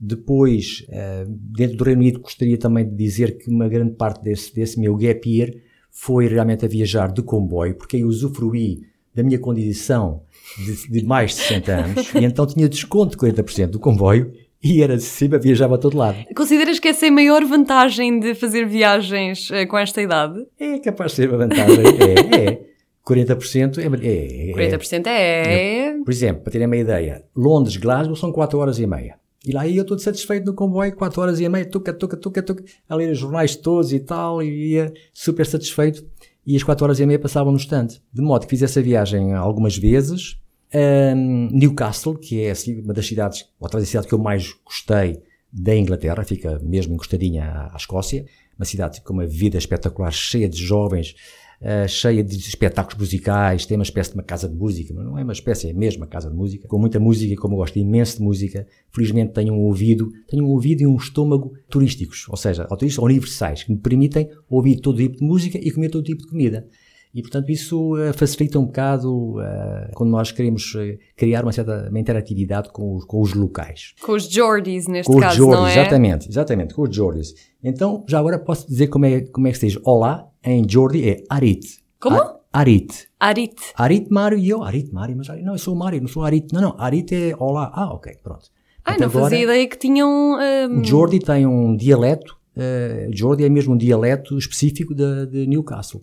Depois, 0.00 0.84
uh, 0.88 1.30
dentro 1.30 1.76
do 1.76 1.84
Reino 1.84 2.00
Unido, 2.00 2.20
gostaria 2.20 2.58
também 2.58 2.88
de 2.88 2.96
dizer 2.96 3.38
que 3.38 3.50
uma 3.50 3.68
grande 3.68 3.92
parte 3.92 4.22
desse, 4.22 4.52
desse 4.52 4.80
meu 4.80 4.96
gap 4.96 5.28
year 5.28 5.54
foi 5.90 6.26
realmente 6.26 6.64
a 6.64 6.68
viajar 6.68 7.12
de 7.12 7.22
comboio, 7.22 7.76
porque 7.76 7.96
aí 7.96 8.04
usufruí 8.04 8.82
da 9.14 9.22
minha 9.22 9.38
condição 9.38 10.22
de, 10.56 10.90
de 10.90 11.04
mais 11.04 11.32
de 11.32 11.36
60 11.38 11.72
anos 11.72 12.14
e 12.14 12.24
então 12.24 12.46
tinha 12.46 12.68
desconto 12.68 13.12
de 13.12 13.16
40% 13.16 13.66
do 13.66 13.80
comboio 13.80 14.32
e 14.62 14.82
era 14.82 14.98
sempre 14.98 15.38
viajava 15.38 15.76
a 15.76 15.78
todo 15.78 15.96
lado. 15.96 16.18
Consideras 16.34 16.78
que 16.78 16.88
essa 16.88 17.06
é 17.06 17.08
a 17.08 17.12
maior 17.12 17.44
vantagem 17.44 18.18
de 18.18 18.34
fazer 18.34 18.66
viagens 18.66 19.50
uh, 19.50 19.66
com 19.68 19.78
esta 19.78 20.02
idade? 20.02 20.46
É 20.58 20.78
capaz 20.78 21.12
de 21.12 21.16
ser 21.16 21.28
uma 21.28 21.38
vantagem, 21.38 21.84
é, 22.34 22.44
é. 22.44 22.68
40% 23.06 23.78
é, 23.78 23.82
é, 23.82 24.50
é. 24.50 24.70
40% 24.70 25.06
é. 25.06 25.94
Por 26.04 26.10
exemplo, 26.10 26.42
para 26.42 26.52
terem 26.52 26.66
uma 26.66 26.76
ideia, 26.76 27.24
Londres-Glasgow 27.34 28.14
são 28.14 28.30
4 28.30 28.58
horas 28.58 28.78
e 28.78 28.86
meia. 28.86 29.16
E 29.46 29.52
lá 29.52 29.66
eu 29.66 29.84
todo 29.84 30.00
satisfeito 30.00 30.44
no 30.44 30.54
comboio, 30.54 30.94
4 30.94 31.22
horas 31.22 31.40
e 31.40 31.48
meia, 31.48 31.64
tuca, 31.64 31.92
tuca, 31.92 32.16
tuca, 32.16 32.42
tuca, 32.42 32.64
a 32.88 32.94
ler 32.94 33.10
os 33.10 33.18
jornais 33.18 33.56
todos 33.56 33.92
e 33.92 34.00
tal, 34.00 34.42
e 34.42 34.72
ia 34.72 34.92
super 35.14 35.46
satisfeito. 35.46 36.04
E 36.46 36.56
as 36.56 36.62
4 36.62 36.84
horas 36.84 37.00
e 37.00 37.06
meia 37.06 37.18
passavam 37.18 37.52
no 37.52 37.58
estante. 37.58 38.02
De 38.12 38.20
modo 38.20 38.44
que 38.44 38.50
fiz 38.50 38.62
essa 38.62 38.82
viagem 38.82 39.32
algumas 39.32 39.76
vezes. 39.76 40.36
Um, 40.74 41.48
Newcastle, 41.50 42.18
que 42.18 42.42
é 42.42 42.50
assim, 42.50 42.80
uma 42.80 42.92
das 42.92 43.06
cidades, 43.06 43.48
ou 43.58 43.68
talvez 43.68 43.88
a 43.88 43.90
cidade 43.90 44.06
que 44.06 44.14
eu 44.14 44.18
mais 44.18 44.54
gostei 44.64 45.22
da 45.50 45.74
Inglaterra, 45.74 46.22
fica 46.24 46.58
mesmo 46.62 46.94
encostadinha 46.94 47.44
à, 47.44 47.72
à 47.72 47.76
Escócia, 47.76 48.26
uma 48.58 48.66
cidade 48.66 49.00
com 49.00 49.14
uma 49.14 49.26
vida 49.26 49.56
espetacular, 49.56 50.10
cheia 50.10 50.48
de 50.48 50.58
jovens, 50.58 51.14
uh, 51.62 51.88
cheia 51.88 52.22
de 52.22 52.36
espetáculos 52.36 52.98
musicais, 52.98 53.64
tem 53.64 53.78
uma 53.78 53.82
espécie 53.82 54.10
de 54.10 54.16
uma 54.16 54.22
casa 54.22 54.46
de 54.46 54.54
música, 54.54 54.92
mas 54.92 55.06
não 55.06 55.18
é 55.18 55.22
uma 55.22 55.32
espécie, 55.32 55.70
é 55.70 55.72
mesmo 55.72 56.02
uma 56.02 56.06
casa 56.06 56.28
de 56.28 56.36
música, 56.36 56.68
com 56.68 56.78
muita 56.78 57.00
música, 57.00 57.40
como 57.40 57.54
eu 57.54 57.58
gosto 57.58 57.78
imenso 57.78 58.18
de 58.18 58.22
música, 58.22 58.66
felizmente 58.90 59.32
tenho 59.32 59.54
um 59.54 59.60
ouvido, 59.60 60.12
tenho 60.28 60.44
um 60.44 60.48
ouvido 60.48 60.82
e 60.82 60.86
um 60.86 60.96
estômago 60.96 61.54
turísticos, 61.70 62.26
ou 62.28 62.36
seja, 62.36 62.64
turistas 62.64 63.02
universais, 63.02 63.62
que 63.62 63.72
me 63.72 63.78
permitem 63.78 64.28
ouvir 64.50 64.80
todo 64.80 64.98
tipo 64.98 65.16
de 65.16 65.24
música 65.24 65.58
e 65.58 65.70
comer 65.70 65.88
todo 65.88 66.04
tipo 66.04 66.22
de 66.22 66.28
comida. 66.28 66.68
E, 67.14 67.22
portanto, 67.22 67.50
isso 67.50 67.96
uh, 67.96 68.12
facilita 68.12 68.58
um 68.58 68.66
bocado 68.66 69.38
uh, 69.38 69.90
quando 69.94 70.10
nós 70.10 70.30
queremos 70.30 70.74
uh, 70.74 70.98
criar 71.16 71.42
uma 71.42 71.52
certa 71.52 71.88
uma 71.88 71.98
interatividade 71.98 72.70
com 72.70 72.96
os, 72.96 73.04
com 73.04 73.20
os 73.20 73.34
locais. 73.34 73.94
Com 74.02 74.12
os 74.12 74.28
Geordies, 74.28 74.86
neste 74.86 75.10
com 75.12 75.18
caso, 75.18 75.32
os 75.32 75.36
Geordies, 75.36 75.60
não 75.60 75.66
é? 75.66 75.72
Exatamente, 75.72 76.28
exatamente, 76.28 76.74
com 76.74 76.82
os 76.82 76.94
Geordies. 76.94 77.34
Então, 77.62 78.04
já 78.08 78.18
agora 78.18 78.38
posso 78.38 78.68
dizer 78.68 78.88
como 78.88 79.06
é, 79.06 79.22
como 79.22 79.46
é 79.48 79.52
que 79.52 79.58
se 79.58 79.68
diz 79.68 79.78
olá 79.84 80.28
em 80.44 80.68
Geordie, 80.68 81.08
é 81.08 81.24
Arit. 81.28 81.66
Como? 81.98 82.16
A 82.16 82.38
Arit. 82.52 83.08
Arit. 83.18 83.56
Arit 83.74 84.08
Mário 84.10 84.38
e 84.38 84.48
eu, 84.48 84.62
Arit 84.62 84.92
Mário, 84.92 85.16
mas 85.16 85.28
não, 85.28 85.54
eu 85.54 85.58
sou 85.58 85.74
Mário, 85.74 86.00
não 86.00 86.08
sou 86.08 86.22
Arit. 86.24 86.52
Não, 86.52 86.60
não, 86.60 86.74
Arit 86.78 87.14
é 87.14 87.34
olá. 87.38 87.70
Ah, 87.74 87.92
ok, 87.92 88.16
pronto. 88.22 88.46
Ah, 88.84 88.96
não 88.98 89.06
agora, 89.06 89.24
fazia 89.24 89.42
ideia 89.42 89.68
que 89.68 89.76
tinham... 89.76 90.38
Um... 90.70 90.82
Geordie 90.82 91.18
tem 91.18 91.46
um 91.46 91.76
dialeto, 91.76 92.38
uh, 92.56 93.14
Geordie 93.14 93.44
é 93.44 93.48
mesmo 93.48 93.74
um 93.74 93.76
dialeto 93.76 94.38
específico 94.38 94.94
de, 94.94 95.26
de 95.26 95.46
Newcastle. 95.46 96.02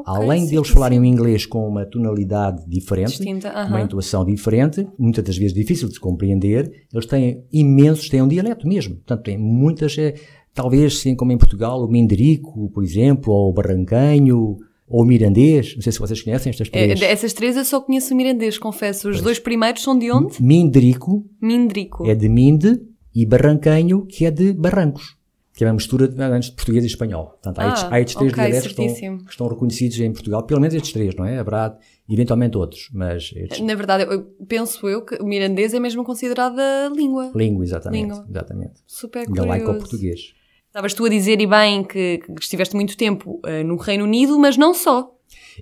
Okay, 0.00 0.14
Além 0.14 0.46
deles 0.46 0.68
sim. 0.68 0.74
falarem 0.74 1.00
o 1.00 1.04
inglês 1.04 1.46
com 1.46 1.66
uma 1.68 1.84
tonalidade 1.86 2.64
diferente, 2.68 3.16
Distinta, 3.16 3.48
uh 3.48 3.52
-huh. 3.52 3.68
uma 3.68 3.80
intuação 3.80 4.24
diferente, 4.24 4.86
muitas 4.98 5.24
das 5.24 5.36
vezes 5.36 5.54
difícil 5.54 5.88
de 5.88 5.94
se 5.94 6.00
compreender, 6.00 6.70
eles 6.92 7.06
têm 7.06 7.44
imensos, 7.52 8.08
têm 8.08 8.22
um 8.22 8.28
dialeto 8.28 8.66
mesmo. 8.66 8.96
Portanto, 8.96 9.22
têm 9.24 9.38
muitas, 9.38 9.96
eh, 9.98 10.14
talvez 10.54 10.98
sim 10.98 11.14
como 11.14 11.32
em 11.32 11.38
Portugal, 11.38 11.82
o 11.82 11.88
Minderico, 11.88 12.70
por 12.70 12.82
exemplo, 12.82 13.32
ou 13.32 13.50
o 13.50 13.52
Barrancanho, 13.52 14.56
ou 14.88 15.02
o 15.02 15.04
Mirandês, 15.04 15.74
não 15.74 15.82
sei 15.82 15.92
se 15.92 15.98
vocês 15.98 16.22
conhecem 16.22 16.50
estas 16.50 16.68
três. 16.68 17.02
É, 17.02 17.10
essas 17.10 17.32
três 17.32 17.56
eu 17.56 17.64
só 17.64 17.80
conheço 17.80 18.14
o 18.14 18.16
Mirandês, 18.16 18.56
confesso. 18.56 19.08
Os 19.08 19.16
pois. 19.16 19.22
dois 19.22 19.38
primeiros 19.38 19.82
são 19.82 19.98
de 19.98 20.10
onde? 20.12 20.40
Minderico. 20.40 21.24
Minderico. 21.42 22.06
É 22.06 22.14
de 22.14 22.28
Minde 22.28 22.80
e 23.14 23.26
Barrancanho, 23.26 24.06
que 24.06 24.24
é 24.24 24.30
de 24.30 24.52
Barrancos 24.52 25.16
que 25.56 25.64
é 25.64 25.66
uma 25.66 25.72
mistura 25.72 26.06
de, 26.06 26.14
de 26.14 26.52
português 26.52 26.84
e 26.84 26.86
espanhol. 26.86 27.28
Portanto, 27.28 27.58
há, 27.60 27.68
estes, 27.68 27.84
há 27.90 28.00
estes 28.00 28.14
três 28.14 28.32
okay, 28.32 28.44
dialetos 28.44 28.72
que 28.74 28.82
estão, 28.82 29.18
que 29.18 29.30
estão, 29.30 29.48
reconhecidos 29.48 29.98
em 30.00 30.12
Portugal, 30.12 30.42
pelo 30.42 30.60
menos 30.60 30.74
estes 30.74 30.92
três, 30.92 31.14
não 31.14 31.24
é? 31.24 31.38
Haverá 31.38 31.78
eventualmente 32.06 32.58
outros, 32.58 32.90
mas... 32.92 33.32
Estes... 33.34 33.60
Na 33.60 33.74
verdade, 33.74 34.04
eu 34.04 34.22
penso 34.46 34.86
eu 34.86 35.00
que 35.00 35.14
o 35.14 35.24
mirandês 35.24 35.72
é 35.72 35.80
mesmo 35.80 36.04
considerada 36.04 36.92
língua. 36.94 37.32
Língua, 37.34 37.64
exatamente. 37.64 38.02
Língua. 38.02 38.26
exatamente. 38.28 38.74
Super 38.86 39.24
curioso. 39.26 39.48
Laico 39.48 39.70
ao 39.70 39.78
português. 39.78 40.34
Estavas 40.66 40.92
tu 40.92 41.06
a 41.06 41.08
dizer, 41.08 41.40
e 41.40 41.46
bem, 41.46 41.82
que, 41.82 42.18
que 42.18 42.32
estiveste 42.38 42.76
muito 42.76 42.94
tempo 42.94 43.40
uh, 43.42 43.64
no 43.64 43.76
Reino 43.76 44.04
Unido, 44.04 44.38
mas 44.38 44.58
não 44.58 44.74
só. 44.74 45.10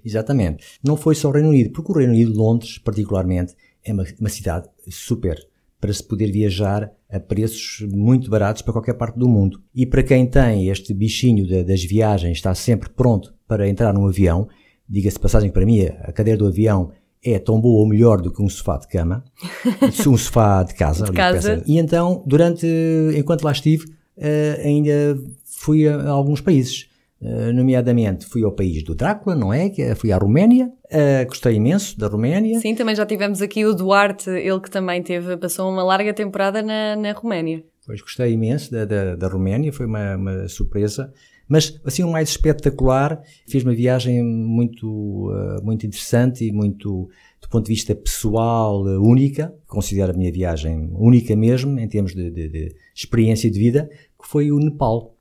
Exatamente. 0.04 0.64
Não 0.82 0.96
foi 0.96 1.14
só 1.14 1.28
o 1.28 1.32
Reino 1.32 1.50
Unido, 1.50 1.70
porque 1.70 1.92
o 1.92 1.94
Reino 1.94 2.12
Unido, 2.12 2.36
Londres, 2.36 2.78
particularmente, 2.78 3.54
é 3.84 3.92
uma, 3.92 4.04
uma 4.18 4.28
cidade 4.28 4.68
super 4.90 5.38
para 5.84 5.92
se 5.92 6.02
poder 6.02 6.32
viajar 6.32 6.90
a 7.10 7.20
preços 7.20 7.86
muito 7.92 8.30
baratos 8.30 8.62
para 8.62 8.72
qualquer 8.72 8.94
parte 8.94 9.18
do 9.18 9.28
mundo. 9.28 9.60
E 9.74 9.84
para 9.84 10.02
quem 10.02 10.24
tem 10.24 10.70
este 10.70 10.94
bichinho 10.94 11.46
de, 11.46 11.62
das 11.62 11.84
viagens, 11.84 12.38
está 12.38 12.54
sempre 12.54 12.88
pronto 12.88 13.34
para 13.46 13.68
entrar 13.68 13.92
num 13.92 14.06
avião, 14.06 14.48
diga-se 14.88 15.20
passagem 15.20 15.50
para 15.50 15.66
mim, 15.66 15.82
a 15.82 16.10
cadeira 16.10 16.38
do 16.38 16.46
avião 16.46 16.90
é 17.22 17.38
tão 17.38 17.60
boa 17.60 17.82
ou 17.82 17.86
melhor 17.86 18.22
do 18.22 18.32
que 18.32 18.40
um 18.40 18.48
sofá 18.48 18.78
de 18.78 18.88
cama, 18.88 19.22
um 20.06 20.16
sofá 20.16 20.62
de 20.62 20.72
casa. 20.72 21.04
De 21.04 21.12
casa. 21.12 21.62
E 21.66 21.78
então, 21.78 22.24
durante, 22.26 22.66
enquanto 23.14 23.42
lá 23.42 23.52
estive, 23.52 23.84
eh, 24.16 24.62
ainda 24.64 25.18
fui 25.44 25.86
a 25.86 26.08
alguns 26.08 26.40
países. 26.40 26.88
Eh, 27.22 27.52
nomeadamente 27.52 28.26
fui 28.26 28.44
ao 28.44 28.52
país 28.52 28.82
do 28.82 28.94
Drácula, 28.94 29.34
não 29.34 29.52
é? 29.52 29.72
é? 29.78 29.94
Fui 29.94 30.12
à 30.12 30.18
Roménia, 30.18 30.66
uh, 30.66 31.26
gostei 31.26 31.54
imenso 31.54 31.98
da 31.98 32.06
Roménia. 32.06 32.60
Sim, 32.60 32.74
também 32.74 32.94
já 32.94 33.06
tivemos 33.06 33.40
aqui 33.40 33.64
o 33.64 33.74
Duarte, 33.74 34.28
ele 34.28 34.60
que 34.60 34.70
também 34.70 35.02
teve, 35.02 35.36
passou 35.38 35.70
uma 35.70 35.82
larga 35.82 36.12
temporada 36.12 36.60
na, 36.60 36.94
na 36.96 37.12
Roménia. 37.12 37.64
Pois 37.86 38.00
gostei 38.02 38.32
imenso 38.32 38.70
da, 38.70 38.84
da, 38.84 39.16
da 39.16 39.28
Roménia, 39.28 39.72
foi 39.72 39.86
uma, 39.86 40.16
uma, 40.16 40.48
surpresa. 40.48 41.12
Mas 41.48 41.80
assim, 41.84 42.02
o 42.02 42.10
mais 42.10 42.28
espetacular, 42.28 43.22
fiz 43.46 43.62
uma 43.62 43.74
viagem 43.74 44.22
muito, 44.22 45.30
uh, 45.30 45.64
muito 45.64 45.86
interessante 45.86 46.44
e 46.46 46.52
muito, 46.52 47.08
do 47.40 47.48
ponto 47.48 47.66
de 47.66 47.72
vista 47.72 47.94
pessoal, 47.94 48.82
única. 48.82 49.54
Considero 49.66 50.12
a 50.12 50.16
minha 50.16 50.32
viagem 50.32 50.90
única 50.92 51.34
mesmo, 51.34 51.78
em 51.78 51.88
termos 51.88 52.14
de, 52.14 52.30
de, 52.30 52.48
de 52.48 52.76
experiência 52.94 53.50
de 53.50 53.58
vida, 53.58 53.88
que 54.20 54.28
foi 54.28 54.52
o 54.52 54.58
Nepal. 54.58 55.13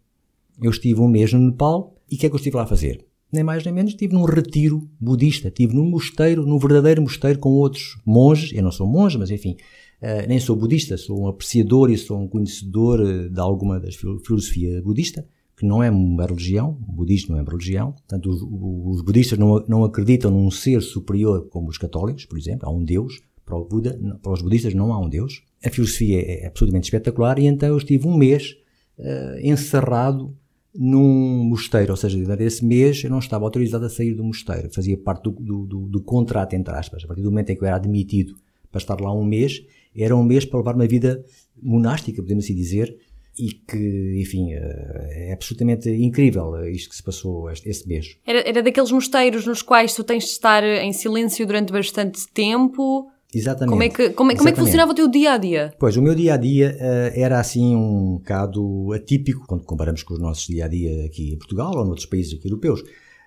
Eu 0.64 0.72
estive 0.72 1.00
um 1.02 1.08
mês 1.08 1.32
no 1.34 1.40
Nepal 1.40 1.96
e 2.10 2.16
o 2.16 2.18
que 2.18 2.26
é 2.26 2.30
que 2.30 2.36
eu 2.36 2.38
estive 2.38 2.56
lá 2.56 2.64
a 2.64 2.68
fazer? 2.68 3.06
Nem 3.32 3.44
mais 3.44 3.64
nem 3.66 3.74
menos, 3.74 3.92
estive 3.92 4.14
num 4.14 4.24
retiro 4.24 4.88
budista, 5.00 5.50
estive 5.50 5.76
num 5.76 5.90
mosteiro, 5.90 6.46
num 6.46 6.58
verdadeiro 6.58 7.02
mosteiro 7.02 7.38
com 7.38 7.50
outros 7.50 8.00
monges, 8.06 8.54
eu 8.54 8.64
não 8.64 8.72
sou 8.72 8.88
monge, 8.88 9.18
mas 9.18 9.30
enfim, 9.30 9.58
Uh, 10.04 10.28
nem 10.28 10.38
sou 10.38 10.54
budista, 10.54 10.98
sou 10.98 11.18
um 11.18 11.28
apreciador 11.30 11.90
e 11.90 11.98
sou 11.98 12.20
um 12.20 12.28
conhecedor 12.28 13.00
uh, 13.00 13.30
de 13.30 13.40
alguma 13.40 13.80
da 13.80 13.88
filosofia 13.90 14.82
budista, 14.82 15.26
que 15.56 15.66
não 15.66 15.82
é 15.82 15.90
uma 15.90 16.26
religião, 16.26 16.78
o 16.90 16.92
budismo 16.92 17.30
não 17.32 17.40
é 17.40 17.42
uma 17.42 17.50
religião, 17.50 17.94
portanto 17.94 18.30
os, 18.30 18.42
os, 18.42 19.02
budistas 19.02 19.40
não, 19.40 19.64
não 19.66 19.86
acreditam 19.86 20.30
num 20.30 20.52
ser 20.52 20.82
superior 20.82 21.48
como 21.48 21.70
os 21.70 21.78
católicos, 21.78 22.26
por 22.26 22.38
exemplo, 22.38 22.68
há 22.68 22.70
um 22.70 22.84
Deus, 22.84 23.22
para, 23.46 23.58
Buda, 23.58 23.98
para 24.22 24.34
os 24.34 24.42
budistas 24.42 24.74
não 24.74 24.92
há 24.92 25.00
um 25.00 25.08
Deus. 25.08 25.42
A 25.64 25.70
filosofia 25.70 26.20
é 26.20 26.48
absolutamente 26.48 26.88
espetacular 26.88 27.40
e 27.40 27.46
então 27.46 27.70
eu 27.70 27.78
estive 27.78 28.06
um 28.06 28.18
mês 28.18 28.58
uh, 29.00 29.40
encerrado 29.42 30.36
num 30.76 31.44
mosteiro, 31.44 31.92
ou 31.92 31.98
seja, 31.98 32.18
durante 32.18 32.44
esse 32.44 32.66
mês 32.66 33.04
eu 33.04 33.10
não 33.10 33.20
estava 33.20 33.46
autorizado 33.46 33.86
a 33.86 33.90
sair 33.90 34.14
do 34.14 34.24
mosteiro, 34.24 34.74
fazia 34.74 34.98
parte 34.98 35.24
do, 35.24 35.32
do, 35.32 35.66
do, 35.66 35.80
do 35.88 36.02
contrato, 36.02 36.54
entre 36.54 36.74
aspas, 36.74 37.04
a 37.04 37.08
partir 37.08 37.22
do 37.22 37.30
momento 37.30 37.52
em 37.52 37.56
que 37.56 37.64
eu 37.64 37.68
era 37.68 37.78
admitido 37.78 38.36
para 38.72 38.80
estar 38.80 39.00
lá 39.00 39.14
um 39.14 39.24
mês, 39.24 39.64
era 39.96 40.16
um 40.16 40.24
mês 40.24 40.46
para 40.46 40.58
levar 40.60 40.76
uma 40.76 40.88
vida 40.88 41.24
monástica, 41.62 42.22
podemos 42.22 42.46
assim 42.46 42.56
dizer, 42.56 42.98
e 43.38 43.52
que, 43.52 44.18
enfim, 44.20 44.54
eh, 44.54 45.30
é 45.30 45.34
absolutamente 45.34 45.90
incrível 45.90 46.68
isto 46.70 46.90
que 46.90 46.96
se 46.96 47.04
passou 47.04 47.50
esse 47.50 47.88
mês. 47.88 48.18
Era, 48.26 48.48
era 48.48 48.64
daqueles 48.64 48.92
mosteiros 48.92 49.46
nos 49.46 49.62
quais 49.62 49.94
tu 49.94 50.04
tens 50.04 50.24
de 50.26 50.30
estar 50.32 50.64
em 50.64 50.94
silêncio 50.94 51.46
durante 51.46 51.72
bastante 51.72 52.28
tempo? 52.32 53.08
Exatamente. 53.34 53.72
Como 53.72 53.84
é 53.84 53.90
que, 53.90 54.10
como 54.12 54.32
é, 54.32 54.36
como 54.36 54.50
é 54.50 54.52
que 54.52 54.60
funcionava 54.60 54.92
o 54.92 54.96
teu 54.96 55.08
dia 55.08 55.34
a 55.34 55.38
dia? 55.38 55.74
Pois, 55.80 55.98
o 55.98 56.02
meu 56.02 56.14
dia 56.14 56.36
a 56.36 56.38
dia 56.38 56.78
uh, 56.80 57.20
era 57.20 57.40
assim 57.40 57.76
um 57.76 58.18
bocado 58.18 58.94
atípico 58.94 59.46
quando 59.48 59.64
comparamos 59.64 60.04
com 60.04 60.14
os 60.14 60.20
nossos 60.20 60.46
dia 60.46 60.66
a 60.66 60.68
dia 60.68 61.06
aqui 61.06 61.34
em 61.34 61.38
Portugal 61.38 61.72
ou 61.76 61.84
noutros 61.84 62.06
países 62.06 62.38
aqui 62.38 62.48
europeus. 62.48 62.84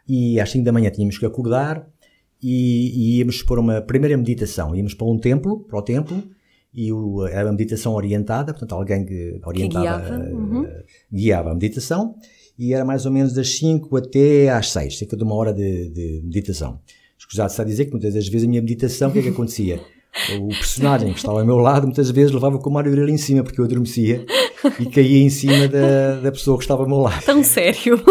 E 0.09 0.39
às 0.39 0.51
5 0.51 0.65
da 0.65 0.73
manhã 0.73 0.91
tínhamos 0.91 1.19
que 1.19 1.27
acordar 1.27 1.87
e, 2.41 2.93
e 2.95 3.19
íamos 3.19 3.43
para 3.43 3.61
uma 3.61 3.81
primeira 3.81 4.17
meditação. 4.17 4.75
Íamos 4.75 4.95
para 4.95 5.07
um 5.07 5.19
templo, 5.19 5.61
para 5.61 5.79
o 5.79 5.83
templo, 5.83 6.23
e 6.73 6.93
o, 6.93 7.27
era 7.27 7.47
uma 7.47 7.53
meditação 7.53 7.95
orientada, 7.95 8.53
portanto, 8.53 8.73
alguém 8.73 9.05
que 9.05 9.41
orientava, 9.45 10.01
que 10.01 10.11
guiava. 10.11 10.33
Uhum. 10.33 10.63
Uh, 10.63 10.85
guiava 11.13 11.51
a 11.51 11.55
meditação, 11.55 12.15
e 12.59 12.73
era 12.73 12.85
mais 12.85 13.05
ou 13.07 13.13
menos 13.13 13.33
das 13.33 13.57
5 13.59 13.97
até 13.97 14.51
às 14.51 14.71
6, 14.71 14.99
cerca 14.99 15.17
de 15.17 15.25
uma 15.25 15.35
hora 15.35 15.53
de, 15.53 15.89
de 15.91 16.21
meditação. 16.23 16.81
Escusado 17.19 17.51
está 17.51 17.63
a 17.63 17.67
dizer 17.67 17.87
que 17.87 17.93
muitas 17.93 18.15
das 18.15 18.29
vezes 18.29 18.47
a 18.47 18.49
minha 18.49 18.63
meditação, 18.63 19.09
o 19.09 19.13
que 19.13 19.19
é 19.19 19.23
que 19.23 19.29
acontecia? 19.31 19.81
O 20.39 20.49
personagem 20.49 21.13
que 21.13 21.19
estava 21.19 21.41
ao 21.41 21.47
meu 21.47 21.59
lado 21.59 21.87
muitas 21.87 22.11
vezes 22.11 22.33
levava 22.33 22.59
com 22.59 22.71
o 22.71 22.73
Mário 22.73 22.91
Grilo 22.91 23.11
em 23.11 23.19
cima, 23.19 23.43
porque 23.43 23.61
eu 23.61 23.65
adormecia 23.65 24.25
e 24.81 24.87
caía 24.87 25.23
em 25.23 25.31
cima 25.31 25.69
da, 25.69 26.21
da 26.23 26.33
pessoa 26.33 26.57
que 26.57 26.65
estava 26.65 26.83
ao 26.83 26.89
meu 26.89 26.99
lado. 26.99 27.25
Tão 27.25 27.43
sério. 27.43 28.03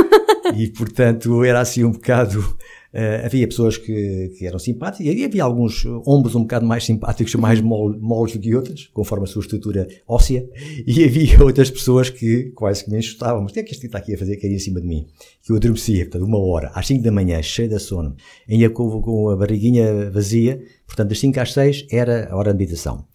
E 0.55 0.67
portanto 0.67 1.43
era 1.43 1.59
assim 1.59 1.83
um 1.83 1.91
bocado 1.91 2.55
Uh, 2.95 3.25
havia 3.25 3.45
pessoas 3.45 3.77
que, 3.77 4.31
que, 4.37 4.47
eram 4.47 4.57
simpáticas 4.57 5.13
e 5.13 5.25
havia 5.25 5.43
alguns 5.43 5.85
ombros 6.07 6.33
um 6.33 6.43
bocado 6.43 6.65
mais 6.65 6.85
simpáticos, 6.85 7.35
mais 7.35 7.59
moles 7.59 8.31
do 8.31 8.39
que 8.39 8.55
outros, 8.55 8.89
conforme 8.93 9.25
a 9.25 9.27
sua 9.27 9.41
estrutura 9.41 9.85
óssea, 10.07 10.47
e 10.87 11.03
havia 11.03 11.37
outras 11.43 11.69
pessoas 11.69 12.09
que 12.09 12.53
quase 12.55 12.85
que 12.85 12.91
me 12.91 12.97
enxutavam. 12.97 13.41
Mas 13.41 13.51
o 13.51 13.53
que 13.53 13.59
é 13.59 13.63
que 13.63 13.73
este 13.73 13.87
está 13.87 13.97
aqui 13.97 14.13
a 14.13 14.17
fazer 14.17 14.37
cair 14.37 14.53
em 14.53 14.59
cima 14.59 14.79
de 14.79 14.87
mim? 14.87 15.07
Que 15.43 15.51
eu 15.51 15.57
adormecia, 15.57 16.05
portanto, 16.05 16.23
uma 16.23 16.39
hora, 16.39 16.71
às 16.73 16.87
5 16.87 17.03
da 17.03 17.11
manhã, 17.11 17.41
cheio 17.41 17.67
de 17.67 17.79
sono, 17.79 18.15
ainda 18.49 18.69
com, 18.69 19.01
com 19.01 19.29
a 19.29 19.35
barriguinha 19.35 20.09
vazia, 20.09 20.63
portanto, 20.87 21.09
das 21.09 21.19
5 21.19 21.37
às 21.37 21.51
6 21.51 21.87
era 21.91 22.29
a 22.31 22.37
hora 22.37 22.53
de 22.53 22.59
meditação. 22.59 23.05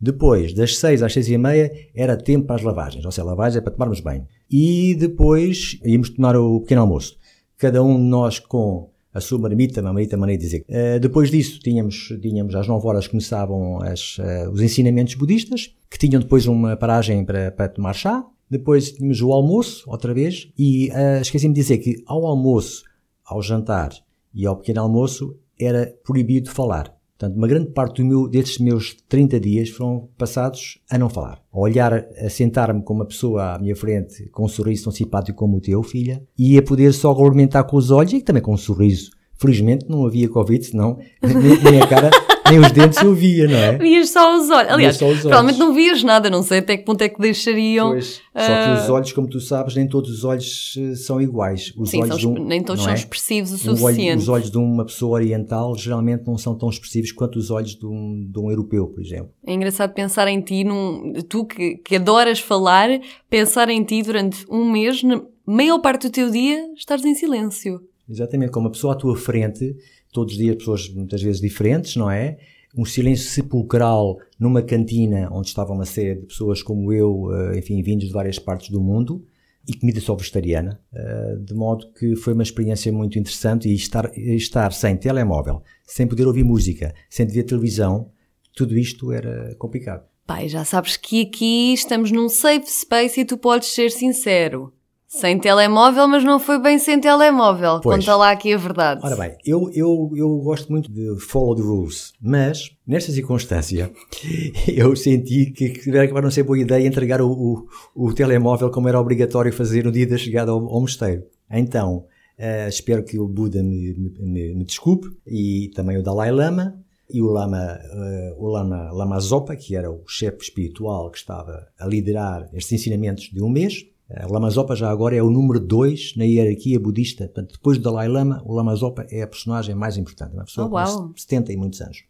Depois, 0.00 0.52
das 0.52 0.78
6 0.78 1.00
às 1.00 1.12
6 1.12 1.28
e 1.28 1.38
meia, 1.38 1.72
era 1.94 2.16
tempo 2.16 2.46
para 2.46 2.56
as 2.56 2.62
lavagens, 2.62 3.04
ou 3.04 3.12
seja, 3.12 3.22
a 3.22 3.26
lavagem 3.26 3.58
é 3.58 3.60
para 3.60 3.72
tomarmos 3.72 4.00
bem. 4.00 4.26
E 4.50 4.96
depois 4.96 5.78
íamos 5.84 6.10
tomar 6.10 6.36
o 6.36 6.60
pequeno 6.60 6.80
almoço. 6.80 7.16
Cada 7.56 7.82
um 7.82 7.96
de 7.96 8.02
nós 8.02 8.38
com 8.38 8.87
a 9.12 9.20
sua 9.20 9.38
marmita, 9.38 9.80
uma 9.80 9.92
marmita 9.92 10.16
maneira 10.16 10.40
de 10.40 10.46
dizer. 10.46 10.64
Uh, 10.68 11.00
depois 11.00 11.30
disso, 11.30 11.58
tínhamos, 11.60 12.08
tínhamos 12.20 12.54
às 12.54 12.66
9 12.66 12.86
horas 12.86 13.06
começavam 13.06 13.82
as, 13.82 14.18
uh, 14.18 14.50
os 14.52 14.60
ensinamentos 14.60 15.14
budistas, 15.14 15.74
que 15.90 15.98
tinham 15.98 16.20
depois 16.20 16.46
uma 16.46 16.76
paragem 16.76 17.24
para, 17.24 17.50
para 17.50 17.68
tomar 17.68 17.94
chá. 17.94 18.24
Depois 18.50 18.92
tínhamos 18.92 19.20
o 19.20 19.32
almoço, 19.32 19.84
outra 19.90 20.14
vez, 20.14 20.50
e 20.58 20.88
uh, 20.90 21.20
esqueci-me 21.20 21.54
de 21.54 21.60
dizer 21.60 21.78
que 21.78 22.02
ao 22.06 22.26
almoço, 22.26 22.84
ao 23.24 23.42
jantar 23.42 23.92
e 24.34 24.46
ao 24.46 24.56
pequeno 24.56 24.80
almoço 24.80 25.36
era 25.58 25.94
proibido 26.04 26.50
falar. 26.50 26.97
Portanto, 27.18 27.36
uma 27.36 27.48
grande 27.48 27.70
parte 27.70 28.00
meu, 28.00 28.28
destes 28.28 28.58
meus 28.58 28.94
30 29.08 29.40
dias 29.40 29.70
foram 29.70 30.08
passados 30.16 30.78
a 30.88 30.96
não 30.96 31.08
falar. 31.10 31.42
A 31.52 31.58
olhar, 31.58 31.92
a 31.92 32.30
sentar-me 32.30 32.80
com 32.80 32.94
uma 32.94 33.04
pessoa 33.04 33.54
à 33.54 33.58
minha 33.58 33.74
frente 33.74 34.28
com 34.30 34.44
um 34.44 34.48
sorriso 34.48 34.84
tão 34.84 34.92
simpático 34.92 35.36
como 35.36 35.56
o 35.56 35.60
teu, 35.60 35.82
filha, 35.82 36.22
e 36.38 36.56
a 36.56 36.62
poder 36.62 36.92
só 36.94 37.10
argumentar 37.10 37.64
com 37.64 37.76
os 37.76 37.90
olhos 37.90 38.12
e 38.12 38.22
também 38.22 38.40
com 38.40 38.54
um 38.54 38.56
sorriso. 38.56 39.10
Felizmente 39.34 39.86
não 39.88 40.06
havia 40.06 40.28
Covid, 40.28 40.64
senão 40.64 40.98
nem, 41.20 41.58
nem 41.62 41.82
a 41.82 41.86
cara 41.88 42.10
nem 42.50 42.60
os 42.60 42.72
dentes 42.72 43.02
eu 43.02 43.14
via, 43.14 43.46
não 43.46 43.56
é? 43.56 43.78
Vias 43.78 44.10
só 44.10 44.36
os 44.36 44.50
olhos. 44.50 44.72
Aliás, 44.72 44.96
os 44.96 45.02
olhos. 45.02 45.20
provavelmente 45.20 45.58
não 45.58 45.74
vias 45.74 46.02
nada, 46.02 46.30
não 46.30 46.42
sei 46.42 46.58
até 46.58 46.76
que 46.76 46.84
ponto 46.84 47.02
é 47.02 47.08
que 47.08 47.20
deixariam. 47.20 47.90
Pois, 47.90 48.16
uh... 48.34 48.40
só 48.40 48.46
que 48.46 48.82
os 48.82 48.88
ah, 48.88 48.92
olhos, 48.92 49.12
como 49.12 49.28
tu 49.28 49.40
sabes, 49.40 49.74
nem 49.74 49.88
todos 49.88 50.10
os 50.10 50.24
olhos 50.24 50.74
eh, 50.78 50.94
são 50.94 51.20
iguais. 51.20 51.72
Os 51.76 51.90
Sim, 51.90 52.02
olhos 52.02 52.20
são, 52.20 52.32
um, 52.32 52.44
nem 52.44 52.62
todos 52.62 52.82
são 52.82 52.92
é? 52.92 52.96
expressivos 52.96 53.52
o 53.52 53.58
suficiente. 53.58 54.10
Olho, 54.10 54.18
os 54.18 54.28
olhos 54.28 54.50
de 54.50 54.58
uma 54.58 54.84
pessoa 54.84 55.14
oriental 55.14 55.76
geralmente 55.76 56.26
não 56.26 56.38
são 56.38 56.54
tão 56.54 56.68
expressivos 56.68 57.12
quanto 57.12 57.38
os 57.38 57.50
olhos 57.50 57.74
de 57.74 57.86
um, 57.86 58.26
de 58.30 58.38
um 58.38 58.50
europeu, 58.50 58.86
por 58.86 59.00
exemplo. 59.00 59.30
É 59.46 59.52
engraçado 59.52 59.92
pensar 59.92 60.28
em 60.28 60.40
ti, 60.40 60.64
num, 60.64 61.12
tu 61.28 61.44
que, 61.44 61.76
que 61.76 61.96
adoras 61.96 62.38
falar, 62.38 62.88
pensar 63.28 63.68
em 63.68 63.82
ti 63.82 64.02
durante 64.02 64.44
um 64.48 64.70
mês, 64.70 65.02
na 65.02 65.22
maior 65.46 65.78
parte 65.78 66.08
do 66.08 66.12
teu 66.12 66.30
dia, 66.30 66.72
estares 66.76 67.04
em 67.04 67.14
silêncio. 67.14 67.80
Exatamente, 68.08 68.52
com 68.52 68.60
uma 68.60 68.70
pessoa 68.70 68.94
à 68.94 68.96
tua 68.96 69.14
frente, 69.16 69.76
todos 70.12 70.34
os 70.34 70.38
dias 70.38 70.56
pessoas 70.56 70.88
muitas 70.88 71.22
vezes 71.22 71.40
diferentes, 71.40 71.96
não 71.96 72.10
é? 72.10 72.38
um 72.76 72.84
silêncio 72.84 73.28
sepulcral 73.30 74.18
numa 74.38 74.62
cantina 74.62 75.28
onde 75.32 75.48
estava 75.48 75.72
uma 75.72 75.84
série 75.84 76.20
de 76.20 76.26
pessoas 76.26 76.62
como 76.62 76.92
eu, 76.92 77.28
eh, 77.32 77.58
enfim, 77.58 77.82
vindos 77.82 78.06
de 78.06 78.12
várias 78.12 78.38
partes 78.38 78.70
do 78.70 78.80
mundo, 78.80 79.24
e 79.66 79.76
comida 79.76 80.00
só 80.00 80.14
vegetariana, 80.14 80.80
eh, 80.94 81.36
de 81.40 81.54
modo 81.54 81.92
que 81.92 82.16
foi 82.16 82.32
uma 82.32 82.42
experiência 82.42 82.92
muito 82.92 83.18
interessante 83.18 83.68
e 83.68 83.74
estar, 83.74 84.10
estar 84.16 84.72
sem 84.72 84.96
telemóvel, 84.96 85.62
sem 85.86 86.06
poder 86.06 86.26
ouvir 86.26 86.44
música, 86.44 86.94
sem 87.10 87.26
ver 87.26 87.42
televisão, 87.44 88.10
tudo 88.54 88.78
isto 88.78 89.12
era 89.12 89.54
complicado. 89.56 90.06
Pai, 90.26 90.48
já 90.48 90.64
sabes 90.64 90.96
que 90.96 91.22
aqui 91.22 91.72
estamos 91.72 92.10
num 92.10 92.28
safe 92.28 92.70
space 92.70 93.20
e 93.20 93.24
tu 93.24 93.36
podes 93.38 93.68
ser 93.68 93.90
sincero. 93.90 94.72
Sem 95.08 95.38
telemóvel, 95.38 96.06
mas 96.06 96.22
não 96.22 96.38
foi 96.38 96.60
bem 96.60 96.78
sem 96.78 97.00
telemóvel. 97.00 97.80
Pois. 97.80 97.96
Conta 97.96 98.14
lá 98.14 98.30
aqui 98.30 98.52
a 98.52 98.58
verdade. 98.58 99.00
Ora 99.02 99.16
bem, 99.16 99.38
eu, 99.42 99.70
eu, 99.72 100.12
eu 100.14 100.36
gosto 100.40 100.70
muito 100.70 100.92
de 100.92 101.18
follow 101.18 101.56
the 101.56 101.62
rules, 101.62 102.12
mas 102.20 102.76
nesta 102.86 103.10
circunstância 103.10 103.90
eu 104.68 104.94
senti 104.94 105.46
que, 105.50 105.70
que 105.70 105.90
era 105.96 106.20
não 106.20 106.30
ser 106.30 106.42
boa 106.42 106.58
ideia 106.58 106.86
entregar 106.86 107.22
o, 107.22 107.30
o, 107.30 107.66
o, 107.94 108.12
telemóvel 108.12 108.70
como 108.70 108.86
era 108.86 109.00
obrigatório 109.00 109.50
fazer 109.50 109.86
no 109.86 109.90
dia 109.90 110.06
da 110.06 110.18
chegada 110.18 110.50
ao, 110.50 110.58
ao 110.58 110.80
mosteiro. 110.82 111.24
Então, 111.50 112.04
uh, 112.38 112.68
espero 112.68 113.02
que 113.02 113.18
o 113.18 113.26
Buda 113.26 113.62
me, 113.62 113.94
me, 114.20 114.54
me, 114.56 114.64
desculpe 114.64 115.08
e 115.26 115.70
também 115.74 115.96
o 115.96 116.02
Dalai 116.02 116.30
Lama 116.30 116.78
e 117.10 117.22
o 117.22 117.28
Lama, 117.28 117.78
uh, 117.94 118.44
o 118.44 118.46
Lama, 118.46 118.92
Lama 118.92 119.18
Zopa, 119.20 119.56
que 119.56 119.74
era 119.74 119.90
o 119.90 120.02
chefe 120.06 120.42
espiritual 120.42 121.10
que 121.10 121.16
estava 121.16 121.66
a 121.80 121.86
liderar 121.86 122.46
estes 122.52 122.72
ensinamentos 122.72 123.30
de 123.32 123.42
um 123.42 123.48
mês 123.48 123.86
o 124.26 124.32
Lama 124.32 124.48
Zopa 124.48 124.74
já 124.74 124.90
agora 124.90 125.14
é 125.14 125.22
o 125.22 125.30
número 125.30 125.60
2 125.60 126.16
na 126.16 126.24
hierarquia 126.24 126.80
budista. 126.80 127.24
Portanto, 127.24 127.52
depois 127.52 127.76
do 127.76 127.84
Dalai 127.84 128.08
Lama, 128.08 128.42
o 128.44 128.54
Lama 128.54 128.74
Zopa 128.74 129.06
é 129.10 129.22
a 129.22 129.26
personagem 129.26 129.74
mais 129.74 129.98
importante. 129.98 130.32
Uma 130.34 130.44
pessoa 130.44 130.66
oh, 130.66 131.08
com 131.08 131.16
70 131.16 131.52
e 131.52 131.56
muitos 131.56 131.80
anos. 131.80 132.04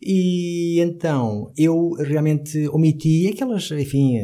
E 0.00 0.78
então 0.80 1.50
eu 1.56 1.92
realmente 1.98 2.68
omiti 2.68 3.26
aquelas, 3.26 3.70
enfim, 3.72 4.18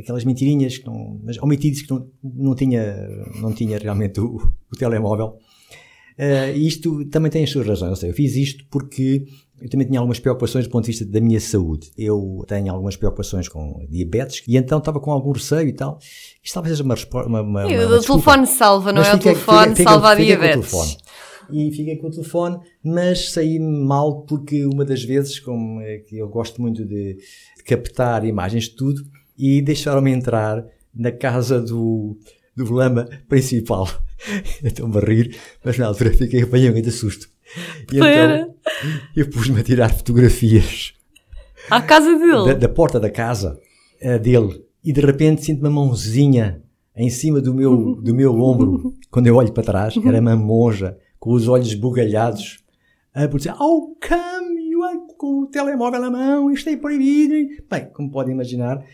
aquelas 0.00 0.24
mentirinhas 0.24 0.78
que 0.78 0.86
não, 0.86 1.20
mas 1.22 1.38
omiti 1.38 1.70
que 1.70 1.90
não, 1.90 2.08
não 2.22 2.54
tinha, 2.54 3.08
não 3.40 3.52
tinha 3.52 3.78
realmente 3.78 4.20
o, 4.20 4.36
o 4.36 4.76
telemóvel. 4.76 5.38
Uh, 6.18 6.56
isto 6.56 7.04
também 7.06 7.30
tem 7.30 7.44
as 7.44 7.50
suas 7.50 7.66
razões. 7.66 7.98
Seja, 7.98 8.10
eu 8.10 8.16
fiz 8.16 8.36
isto 8.36 8.64
porque 8.70 9.24
eu 9.60 9.68
também 9.70 9.86
tinha 9.86 10.00
algumas 10.00 10.18
preocupações 10.18 10.66
do 10.66 10.70
ponto 10.70 10.84
de 10.84 10.90
vista 10.90 11.04
da 11.04 11.20
minha 11.20 11.40
saúde. 11.40 11.92
Eu 11.96 12.44
tenho 12.48 12.72
algumas 12.72 12.96
preocupações 12.96 13.48
com 13.48 13.86
diabetes 13.88 14.42
e 14.48 14.56
então 14.56 14.78
estava 14.78 14.98
com 14.98 15.12
algum 15.12 15.32
receio 15.32 15.68
e 15.68 15.72
tal. 15.72 15.98
Isto 16.42 16.54
talvez 16.54 16.76
seja 16.76 16.84
uma 16.84 16.94
resposta. 16.94 17.28
Uma, 17.28 17.42
uma, 17.42 17.66
uma, 17.66 17.96
o 17.96 18.00
telefone 18.00 18.46
salva, 18.46 18.92
não 18.92 19.02
é 19.02 19.14
o 19.14 19.18
telefone 19.18 19.76
salva 19.76 20.10
a 20.10 20.14
diabetes. 20.14 20.98
E 21.50 21.70
fiquei 21.70 21.96
com 21.96 22.08
o 22.08 22.10
telefone, 22.10 22.58
mas 22.82 23.30
saí 23.30 23.58
mal 23.58 24.22
porque 24.22 24.64
uma 24.64 24.84
das 24.84 25.04
vezes, 25.04 25.38
como 25.38 25.80
é 25.80 25.98
que 25.98 26.18
eu 26.18 26.28
gosto 26.28 26.60
muito 26.60 26.84
de, 26.84 27.14
de 27.14 27.64
captar 27.64 28.24
imagens 28.24 28.64
de 28.64 28.76
tudo, 28.76 29.02
e 29.36 29.60
deixaram-me 29.60 30.10
entrar 30.10 30.64
na 30.94 31.12
casa 31.12 31.60
do, 31.60 32.18
do 32.56 32.72
lama 32.72 33.08
principal. 33.28 33.88
Estou-me 34.62 34.96
a 34.96 35.00
rir, 35.00 35.36
mas 35.64 35.78
na 35.78 35.86
altura 35.86 36.12
fiquei 36.12 36.42
apanhando 36.42 36.80
de 36.80 36.90
susto. 36.90 37.28
E 37.92 37.96
então 37.96 38.54
eu 39.16 39.28
pus-me 39.28 39.60
a 39.60 39.62
tirar 39.62 39.88
fotografias. 39.90 40.94
À 41.70 41.80
casa 41.80 42.18
dele? 42.18 42.46
Da, 42.46 42.54
da 42.54 42.68
porta 42.68 42.98
da 42.98 43.10
casa 43.10 43.58
uh, 44.02 44.18
dele. 44.18 44.64
E 44.84 44.92
de 44.92 45.00
repente 45.00 45.44
sinto 45.44 45.60
uma 45.60 45.70
mãozinha 45.70 46.62
em 46.96 47.08
cima 47.08 47.40
do 47.40 47.54
meu, 47.54 47.96
do 48.02 48.14
meu 48.14 48.34
ombro. 48.40 48.94
Quando 49.10 49.26
eu 49.26 49.36
olho 49.36 49.52
para 49.52 49.62
trás, 49.62 49.94
era 50.04 50.20
uma 50.20 50.36
monja 50.36 50.96
com 51.18 51.32
os 51.32 51.48
olhos 51.48 51.74
bugalhados 51.74 52.62
a 53.14 53.26
dizer: 53.26 53.54
Oh, 53.60 53.94
come, 54.00 54.52
com 55.16 55.42
o 55.42 55.46
telemóvel 55.46 56.00
na 56.00 56.10
mão, 56.10 56.50
isto 56.50 56.68
é 56.68 56.76
proibido. 56.76 57.34
Bem, 57.70 57.86
como 57.92 58.10
podem 58.10 58.34
imaginar, 58.34 58.84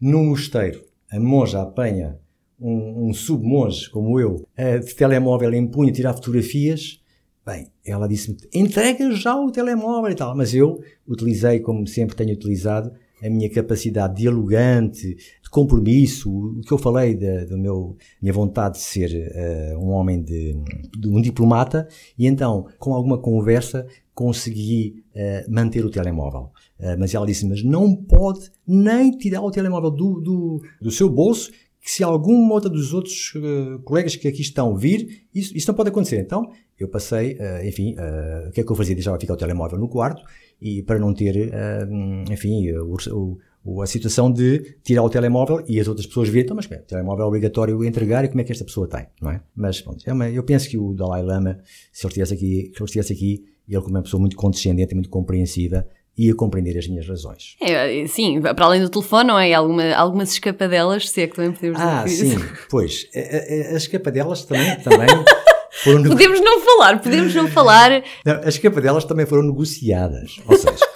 num 0.00 0.26
mosteiro, 0.26 0.84
a 1.10 1.18
monja 1.18 1.62
apanha 1.62 2.18
um, 2.60 3.08
um 3.08 3.12
submonge 3.12 3.90
como 3.90 4.20
eu, 4.20 4.46
de 4.56 4.94
telemóvel 4.94 5.52
em 5.52 5.66
punho, 5.66 5.92
tirar 5.92 6.14
fotografias. 6.14 7.00
Bem, 7.44 7.70
ela 7.84 8.08
disse-me, 8.08 8.38
entrega 8.54 9.12
já 9.12 9.36
o 9.36 9.50
telemóvel 9.50 10.10
e 10.10 10.14
tal. 10.14 10.34
Mas 10.34 10.54
eu 10.54 10.80
utilizei, 11.06 11.60
como 11.60 11.86
sempre 11.86 12.16
tenho 12.16 12.32
utilizado, 12.32 12.90
a 13.22 13.28
minha 13.30 13.50
capacidade 13.50 14.16
dialogante, 14.16 15.14
de 15.14 15.50
compromisso, 15.50 16.30
o 16.30 16.60
que 16.60 16.72
eu 16.72 16.78
falei 16.78 17.14
da 17.14 17.56
minha 17.56 18.32
vontade 18.32 18.74
de 18.74 18.82
ser 18.82 19.32
uh, 19.32 19.78
um 19.78 19.90
homem 19.90 20.22
de, 20.22 20.54
de, 20.98 21.08
um 21.08 21.20
diplomata 21.20 21.88
e 22.18 22.26
então 22.26 22.66
com 22.78 22.92
alguma 22.92 23.16
conversa 23.16 23.86
consegui 24.14 25.04
uh, 25.14 25.50
manter 25.50 25.84
o 25.84 25.90
telemóvel. 25.90 26.50
Uh, 26.78 26.98
mas 26.98 27.14
ela 27.14 27.26
disse: 27.26 27.46
mas 27.46 27.62
não 27.62 27.94
pode 27.94 28.50
nem 28.66 29.10
tirar 29.12 29.42
o 29.42 29.50
telemóvel 29.50 29.90
do, 29.90 30.20
do, 30.20 30.62
do 30.82 30.90
seu 30.90 31.08
bolso 31.08 31.50
que 31.84 31.90
se 31.90 32.02
alguma 32.02 32.54
outra 32.54 32.70
dos 32.70 32.94
outros 32.94 33.34
uh, 33.34 33.78
colegas 33.84 34.16
que 34.16 34.26
aqui 34.26 34.40
estão 34.40 34.74
vir, 34.74 35.26
isso, 35.34 35.54
isso 35.54 35.68
não 35.68 35.74
pode 35.74 35.90
acontecer. 35.90 36.18
Então, 36.18 36.50
eu 36.78 36.88
passei, 36.88 37.34
uh, 37.34 37.66
enfim, 37.66 37.94
uh, 37.94 38.48
o 38.48 38.52
que 38.52 38.60
é 38.60 38.64
que 38.64 38.70
eu 38.70 38.76
fazia? 38.76 38.94
Deixava 38.94 39.18
ficar 39.18 39.34
o 39.34 39.36
telemóvel 39.36 39.78
no 39.78 39.88
quarto 39.88 40.22
e 40.60 40.82
para 40.82 40.98
não 40.98 41.12
ter, 41.12 41.52
enfim, 42.30 42.70
o, 42.72 42.96
o, 43.64 43.82
a 43.82 43.86
situação 43.86 44.30
de 44.30 44.76
tirar 44.82 45.02
o 45.02 45.10
telemóvel 45.10 45.64
e 45.66 45.80
as 45.80 45.88
outras 45.88 46.06
pessoas 46.06 46.28
verem, 46.28 46.44
então, 46.44 46.56
mas 46.56 46.66
que 46.66 46.74
é, 46.74 46.78
o 46.78 46.82
telemóvel 46.82 47.24
é 47.24 47.28
obrigatório 47.28 47.84
entregar 47.84 48.24
e 48.24 48.28
como 48.28 48.40
é 48.40 48.44
que 48.44 48.52
esta 48.52 48.64
pessoa 48.64 48.86
tem, 48.86 49.06
não 49.20 49.30
é? 49.30 49.40
Mas, 49.54 49.80
pronto, 49.80 50.02
é 50.06 50.12
uma, 50.12 50.28
eu 50.28 50.42
penso 50.42 50.68
que 50.68 50.78
o 50.78 50.92
Dalai 50.92 51.22
Lama, 51.22 51.58
se 51.90 52.06
ele 52.06 52.10
estivesse 52.10 52.34
aqui, 52.34 52.72
se 52.74 52.78
ele 52.78 52.84
estivesse 52.84 53.12
aqui, 53.12 53.44
ele 53.68 53.80
como 53.80 53.96
uma 53.96 54.02
pessoa 54.02 54.20
muito 54.20 54.36
condescendente, 54.36 54.94
muito 54.94 55.08
compreensiva, 55.08 55.86
ia 56.16 56.34
compreender 56.34 56.78
as 56.78 56.86
minhas 56.86 57.08
razões. 57.08 57.56
É, 57.60 58.06
sim, 58.06 58.40
para 58.40 58.64
além 58.64 58.80
do 58.80 58.88
telefone, 58.88 59.28
não 59.28 59.38
é? 59.38 59.52
Alguma, 59.52 59.94
algumas 59.94 60.32
escapadelas, 60.32 61.08
se 61.08 61.22
é 61.22 61.26
que 61.26 61.34
também 61.34 61.52
podemos 61.52 61.78
dizer 61.78 61.90
Ah, 61.90 62.06
sim, 62.06 62.36
pois. 62.70 63.08
As 63.74 63.82
escapadelas 63.82 64.44
também, 64.44 64.76
também 64.80 65.08
foram... 65.84 66.02
Podemos 66.02 66.40
não 66.40 66.60
falar, 66.60 67.00
podemos 67.00 67.34
não 67.34 67.46
falar. 67.48 68.02
Não, 68.24 68.34
as 68.36 68.54
escapadelas 68.54 69.04
também 69.04 69.26
foram 69.26 69.42
negociadas, 69.42 70.40
ou 70.46 70.56
seja... 70.56 70.74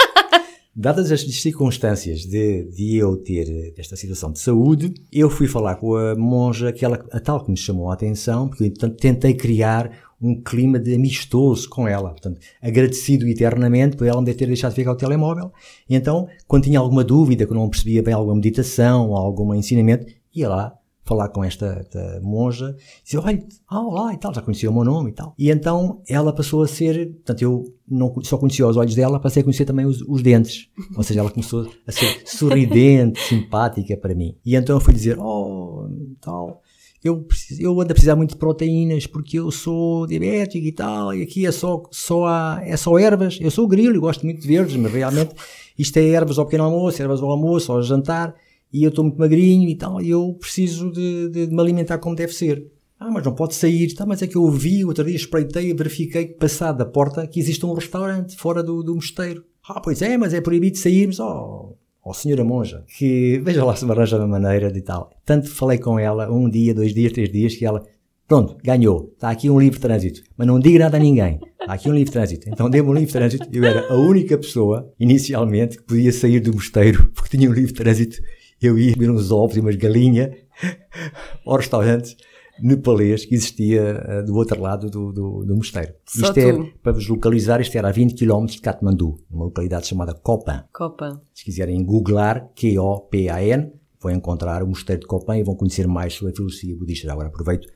Dadas 0.81 1.11
as 1.11 1.23
circunstâncias 1.23 2.21
de, 2.21 2.63
de, 2.71 2.97
eu 2.97 3.17
ter 3.17 3.75
esta 3.77 3.97
situação 3.97 4.31
de 4.31 4.39
saúde, 4.39 4.95
eu 5.13 5.29
fui 5.29 5.49
falar 5.49 5.75
com 5.75 5.97
a 5.97 6.15
monja, 6.15 6.69
aquela, 6.69 7.05
a 7.11 7.19
tal 7.19 7.45
que 7.45 7.51
me 7.51 7.57
chamou 7.57 7.91
a 7.91 7.95
atenção, 7.95 8.47
porque 8.47 8.63
eu 8.63 8.69
então, 8.69 8.89
tentei 8.89 9.35
criar 9.35 9.91
um 10.23 10.41
clima 10.41 10.79
de 10.79 10.95
amistoso 10.95 11.69
com 11.69 11.89
ela. 11.89 12.11
Portanto, 12.11 12.39
agradecido 12.63 13.27
eternamente 13.27 13.97
por 13.97 14.07
ela 14.07 14.23
me 14.23 14.33
ter 14.33 14.47
deixado 14.47 14.73
ficar 14.73 14.93
o 14.93 14.97
telemóvel. 14.97 15.53
E 15.91 15.97
então, 15.97 16.29
quando 16.47 16.65
tinha 16.65 16.79
alguma 16.79 17.03
dúvida, 17.03 17.45
que 17.45 17.55
não 17.55 17.69
percebia 17.69 18.01
bem 18.01 18.15
alguma 18.15 18.37
meditação 18.37 19.09
ou 19.09 19.17
algum 19.17 19.53
ensinamento, 19.55 20.07
ia 20.33 20.49
lá 20.49 20.78
falar 21.09 21.31
com 21.31 21.43
esta, 21.43 21.79
esta 21.81 22.21
monja, 22.23 22.77
dizia, 23.03 23.21
olha, 23.21 23.43
ah, 23.67 23.81
olá 23.81 24.13
e 24.13 24.19
tal, 24.19 24.35
já 24.35 24.43
conhecia 24.43 24.71
o 24.71 24.75
meu 24.75 24.85
nome 24.85 25.11
e 25.11 25.13
tal. 25.15 25.35
E 25.39 25.51
então 25.51 26.03
ela 26.07 26.33
passou 26.35 26.63
a 26.63 26.69
ser, 26.69 27.13
portanto 27.15 27.43
eu 27.43 27.65
não, 27.89 28.15
só 28.23 28.37
conhecia 28.37 28.67
os 28.67 28.77
olhos 28.77 28.95
dela, 28.95 29.19
passei 29.19 29.41
a 29.41 29.45
conhecer 29.45 29.65
também 29.65 29.87
os, 29.87 30.03
os 30.03 30.23
dentes. 30.23 30.69
Ou 30.95 31.03
seja, 31.03 31.21
ela 31.21 31.31
começou 31.31 31.69
a 31.87 31.93
ser 31.93 32.23
sorridente, 32.27 33.19
simpática 33.25 33.97
para 33.97 34.15
mim. 34.15 34.37
E 34.45 34.55
então 34.55 34.77
eu 34.77 34.81
fui 34.81 34.93
dizer, 34.93 35.19
oh, 35.19 35.89
tal, 36.21 36.61
eu, 37.03 37.23
preciso, 37.23 37.63
eu 37.63 37.73
ando 37.81 37.93
a 37.93 37.95
precisar 37.95 38.17
muito 38.17 38.31
de 38.31 38.37
proteínas 38.37 39.07
porque 39.07 39.39
eu 39.39 39.51
sou 39.51 40.07
diabético 40.07 40.67
e 40.67 40.73
tal, 40.73 41.15
e 41.15 41.23
aqui 41.23 41.47
é 41.47 41.53
só, 41.53 41.83
só, 41.91 42.27
há, 42.27 42.61
é 42.63 42.77
só 42.77 42.99
ervas. 42.99 43.39
Eu 43.41 43.51
sou 43.51 43.67
grilo 43.67 43.97
e 43.97 43.99
gosto 43.99 44.25
muito 44.27 44.43
de 44.43 44.49
verdes, 44.49 44.77
mas 44.77 44.93
realmente 44.93 45.35
isto 45.79 45.97
é 45.97 46.07
ervas 46.09 46.39
ao 46.39 46.45
pequeno 46.45 46.65
almoço, 46.65 47.01
ervas 47.01 47.23
ao 47.23 47.31
almoço, 47.31 47.73
ao 47.73 47.83
jantar, 47.83 48.35
e 48.73 48.85
eu 48.85 48.91
estou 48.91 49.05
muito 49.05 49.19
magrinho 49.19 49.69
e 49.69 49.77
tal, 49.77 50.01
e 50.01 50.11
eu 50.11 50.35
preciso 50.39 50.91
de, 50.91 51.29
de, 51.31 51.47
de, 51.47 51.55
me 51.55 51.61
alimentar 51.61 51.99
como 51.99 52.17
deve 52.17 52.33
ser. 52.33 52.67
Ah, 52.99 53.11
mas 53.11 53.25
não 53.25 53.35
pode 53.35 53.55
sair, 53.55 53.95
tá, 53.95 54.05
mas 54.05 54.23
é 54.23 54.27
que 54.27 54.37
eu 54.37 54.51
vi, 54.51 54.85
outro 54.85 55.05
dia 55.05 55.15
espreitei 55.15 55.73
verifiquei 55.73 56.27
que 56.27 56.35
passado 56.35 56.79
da 56.79 56.85
porta 56.85 57.27
que 57.27 57.39
existe 57.39 57.65
um 57.65 57.73
restaurante 57.73 58.37
fora 58.37 58.63
do, 58.63 58.83
do 58.83 58.95
mosteiro. 58.95 59.45
Ah, 59.69 59.81
pois 59.81 60.03
é, 60.03 60.17
mas 60.17 60.35
é 60.35 60.41
proibido 60.41 60.79
sairmos. 60.79 61.21
Oh, 61.21 61.77
ou 62.09 62.15
senhora 62.15 62.43
monja, 62.43 62.85
que 62.97 63.39
veja 63.45 63.63
lá 63.63 63.77
se 63.77 63.85
me 63.85 63.93
arranja 63.93 64.17
uma 64.17 64.27
maneira 64.27 64.73
de 64.73 64.81
tal. 64.81 65.11
Tanto 65.27 65.51
falei 65.51 65.79
com 65.79 65.99
ela, 65.99 66.33
um 66.33 66.49
dia, 66.49 66.75
dois 66.75 66.95
dias, 66.95 67.13
três 67.13 67.31
dias, 67.31 67.55
que 67.55 67.67
ela, 67.67 67.85
pronto, 68.27 68.57
ganhou. 68.65 69.13
Está 69.15 69.29
aqui 69.29 69.51
um 69.51 69.61
livre 69.61 69.79
trânsito. 69.79 70.23
Mas 70.35 70.47
não 70.47 70.59
diga 70.59 70.79
nada 70.79 70.97
a 70.97 71.01
ninguém. 71.01 71.39
Está 71.61 71.75
aqui 71.75 71.91
um 71.91 71.95
livre 71.95 72.11
trânsito. 72.11 72.49
Então 72.49 72.71
dê-me 72.71 72.89
um 72.89 72.95
livre 72.95 73.13
trânsito. 73.13 73.47
Eu 73.53 73.63
era 73.63 73.93
a 73.93 73.95
única 73.95 74.39
pessoa, 74.39 74.91
inicialmente, 74.99 75.77
que 75.77 75.83
podia 75.83 76.11
sair 76.11 76.41
do 76.41 76.55
mosteiro, 76.55 77.11
porque 77.15 77.37
tinha 77.37 77.51
um 77.51 77.53
livre 77.53 77.75
trânsito. 77.75 78.17
Eu 78.61 78.79
ia 78.79 78.95
comer 78.95 79.11
uns 79.11 79.31
ovos 79.31 79.57
e 79.57 79.61
umas 79.61 79.77
galinhas 79.77 80.35
ao 81.47 81.57
restaurante 81.57 82.17
nepalês 82.61 83.25
que 83.25 83.35
existia 83.35 84.23
uh, 84.23 84.27
do 84.27 84.35
outro 84.35 84.61
lado 84.61 84.91
do, 84.91 85.13
do, 85.13 85.45
do 85.45 85.57
mosteiro. 85.57 85.95
Só 86.05 86.27
isto 86.27 86.39
é, 86.39 86.53
tu. 86.53 86.73
para 86.83 86.93
vos 86.93 87.07
localizar, 87.09 87.61
isto 87.61 87.77
era 87.77 87.89
a 87.89 87.93
20 87.93 88.15
km 88.15 88.47
de 88.47 88.61
Katmandu, 88.61 89.17
numa 89.31 89.45
localidade 89.45 89.87
chamada 89.87 90.13
Kopan. 90.13 90.65
Kopan. 90.73 91.21
Se 91.33 91.45
quiserem 91.45 91.85
googlar, 91.85 92.51
K-O-P-A-N, 92.55 93.73
vão 94.01 94.13
encontrar 94.13 94.63
o 94.63 94.67
mosteiro 94.67 95.03
de 95.03 95.07
Kopan 95.07 95.39
e 95.39 95.45
vão 95.45 95.55
conhecer 95.55 95.87
mais 95.87 96.15
sobre 96.15 96.33
a 96.33 96.37
filosofia 96.37 96.77
budista. 96.77 97.13
Agora 97.13 97.29
aproveito 97.29 97.69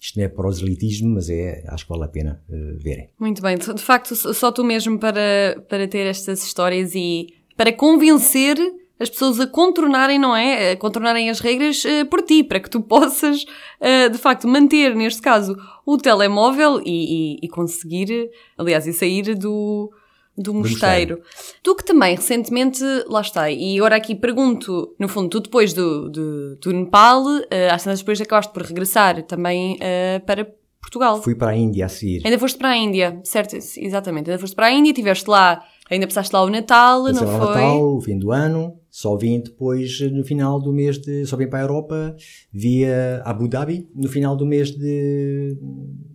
isto 0.00 0.18
não 0.18 0.24
é 0.24 0.28
proselitismo, 0.28 1.14
mas 1.14 1.30
é, 1.30 1.62
acho 1.68 1.84
que 1.84 1.90
vale 1.90 2.04
a 2.04 2.08
pena 2.08 2.42
uh, 2.48 2.82
verem. 2.82 3.10
Muito 3.20 3.40
bem, 3.40 3.56
de 3.56 3.82
facto, 3.82 4.16
só 4.16 4.50
tu 4.50 4.64
mesmo 4.64 4.98
para, 4.98 5.64
para 5.68 5.86
ter 5.86 6.06
estas 6.06 6.42
histórias 6.42 6.92
e 6.96 7.28
para 7.56 7.72
convencer 7.72 8.56
as 8.98 9.10
pessoas 9.10 9.40
a 9.40 9.46
contornarem, 9.46 10.18
não 10.18 10.34
é? 10.34 10.72
A 10.72 10.76
contornarem 10.76 11.28
as 11.28 11.40
regras 11.40 11.84
uh, 11.84 12.06
por 12.08 12.22
ti, 12.22 12.44
para 12.44 12.60
que 12.60 12.70
tu 12.70 12.80
possas, 12.82 13.42
uh, 13.42 14.10
de 14.10 14.18
facto, 14.18 14.46
manter, 14.46 14.94
neste 14.94 15.20
caso, 15.20 15.56
o 15.84 15.96
telemóvel 15.96 16.80
e, 16.84 17.34
e, 17.34 17.38
e 17.42 17.48
conseguir, 17.48 18.30
aliás, 18.56 18.86
e 18.86 18.92
sair 18.92 19.34
do, 19.34 19.92
do 20.36 20.54
mosteiro. 20.54 21.20
Tu 21.62 21.74
que 21.74 21.84
também 21.84 22.14
recentemente, 22.14 22.82
lá 23.06 23.20
está, 23.20 23.50
e 23.50 23.76
agora 23.76 23.96
aqui 23.96 24.14
pergunto, 24.14 24.94
no 24.98 25.08
fundo, 25.08 25.28
tu 25.28 25.40
depois 25.40 25.72
do, 25.72 26.08
do, 26.08 26.56
do 26.56 26.72
Nepal, 26.72 27.22
uh, 27.24 27.46
às 27.70 27.82
tantas 27.82 28.00
depois 28.00 28.20
acabaste 28.20 28.52
por 28.52 28.62
regressar 28.62 29.22
também 29.24 29.74
uh, 29.74 30.24
para 30.24 30.46
Portugal. 30.80 31.22
Fui 31.22 31.34
para 31.34 31.52
a 31.52 31.56
Índia 31.56 31.86
a 31.86 31.88
seguir. 31.88 32.22
Ainda 32.24 32.38
foste 32.38 32.58
para 32.58 32.70
a 32.70 32.76
Índia, 32.76 33.20
certo? 33.24 33.56
Exatamente. 33.56 34.30
Ainda 34.30 34.40
foste 34.40 34.54
para 34.54 34.66
a 34.66 34.70
Índia, 34.70 34.90
estiveste 34.90 35.30
lá, 35.30 35.64
ainda 35.92 36.06
passaste 36.06 36.34
lá 36.34 36.42
o 36.42 36.50
Natal, 36.50 37.04
Passei 37.04 37.26
não 37.26 37.26
foi? 37.26 37.46
o 37.46 37.54
Natal, 37.54 37.96
o 37.96 38.00
fim 38.00 38.18
do 38.18 38.32
ano. 38.32 38.78
Só 38.90 39.16
vim 39.16 39.40
depois, 39.40 40.00
no 40.12 40.22
final 40.22 40.60
do 40.60 40.72
mês 40.72 40.98
de. 40.98 41.24
Só 41.24 41.36
vim 41.36 41.48
para 41.48 41.60
a 41.60 41.62
Europa 41.62 42.14
via 42.52 43.22
Abu 43.24 43.48
Dhabi, 43.48 43.88
no 43.94 44.08
final 44.08 44.36
do 44.36 44.44
mês 44.44 44.70
de. 44.70 45.56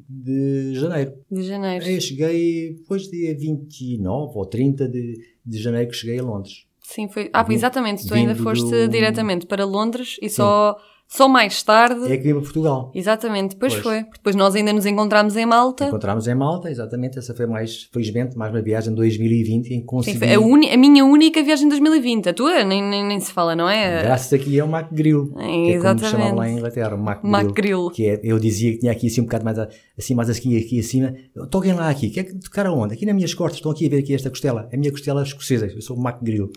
de 0.07 0.75
janeiro. 0.75 1.13
De 1.31 1.41
janeiro. 1.43 1.85
Eu 1.85 1.99
cheguei 1.99 2.75
depois 2.75 3.03
dia 3.09 3.35
29 3.35 4.31
ou 4.35 4.45
30 4.45 4.87
de, 4.87 5.13
de 5.43 5.57
janeiro 5.57 5.89
que 5.89 5.95
cheguei 5.95 6.19
a 6.19 6.23
Londres. 6.23 6.67
Sim, 6.81 7.09
foi. 7.09 7.29
Ah, 7.33 7.45
exatamente. 7.49 8.07
Tu 8.07 8.13
ainda 8.13 8.35
foste 8.35 8.69
do... 8.69 8.87
diretamente 8.87 9.45
para 9.45 9.65
Londres 9.65 10.17
e 10.21 10.29
Sim. 10.29 10.35
só 10.35 10.77
só 11.07 11.27
mais 11.29 11.63
tarde. 11.63 12.11
É 12.11 12.17
que 12.17 12.23
vim 12.23 12.33
para 12.33 12.41
Portugal. 12.41 12.91
Exatamente, 12.93 13.51
depois 13.51 13.73
pois. 13.73 13.83
foi. 13.83 14.03
Depois 14.03 14.35
nós 14.35 14.55
ainda 14.55 14.73
nos 14.73 14.85
encontramos 14.85 15.37
em 15.37 15.45
Malta. 15.45 15.85
Encontramos 15.85 16.27
em 16.27 16.35
Malta, 16.35 16.69
exatamente. 16.69 17.17
Essa 17.17 17.33
foi 17.33 17.45
mais, 17.45 17.83
felizmente, 17.93 18.37
mais 18.37 18.53
uma 18.53 18.61
viagem 18.61 18.89
de 18.89 18.97
2020 18.97 19.73
em 19.73 19.79
que 19.79 19.85
consegui. 19.85 20.19
Sim, 20.19 20.25
a, 20.25 20.73
a, 20.73 20.77
minha 20.77 21.05
única 21.05 21.41
viagem 21.41 21.65
de 21.65 21.69
2020. 21.69 22.27
A 22.27 22.33
tua 22.33 22.61
nem, 22.65 22.83
nem, 22.83 23.05
nem 23.05 23.19
se 23.21 23.31
fala, 23.31 23.55
não 23.55 23.69
é? 23.69 24.03
Graças 24.03 24.33
aqui 24.33 24.59
é 24.59 24.63
o 24.63 24.67
Mac 24.67 24.91
Grill. 24.91 25.33
É, 25.37 25.45
que 25.45 25.71
é 25.71 25.79
como 25.79 25.99
chamava 25.99 26.35
lá 26.35 26.49
em 26.49 26.57
Inglaterra, 26.57 26.95
o 26.95 26.99
Mac, 26.99 27.23
Mac 27.23 27.53
Grill. 27.53 27.53
Grill. 27.53 27.89
Que 27.91 28.07
é, 28.07 28.19
eu 28.21 28.37
dizia 28.37 28.73
que 28.73 28.79
tinha 28.79 28.91
aqui 28.91 29.07
assim 29.07 29.21
um 29.21 29.25
bocado 29.25 29.45
mais 29.45 29.57
assim, 29.97 30.13
mais 30.13 30.29
aqui, 30.29 30.57
aqui 30.57 30.79
acima. 30.81 31.13
Toquem 31.49 31.73
lá 31.73 31.89
aqui. 31.89 32.09
Quer 32.09 32.25
tocar 32.37 32.65
aonde? 32.65 32.93
Aqui 32.93 33.05
nas 33.05 33.15
minhas 33.15 33.33
costas. 33.33 33.59
Estão 33.59 33.71
aqui 33.71 33.85
a 33.85 33.89
ver 33.89 33.99
aqui 33.99 34.13
esta 34.13 34.29
costela. 34.29 34.67
A 34.73 34.75
minha 34.75 34.91
costela 34.91 35.23
escocesa. 35.23 35.67
Eu 35.67 35.81
sou 35.81 35.95
o 35.95 36.01
Mac 36.01 36.21
Grill. 36.21 36.51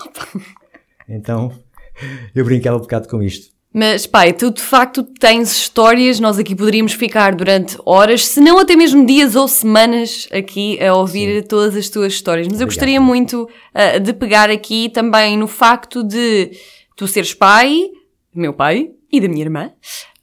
então, 1.09 1.53
eu 2.35 2.45
brincava 2.45 2.79
um 2.79 2.81
bocado 2.81 3.09
com 3.09 3.23
isto. 3.23 3.60
Mas, 3.73 4.05
pai, 4.05 4.33
tu 4.33 4.51
de 4.51 4.61
facto 4.61 5.05
tens 5.05 5.53
histórias, 5.53 6.19
nós 6.19 6.41
aqui 6.41 6.57
poderíamos 6.57 6.93
ficar 6.93 7.37
durante 7.37 7.77
horas, 7.87 8.27
se 8.27 8.41
não 8.41 8.59
até 8.59 8.75
mesmo 8.75 9.07
dias 9.07 9.37
ou 9.37 9.47
semanas 9.47 10.29
aqui 10.33 10.83
a 10.83 10.93
ouvir 10.95 11.43
Sim. 11.43 11.49
todas 11.49 11.77
as 11.77 11.89
tuas 11.89 12.13
histórias. 12.13 12.49
Mas 12.49 12.55
Obrigado. 12.55 12.63
eu 12.63 12.67
gostaria 12.67 13.01
muito 13.01 13.43
uh, 13.45 14.01
de 14.01 14.13
pegar 14.13 14.51
aqui 14.51 14.89
também 14.89 15.37
no 15.37 15.47
facto 15.47 16.03
de 16.03 16.51
tu 16.97 17.07
seres 17.07 17.33
pai, 17.33 17.91
meu 18.35 18.53
pai 18.53 18.91
e 19.11 19.21
da 19.21 19.29
minha 19.29 19.43
irmã, 19.43 19.71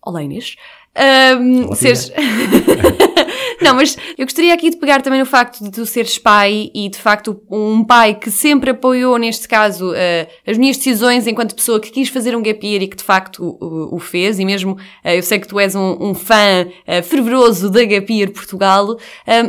olá 0.06 0.22
Inês, 0.22 0.56
uh, 0.98 1.74
seres, 1.74 2.12
Não, 3.62 3.76
mas 3.76 3.98
eu 4.18 4.26
gostaria 4.26 4.54
aqui 4.54 4.70
de 4.70 4.78
pegar 4.78 5.02
também 5.02 5.20
no 5.20 5.26
facto 5.26 5.64
de 5.64 5.72
tu 5.72 5.86
seres 5.86 6.18
pai 6.18 6.72
e 6.74 6.90
de 6.90 6.98
facto 6.98 7.42
um 7.50 7.84
pai 7.84 8.16
que 8.16 8.30
sempre 8.30 8.72
apoiou, 8.72 9.18
neste 9.18 9.48
caso, 9.48 9.92
uh, 9.92 10.28
as 10.46 10.58
minhas 10.58 10.78
decisões 10.78 11.28
enquanto 11.28 11.56
pessoa 11.56 11.80
que 11.80 11.92
quis 11.92 12.10
fazer 12.10 12.36
um 12.36 12.42
gap 12.42 12.66
year 12.66 12.84
e 12.84 12.88
que 12.88 12.98
de 12.98 13.04
facto 13.04 13.58
o, 13.60 13.96
o 13.96 14.00
fez, 14.00 14.40
e 14.40 14.46
mesmo 14.46 14.74
uh, 14.74 15.10
eu 15.10 15.24
sei 15.24 15.40
que 15.40 15.48
tu 15.48 15.60
és 15.60 15.76
um, 15.76 15.98
um 16.00 16.14
fã 16.14 16.66
uh, 16.66 17.04
fervoroso 17.04 17.70
da 17.70 17.84
Gap 17.84 18.12
Year 18.12 18.32
Portugal, 18.32 18.98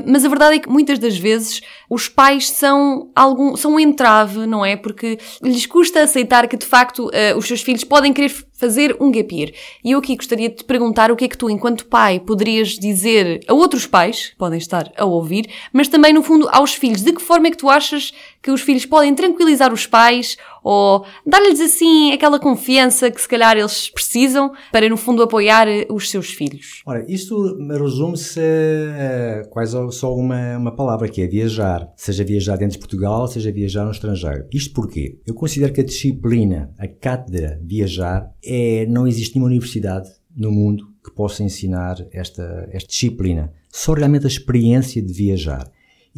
mas 0.07 0.25
a 0.25 0.29
verdade 0.29 0.57
é 0.57 0.59
que 0.59 0.69
muitas 0.69 0.99
das 0.99 1.17
vezes 1.17 1.61
os 1.89 2.09
pais 2.09 2.51
são 2.51 3.11
algum, 3.15 3.57
são 3.57 3.75
um 3.75 3.81
entrave, 3.81 4.47
não 4.47 4.65
é? 4.65 4.77
Porque 4.77 5.19
lhes 5.43 5.67
custa 5.67 6.03
aceitar 6.03 6.47
que 6.47 6.57
de 6.57 6.67
facto 6.67 7.11
os 7.37 7.47
seus 7.47 7.63
filhos 7.63 7.85
podem 7.85 8.13
querer 8.13 8.29
fazer 8.53 8.97
um 9.01 9.11
gap 9.11 9.35
year. 9.35 9.53
E 9.85 9.93
eu 9.93 10.01
aqui 10.01 10.17
gostaria 10.17 10.49
de 10.49 10.57
te 10.57 10.65
perguntar 10.65 11.13
o 11.13 11.17
que 11.17 11.25
é 11.25 11.29
que 11.29 11.39
tu, 11.39 11.49
enquanto 11.49 11.87
pai, 11.87 12.19
poderias 12.19 12.71
dizer 12.71 13.41
a 13.47 13.55
outros 13.55 13.87
pais, 13.87 14.31
que 14.31 14.37
podem 14.37 14.59
estar 14.59 14.93
a 14.97 15.05
ouvir, 15.05 15.49
mas 15.73 15.87
também, 15.87 16.13
no 16.13 16.23
fundo, 16.23 16.49
aos 16.51 16.75
filhos. 16.75 17.03
De 17.03 17.13
que 17.13 17.23
forma 17.23 17.47
é 17.47 17.51
que 17.53 17.57
tu 17.57 17.71
achas 17.71 18.13
que 18.43 18.51
os 18.51 18.61
filhos 18.61 18.87
podem 18.87 19.15
tranquilizar 19.15 19.73
os 19.73 19.87
pais 19.87 20.37
ou 20.63 21.05
dar-lhes 21.27 21.61
assim 21.61 22.13
aquela 22.13 22.39
confiança 22.39 23.11
que 23.11 23.21
se 23.21 23.29
calhar 23.29 23.57
eles 23.57 23.91
precisam 23.91 24.53
para, 24.71 24.89
no 24.89 24.97
fundo, 24.97 25.23
apoiar 25.23 25.67
os 25.91 26.11
seus 26.11 26.31
filhos? 26.31 26.83
Ora, 26.87 27.05
isto 27.09 27.57
resume-se 27.71 28.41
a 28.41 29.49
quase 29.49 29.77
só 29.93 30.15
uma, 30.15 30.57
uma 30.57 30.75
palavra, 30.75 31.09
que 31.09 31.23
é 31.23 31.27
viajar. 31.27 31.89
Seja 31.97 32.25
viajar 32.25 32.57
dentro 32.57 32.75
de 32.75 32.79
Portugal, 32.79 33.27
seja 33.27 33.51
viajar 33.51 33.85
no 33.85 33.91
estrangeiro. 33.91 34.47
Isto 34.53 34.75
porquê? 34.75 35.19
Eu 35.27 35.35
considero 35.35 35.73
que 35.73 35.81
a 35.81 35.85
disciplina, 35.85 36.75
a 36.79 36.87
cátedra 36.87 37.61
viajar, 37.63 38.31
é, 38.45 38.87
não 38.87 39.07
existe 39.07 39.35
nenhuma 39.35 39.51
universidade 39.51 40.09
no 40.37 40.53
mundo 40.53 40.87
que 41.05 41.15
possa 41.15 41.43
ensinar 41.43 41.97
esta, 42.13 42.69
esta 42.71 42.89
disciplina. 42.89 43.53
Só 43.71 43.93
realmente 43.95 44.25
a 44.25 44.29
experiência 44.29 45.03
de 45.03 45.13
viajar. 45.13 45.71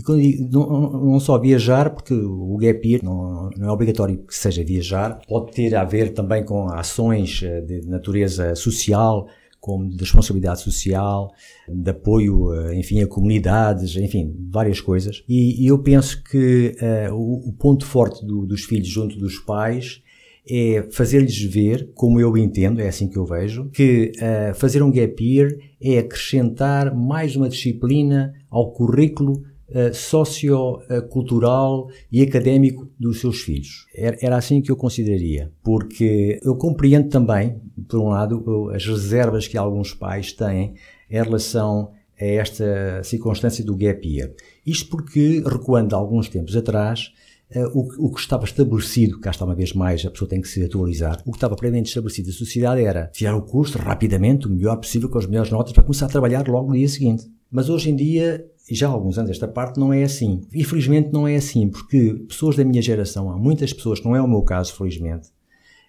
E 0.09 0.49
não, 0.51 0.91
não, 0.91 1.21
só 1.21 1.39
viajar, 1.39 1.91
porque 1.91 2.15
o 2.15 2.57
gap 2.57 2.87
year 2.87 3.05
não, 3.05 3.51
não, 3.57 3.69
é 3.69 3.71
obrigatório 3.71 4.19
que 4.19 4.35
seja 4.35 4.65
viajar, 4.65 5.21
pode 5.29 5.53
ter 5.53 5.75
a 5.75 5.85
ver 5.85 6.13
também 6.13 6.45
com 6.45 6.69
ações 6.69 7.43
eh, 7.43 7.61
de 7.61 7.87
natureza 7.87 8.55
social, 8.55 9.29
como 9.61 9.91
de 9.91 9.99
responsabilidade 9.99 10.63
social, 10.63 11.33
de 11.69 11.91
apoio, 11.91 12.53
eh, 12.55 12.79
enfim, 12.79 13.03
a 13.03 13.07
comunidades, 13.07 13.95
enfim, 13.97 14.35
várias 14.51 14.81
coisas. 14.81 15.23
E, 15.29 15.63
e 15.63 15.67
eu 15.67 15.79
penso 15.79 16.23
que 16.25 16.75
uh, 16.81 17.15
o, 17.15 17.51
o, 17.51 17.53
ponto 17.53 17.85
forte 17.85 18.25
do, 18.25 18.47
dos 18.47 18.65
filhos 18.65 18.89
junto 18.89 19.19
dos 19.19 19.39
pais 19.39 20.03
é 20.49 20.89
fazer-lhes 20.91 21.43
ver, 21.43 21.91
como 21.95 22.19
eu 22.19 22.37
entendo, 22.37 22.81
é 22.81 22.89
assim 22.89 23.09
que 23.09 23.19
eu 23.19 23.27
vejo, 23.27 23.69
que 23.71 24.13
uh, 24.17 24.55
fazer 24.55 24.83
um 24.83 24.91
gap 24.91 25.23
year 25.23 25.57
é 25.81 25.99
acrescentar 25.99 26.95
mais 26.97 27.37
uma 27.37 27.49
disciplina 27.49 28.33
ao 28.51 28.73
currículo 28.73 29.43
uh, 29.71 29.95
sociocultural 29.95 31.89
e 32.11 32.23
académico 32.23 32.89
dos 32.99 33.21
seus 33.21 33.41
filhos. 33.41 33.87
Era, 33.95 34.37
assim 34.37 34.61
que 34.61 34.71
eu 34.71 34.77
consideraria, 34.77 35.53
porque 35.63 36.41
eu 36.43 36.57
compreendo 36.57 37.09
também, 37.09 37.61
por 37.89 38.01
um 38.01 38.09
lado, 38.09 38.71
as 38.75 38.87
reservas 38.87 39.47
que 39.47 39.57
alguns 39.57 39.95
pais 39.95 40.33
têm 40.33 40.75
em 41.11 41.23
relação 41.23 41.91
a 42.21 42.25
esta 42.25 43.03
circunstância 43.03 43.65
do 43.65 43.77
gap 43.77 44.07
year. 44.07 44.33
Isto 44.65 44.91
porque, 44.91 45.43
recuando 45.47 45.97
alguns 45.97 46.29
tempos 46.29 46.57
atrás, 46.57 47.13
Uh, 47.53 47.91
o, 47.99 48.13
que 48.13 48.21
estava 48.21 48.45
estabelecido, 48.45 49.19
cá 49.19 49.31
está 49.31 49.45
uma 49.45 49.57
vez 49.57 49.73
mais, 49.73 50.07
a 50.07 50.11
pessoa 50.13 50.29
tem 50.29 50.41
que 50.41 50.47
se 50.47 50.63
atualizar, 50.63 51.21
o 51.27 51.33
que 51.33 51.37
estava 51.37 51.57
previamente 51.57 51.89
estabelecido 51.89 52.29
na 52.29 52.33
sociedade 52.33 52.81
era 52.81 53.09
tirar 53.09 53.35
o 53.35 53.43
curso 53.43 53.77
rapidamente, 53.77 54.47
o 54.47 54.51
melhor 54.51 54.77
possível, 54.77 55.09
com 55.09 55.19
as 55.19 55.27
melhores 55.27 55.51
notas, 55.51 55.73
para 55.73 55.83
começar 55.83 56.07
a 56.07 56.09
trabalhar 56.09 56.47
logo 56.47 56.69
no 56.69 56.77
dia 56.77 56.87
seguinte. 56.87 57.29
Mas 57.51 57.69
hoje 57.69 57.91
em 57.91 57.97
dia, 57.97 58.47
já 58.71 58.89
há 58.89 58.91
alguns 58.91 59.19
anos 59.19 59.31
esta 59.31 59.49
parte, 59.49 59.79
não 59.79 59.93
é 59.93 60.03
assim. 60.03 60.43
Infelizmente 60.55 61.13
não 61.13 61.27
é 61.27 61.37
assim, 61.37 61.69
porque 61.69 62.15
pessoas 62.29 62.57
da 62.57 62.65
minha 62.65 62.83
geração, 62.83 63.31
há 63.31 63.37
muitas 63.37 63.73
pessoas, 63.73 64.03
não 64.03 64.15
é 64.15 64.23
o 64.23 64.29
meu 64.29 64.43
caso, 64.43 64.75
felizmente, 64.75 65.29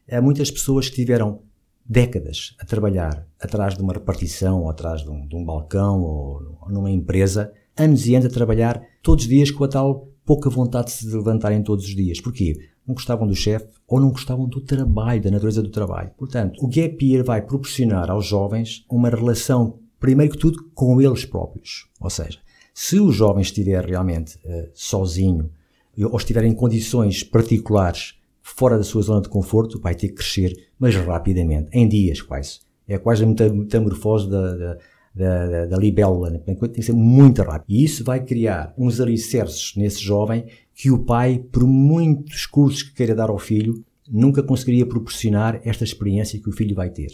há 0.10 0.22
muitas 0.22 0.50
pessoas 0.50 0.90
que 0.90 0.96
tiveram 0.96 1.42
décadas 1.86 2.56
a 2.60 2.66
trabalhar 2.66 3.28
atrás 3.40 3.76
de 3.76 3.82
uma 3.82 3.94
repartição, 3.94 4.62
ou 4.62 4.70
atrás 4.70 5.02
de 5.02 5.10
um, 5.10 5.28
de 5.28 5.36
um 5.36 5.44
balcão, 5.44 6.02
ou, 6.02 6.58
ou 6.62 6.72
numa 6.72 6.90
empresa, 6.90 7.52
anos 7.78 8.08
e 8.08 8.16
anos 8.16 8.28
a 8.28 8.34
trabalhar 8.34 8.82
todos 9.02 9.26
os 9.26 9.30
dias 9.30 9.52
com 9.52 9.64
a 9.64 9.68
tal 9.68 10.08
pouca 10.26 10.50
vontade 10.50 10.88
de 10.88 10.94
se 10.94 11.16
levantarem 11.16 11.62
todos 11.64 11.86
os 11.86 11.96
dias. 11.96 12.22
Porquê? 12.22 12.70
Não 12.88 12.96
gostavam 12.96 13.28
do 13.28 13.36
chefe 13.36 13.68
ou 13.88 14.00
não 14.00 14.12
gostavam 14.12 14.48
do 14.48 14.62
trabalho, 14.62 15.22
da 15.22 15.32
natureza 15.32 15.62
do 15.62 15.70
trabalho. 15.70 16.12
Portanto, 16.18 16.64
o 16.64 16.68
Gap 16.68 17.06
Year 17.06 17.24
vai 17.24 17.42
proporcionar 17.42 18.10
aos 18.10 18.26
jovens 18.26 18.86
uma 18.90 19.10
relação, 19.10 19.80
primeiro 20.00 20.32
que 20.32 20.40
tudo, 20.40 20.64
com 20.74 21.02
eles 21.02 21.26
próprios. 21.26 21.90
Ou 22.00 22.10
seja, 22.10 22.40
se 22.74 23.00
o 23.00 23.12
jovem 23.12 23.42
estiver 23.42 23.86
realmente 23.86 24.38
uh, 24.38 24.70
sozinho 24.74 25.52
ou 25.98 26.18
estiver 26.18 26.44
em 26.44 26.54
condições 26.54 27.24
particulares 27.24 28.16
fora 28.42 28.78
da 28.78 28.84
sua 28.84 29.02
zona 29.02 29.22
de 29.22 29.30
conforto, 29.30 29.80
vai 29.80 29.94
ter 29.94 30.10
que 30.10 30.16
crescer, 30.16 30.54
mas 30.80 30.96
rapidamente, 30.96 31.70
em 31.74 31.88
dias 31.88 32.22
quase. 32.22 32.60
É 32.88 32.98
quase 32.98 33.24
a 33.24 33.28
metamorfose 33.28 34.30
da, 34.30 34.56
da 34.56 34.78
da, 35.14 35.66
da, 35.66 35.78
libélula, 35.78 36.30
né? 36.30 36.40
tem 36.40 36.56
que 36.56 36.82
ser 36.82 36.94
muito 36.94 37.42
rápido. 37.42 37.70
E 37.70 37.84
isso 37.84 38.04
vai 38.04 38.24
criar 38.24 38.74
uns 38.78 39.00
alicerces 39.00 39.74
nesse 39.76 40.02
jovem 40.02 40.46
que 40.74 40.90
o 40.90 41.00
pai, 41.00 41.44
por 41.52 41.66
muitos 41.66 42.46
cursos 42.46 42.82
que 42.82 42.94
queira 42.94 43.14
dar 43.14 43.30
ao 43.30 43.38
filho, 43.38 43.84
nunca 44.10 44.42
conseguiria 44.42 44.86
proporcionar 44.86 45.62
esta 45.64 45.84
experiência 45.84 46.40
que 46.40 46.50
o 46.50 46.54
filho 46.54 46.76
vai 46.76 46.90
ter. 46.90 47.12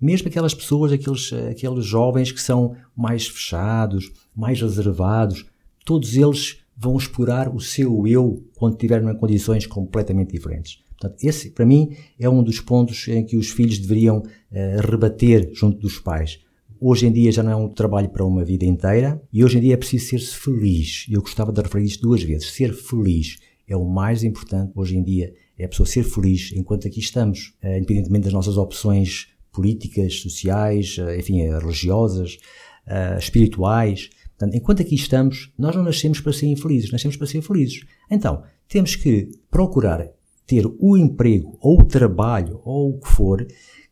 Mesmo 0.00 0.28
aquelas 0.28 0.54
pessoas, 0.54 0.92
aqueles, 0.92 1.32
aqueles 1.50 1.84
jovens 1.84 2.30
que 2.30 2.40
são 2.40 2.76
mais 2.94 3.26
fechados, 3.26 4.12
mais 4.34 4.60
reservados, 4.60 5.46
todos 5.84 6.16
eles 6.16 6.58
vão 6.76 6.96
explorar 6.96 7.54
o 7.54 7.60
seu 7.60 8.06
eu 8.06 8.44
quando 8.56 8.74
estiverem 8.74 9.08
em 9.08 9.16
condições 9.16 9.66
completamente 9.66 10.32
diferentes. 10.32 10.84
Portanto, 10.98 11.22
esse, 11.24 11.50
para 11.50 11.64
mim, 11.64 11.96
é 12.18 12.28
um 12.28 12.42
dos 12.42 12.60
pontos 12.60 13.06
em 13.08 13.24
que 13.24 13.36
os 13.36 13.50
filhos 13.50 13.78
deveriam 13.78 14.18
uh, 14.18 14.90
rebater 14.90 15.50
junto 15.54 15.78
dos 15.78 15.98
pais. 15.98 16.40
Hoje 16.78 17.06
em 17.06 17.12
dia 17.12 17.32
já 17.32 17.42
não 17.42 17.52
é 17.52 17.56
um 17.56 17.68
trabalho 17.68 18.08
para 18.10 18.24
uma 18.24 18.44
vida 18.44 18.64
inteira 18.66 19.20
e 19.32 19.42
hoje 19.42 19.56
em 19.56 19.60
dia 19.62 19.74
é 19.74 19.76
preciso 19.76 20.06
ser-se 20.06 20.36
feliz. 20.36 21.06
E 21.08 21.14
eu 21.14 21.22
gostava 21.22 21.52
de 21.52 21.60
referir 21.62 21.84
isto 21.84 22.02
duas 22.02 22.22
vezes. 22.22 22.50
Ser 22.50 22.74
feliz 22.74 23.38
é 23.66 23.74
o 23.74 23.84
mais 23.84 24.22
importante 24.22 24.72
hoje 24.74 24.96
em 24.96 25.02
dia. 25.02 25.32
É 25.58 25.64
a 25.64 25.68
pessoa 25.68 25.86
ser 25.86 26.02
feliz 26.04 26.52
enquanto 26.54 26.86
aqui 26.86 27.00
estamos, 27.00 27.54
eh, 27.62 27.78
independentemente 27.78 28.24
das 28.24 28.32
nossas 28.32 28.58
opções 28.58 29.28
políticas, 29.56 30.20
sociais, 30.20 30.96
eh, 30.98 31.18
enfim, 31.18 31.40
eh, 31.40 31.58
religiosas, 31.58 32.38
espirituais. 33.18 34.10
Portanto, 34.38 34.54
enquanto 34.54 34.80
aqui 34.80 34.94
estamos, 34.94 35.52
nós 35.58 35.74
não 35.74 35.82
nascemos 35.82 36.20
para 36.20 36.32
ser 36.32 36.46
infelizes, 36.46 36.92
nascemos 36.92 37.16
para 37.16 37.26
ser 37.26 37.42
felizes. 37.42 37.84
Então, 38.08 38.44
temos 38.68 38.94
que 38.94 39.28
procurar 39.50 40.06
ter 40.46 40.64
o 40.78 40.96
emprego 40.96 41.58
ou 41.60 41.80
o 41.80 41.84
trabalho 41.84 42.60
ou 42.64 42.90
o 42.90 43.00
que 43.00 43.08
for 43.08 43.44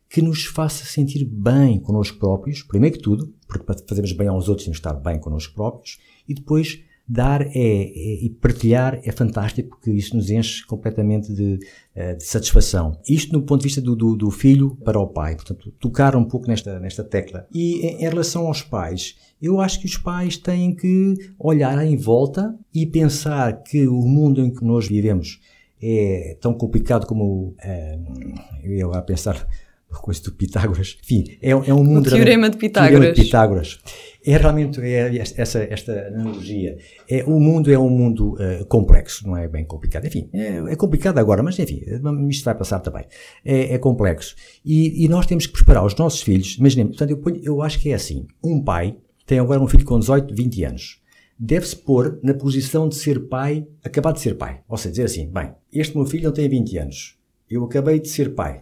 que 0.09 0.21
nos 0.21 0.45
faça 0.45 0.85
sentir 0.85 1.25
bem 1.25 1.77
connosco 1.77 2.17
próprios, 2.17 2.63
primeiro 2.63 2.95
que 2.95 3.01
tudo, 3.01 3.33
porque 3.45 3.65
para 3.65 3.75
fazermos 3.85 4.13
bem 4.13 4.29
aos 4.29 4.47
outros 4.47 4.63
temos 4.63 4.79
que 4.79 4.87
estar 4.87 4.97
bem 4.97 5.19
connosco 5.19 5.53
próprios, 5.53 5.99
e 6.25 6.33
depois 6.33 6.81
dar 7.07 7.41
é, 7.41 7.49
é, 7.53 8.25
e 8.25 8.29
partilhar 8.29 8.99
é 9.03 9.11
fantástico 9.11 9.69
porque 9.69 9.91
isso 9.91 10.15
nos 10.15 10.29
enche 10.29 10.65
completamente 10.65 11.31
de, 11.31 11.59
eh, 11.93 12.15
de 12.15 12.23
satisfação. 12.23 12.99
Isto 13.07 13.33
no 13.33 13.43
ponto 13.43 13.61
de 13.61 13.67
vista 13.67 13.79
do, 13.79 13.95
do, 13.95 14.15
do, 14.15 14.31
filho 14.31 14.75
para 14.83 14.99
o 14.99 15.07
pai, 15.07 15.35
portanto, 15.35 15.71
tocar 15.79 16.15
um 16.15 16.23
pouco 16.23 16.47
nesta, 16.47 16.79
nesta 16.79 17.03
tecla. 17.03 17.47
E 17.53 17.85
em, 17.85 18.05
em 18.05 18.09
relação 18.09 18.47
aos 18.47 18.63
pais, 18.63 19.15
eu 19.39 19.61
acho 19.61 19.79
que 19.79 19.85
os 19.85 19.97
pais 19.97 20.37
têm 20.37 20.73
que 20.73 21.13
olhar 21.37 21.85
em 21.85 21.95
volta 21.95 22.57
e 22.73 22.85
pensar 22.85 23.61
que 23.61 23.87
o 23.87 24.01
mundo 24.01 24.41
em 24.41 24.51
que 24.51 24.63
nós 24.65 24.87
vivemos 24.87 25.39
é 25.81 26.37
tão 26.41 26.53
complicado 26.53 27.05
como 27.05 27.49
uh, 27.49 28.33
eu 28.63 28.73
ia 28.73 28.87
lá 28.87 29.01
pensar 29.01 29.47
coisa 30.01 30.21
do 30.23 30.31
Pitágoras. 30.31 30.97
Enfim, 31.03 31.37
é, 31.41 31.51
é 31.51 31.73
um 31.73 31.83
mundo. 31.83 32.07
O 32.07 32.09
teorema 32.09 32.49
de 32.49 32.57
Pitágoras. 32.57 32.91
Teorema 32.91 33.15
de 33.15 33.21
Pitágoras. 33.23 33.79
É 34.25 34.37
realmente 34.37 34.81
é 34.81 35.15
essa, 35.37 35.59
esta 35.59 36.07
analogia. 36.07 36.77
É, 37.07 37.23
o 37.25 37.39
mundo 37.39 37.71
é 37.71 37.77
um 37.77 37.89
mundo 37.89 38.33
uh, 38.33 38.65
complexo, 38.65 39.27
não 39.27 39.37
é 39.37 39.47
bem 39.47 39.63
complicado. 39.63 40.05
Enfim, 40.07 40.27
é, 40.33 40.57
é, 40.71 40.75
complicado 40.75 41.19
agora, 41.19 41.43
mas 41.43 41.59
enfim, 41.59 41.83
isto 42.27 42.43
vai 42.43 42.55
passar 42.55 42.79
também. 42.79 43.05
É, 43.43 43.75
é 43.75 43.77
complexo. 43.77 44.35
E, 44.65 45.05
e, 45.05 45.07
nós 45.07 45.27
temos 45.27 45.45
que 45.45 45.53
preparar 45.53 45.85
os 45.85 45.95
nossos 45.95 46.21
filhos. 46.21 46.57
Imaginemos, 46.57 46.97
portanto, 46.97 47.11
eu, 47.11 47.17
ponho, 47.17 47.39
eu 47.43 47.61
acho 47.61 47.79
que 47.79 47.91
é 47.91 47.93
assim: 47.93 48.25
um 48.43 48.63
pai 48.63 48.97
tem 49.27 49.37
agora 49.37 49.61
um 49.61 49.67
filho 49.67 49.85
com 49.85 49.99
18, 49.99 50.33
20 50.33 50.63
anos. 50.63 51.01
Deve-se 51.37 51.75
pôr 51.75 52.19
na 52.23 52.33
posição 52.33 52.89
de 52.89 52.95
ser 52.95 53.27
pai, 53.27 53.67
acabar 53.83 54.11
de 54.11 54.21
ser 54.21 54.35
pai. 54.35 54.61
Ou 54.67 54.77
seja, 54.77 54.89
dizer 54.89 55.03
assim: 55.03 55.29
bem, 55.29 55.51
este 55.71 55.95
meu 55.95 56.05
filho 56.05 56.23
não 56.23 56.31
tem 56.31 56.49
20 56.49 56.77
anos. 56.79 57.19
Eu 57.47 57.63
acabei 57.63 57.99
de 57.99 58.09
ser 58.09 58.33
pai 58.33 58.61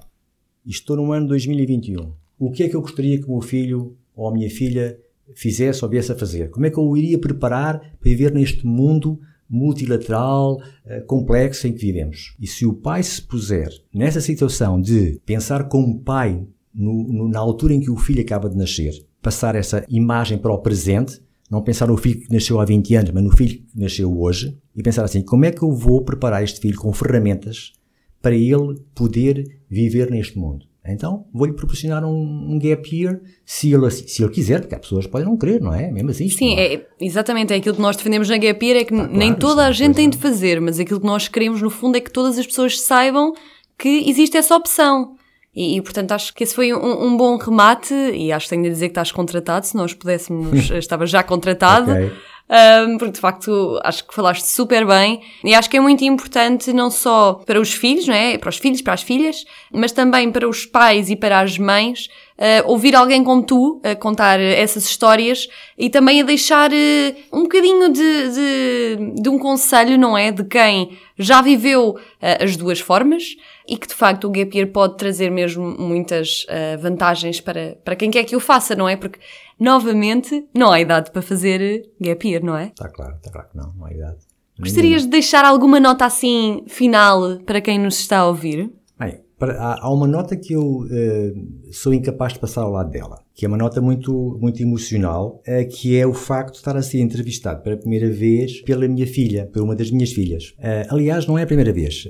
e 0.66 0.72
estou 0.72 0.98
no 0.98 1.14
ano 1.14 1.28
2021. 1.28 2.12
O 2.38 2.52
que 2.52 2.64
é 2.64 2.70
que 2.70 2.76
eu 2.76 2.82
gostaria 2.82 3.18
que 3.18 3.26
o 3.26 3.32
meu 3.32 3.42
filho 3.42 3.96
ou 4.16 4.28
a 4.28 4.34
minha 4.34 4.50
filha 4.50 5.00
fizesse 5.36 5.84
ou 5.84 5.90
viesse 5.90 6.12
a 6.12 6.16
fazer? 6.16 6.50
Como 6.50 6.66
é 6.66 6.70
que 6.70 6.78
eu 6.78 6.84
o 6.84 6.98
iria 6.98 7.20
preparar 7.20 7.80
para 7.80 7.90
viver 8.02 8.34
neste 8.34 8.66
mundo 8.66 9.20
multilateral, 9.50 10.60
eh, 10.86 11.02
complexo 11.02 11.68
em 11.68 11.74
que 11.74 11.86
vivemos? 11.86 12.36
E 12.40 12.48
se 12.48 12.66
o 12.66 12.74
pai 12.74 13.04
se 13.04 13.22
puser 13.22 13.70
nessa 13.94 14.22
situação 14.22 14.80
de 14.80 15.20
pensar 15.26 15.68
como 15.68 16.00
pai 16.00 16.46
no, 16.74 17.04
no, 17.04 17.30
na 17.30 17.40
altura 17.40 17.74
em 17.74 17.80
que 17.80 17.92
o 17.92 17.98
filho 17.98 18.22
acaba 18.22 18.50
de 18.50 18.58
nascer, 18.58 18.94
passar 19.22 19.56
essa 19.56 19.86
imagem 19.88 20.38
para 20.38 20.54
o 20.54 20.60
presente, 20.60 21.22
Não 21.52 21.62
pensar 21.62 21.88
no 21.88 21.98
filho 21.98 22.22
que 22.22 22.34
nasceu 22.34 22.60
há 22.60 22.66
20 22.66 22.96
anos, 22.96 23.12
mas 23.12 23.24
no 23.24 23.30
filho 23.30 23.60
que 23.60 23.80
nasceu 23.80 24.20
hoje 24.20 24.58
e 24.76 24.82
pensar 24.82 25.04
assim: 25.04 25.22
como 25.22 25.46
é 25.46 25.52
que 25.52 25.62
eu 25.62 25.72
vou 25.72 26.04
preparar 26.04 26.44
este 26.44 26.60
filho 26.60 26.80
com 26.80 26.92
ferramentas 26.92 27.74
para 28.22 28.36
ele 28.36 28.82
poder 28.96 29.60
viver 29.70 30.10
neste 30.10 30.40
mundo? 30.40 30.66
Então, 30.86 31.26
vou-lhe 31.34 31.54
proporcionar 31.54 32.04
um, 32.04 32.10
um, 32.10 32.60
gap 32.60 32.94
year, 32.94 33.22
se 33.46 33.74
ele, 33.74 33.90
se 33.90 34.22
ele 34.22 34.32
quiser, 34.32 34.60
porque 34.60 34.76
há 34.76 34.80
pessoas 34.80 35.06
que 35.06 35.12
podem 35.12 35.26
não 35.26 35.38
querer, 35.38 35.62
não 35.62 35.74
é? 35.74 35.90
Mesmo 35.90 36.10
assim. 36.10 36.28
Sim, 36.28 36.56
é? 36.56 36.74
é, 36.74 36.88
exatamente. 37.00 37.54
É 37.54 37.56
aquilo 37.56 37.76
que 37.76 37.82
nós 37.82 37.96
defendemos 37.96 38.28
na 38.28 38.38
gap 38.38 38.66
year, 38.66 38.82
é 38.82 38.84
que 38.84 38.94
ah, 38.94 39.08
nem 39.08 39.30
claro, 39.30 39.40
toda 39.40 39.66
a 39.66 39.72
gente 39.72 39.96
tem 39.96 40.10
de 40.10 40.18
fazer, 40.18 40.60
mas 40.60 40.80
aquilo 40.80 41.00
que 41.00 41.06
nós 41.06 41.30
queremos, 41.30 41.62
no 41.62 41.70
fundo, 41.70 41.98
é 41.98 42.02
que 42.02 42.12
todas 42.12 42.38
as 42.38 42.46
pessoas 42.46 42.82
saibam 42.82 43.34
que 43.78 44.10
existe 44.10 44.36
essa 44.36 44.56
opção. 44.56 45.16
E, 45.56 45.78
e, 45.78 45.82
portanto 45.82 46.12
acho 46.12 46.34
que 46.34 46.44
esse 46.44 46.56
foi 46.56 46.74
um, 46.74 47.06
um, 47.06 47.16
bom 47.16 47.38
remate 47.38 47.94
e 47.94 48.32
acho 48.32 48.48
que 48.48 48.50
tenho 48.50 48.64
de 48.64 48.70
dizer 48.72 48.88
que 48.88 48.92
estás 48.92 49.12
contratado, 49.12 49.68
se 49.68 49.76
nós 49.76 49.94
pudéssemos, 49.94 50.72
estava 50.74 51.06
já 51.06 51.22
contratado. 51.22 51.92
Okay. 51.92 52.12
Um, 52.54 53.00
porque 53.00 53.14
de 53.14 53.20
facto 53.20 53.80
acho 53.84 54.06
que 54.06 54.14
falaste 54.14 54.46
super 54.46 54.86
bem 54.86 55.22
e 55.44 55.56
acho 55.56 55.68
que 55.68 55.76
é 55.76 55.80
muito 55.80 56.04
importante 56.04 56.72
não 56.72 56.92
só 56.92 57.42
para 57.48 57.60
os 57.60 57.74
filhos, 57.74 58.06
não 58.06 58.14
é? 58.14 58.38
Para 58.38 58.50
os 58.50 58.58
filhos, 58.58 58.80
para 58.80 58.94
as 58.94 59.02
filhas, 59.02 59.44
mas 59.72 59.92
também 59.92 60.32
para 60.32 60.48
os 60.48 60.64
pais 60.64 61.10
e 61.10 61.16
para 61.16 61.40
as 61.40 61.58
mães 61.58 62.10
uh, 62.38 62.70
ouvir 62.70 62.96
alguém 62.96 63.24
como 63.24 63.42
tu 63.42 63.82
a 63.84 63.96
contar 63.96 64.40
essas 64.40 64.86
histórias 64.86 65.48
e 65.76 65.90
também 65.90 66.22
a 66.22 66.24
deixar 66.24 66.70
uh, 66.72 67.16
um 67.32 67.44
bocadinho 67.44 67.92
de, 67.92 68.30
de, 68.30 69.22
de, 69.22 69.30
um 69.30 69.40
conselho, 69.40 69.98
não 69.98 70.16
é? 70.16 70.32
De 70.32 70.44
quem 70.44 70.96
já 71.18 71.42
viveu 71.42 71.90
uh, 71.90 72.44
as 72.44 72.56
duas 72.56 72.80
formas 72.80 73.36
e 73.68 73.78
que 73.78 73.88
de 73.88 73.94
facto 73.94 74.26
o 74.26 74.30
gap 74.30 74.58
year 74.58 74.70
pode 74.72 74.98
trazer 74.98 75.30
mesmo 75.30 75.64
muitas 75.80 76.46
vantagens 76.80 77.40
para, 77.40 77.78
para 77.84 77.96
quem 77.96 78.12
quer 78.12 78.24
que 78.24 78.36
o 78.36 78.40
faça, 78.40 78.76
não 78.76 78.88
é? 78.88 78.96
Porque 78.96 79.20
novamente 79.60 80.48
não 80.54 80.72
há 80.72 80.82
idade 80.82 81.12
para 81.12 81.22
fazer 81.22 81.90
gap 82.00 82.28
year, 82.28 82.44
não 82.44 82.58
é? 82.58 82.66
Está 82.66 82.90
claro, 82.90 83.16
está 83.16 83.32
claro 83.32 83.50
que 83.50 83.58
não, 83.58 83.74
não 83.78 83.86
há 83.86 83.92
idade. 83.92 84.18
Gostarias 84.60 85.04
de 85.04 85.08
deixar 85.08 85.46
alguma 85.46 85.80
nota 85.80 86.06
assim 86.06 86.64
final 86.68 87.40
para 87.40 87.60
quem 87.60 87.80
nos 87.80 88.00
está 88.00 88.20
a 88.20 88.28
ouvir? 88.28 88.72
Bem, 89.00 89.20
há, 89.52 89.90
uma 89.92 90.08
nota 90.08 90.36
que 90.36 90.54
eu 90.54 90.80
uh, 90.82 91.72
sou 91.72 91.94
incapaz 91.94 92.34
de 92.34 92.40
passar 92.40 92.62
ao 92.62 92.72
lado 92.72 92.92
dela, 92.92 93.20
que 93.34 93.46
é 93.46 93.48
uma 93.48 93.58
nota 93.58 93.82
muito, 93.82 94.38
muito 94.42 94.62
emocional, 94.62 95.42
uh, 95.48 95.68
que 95.70 95.98
é 95.98 96.06
o 96.06 96.14
facto 96.14 96.54
de 96.54 96.58
estar 96.58 96.76
a 96.76 96.82
ser 96.82 97.00
entrevistado 97.00 97.62
pela 97.62 97.78
primeira 97.78 98.10
vez 98.10 98.62
pela 98.62 98.88
minha 98.88 99.08
filha, 99.08 99.50
por 99.52 99.62
uma 99.62 99.76
das 99.76 99.92
minhas 99.92 100.12
filhas. 100.12 100.54
Uh, 100.60 100.94
aliás, 100.94 101.26
não 101.28 101.38
é 101.38 101.44
a 101.44 101.48
primeira 101.48 101.74
vez. 101.74 102.08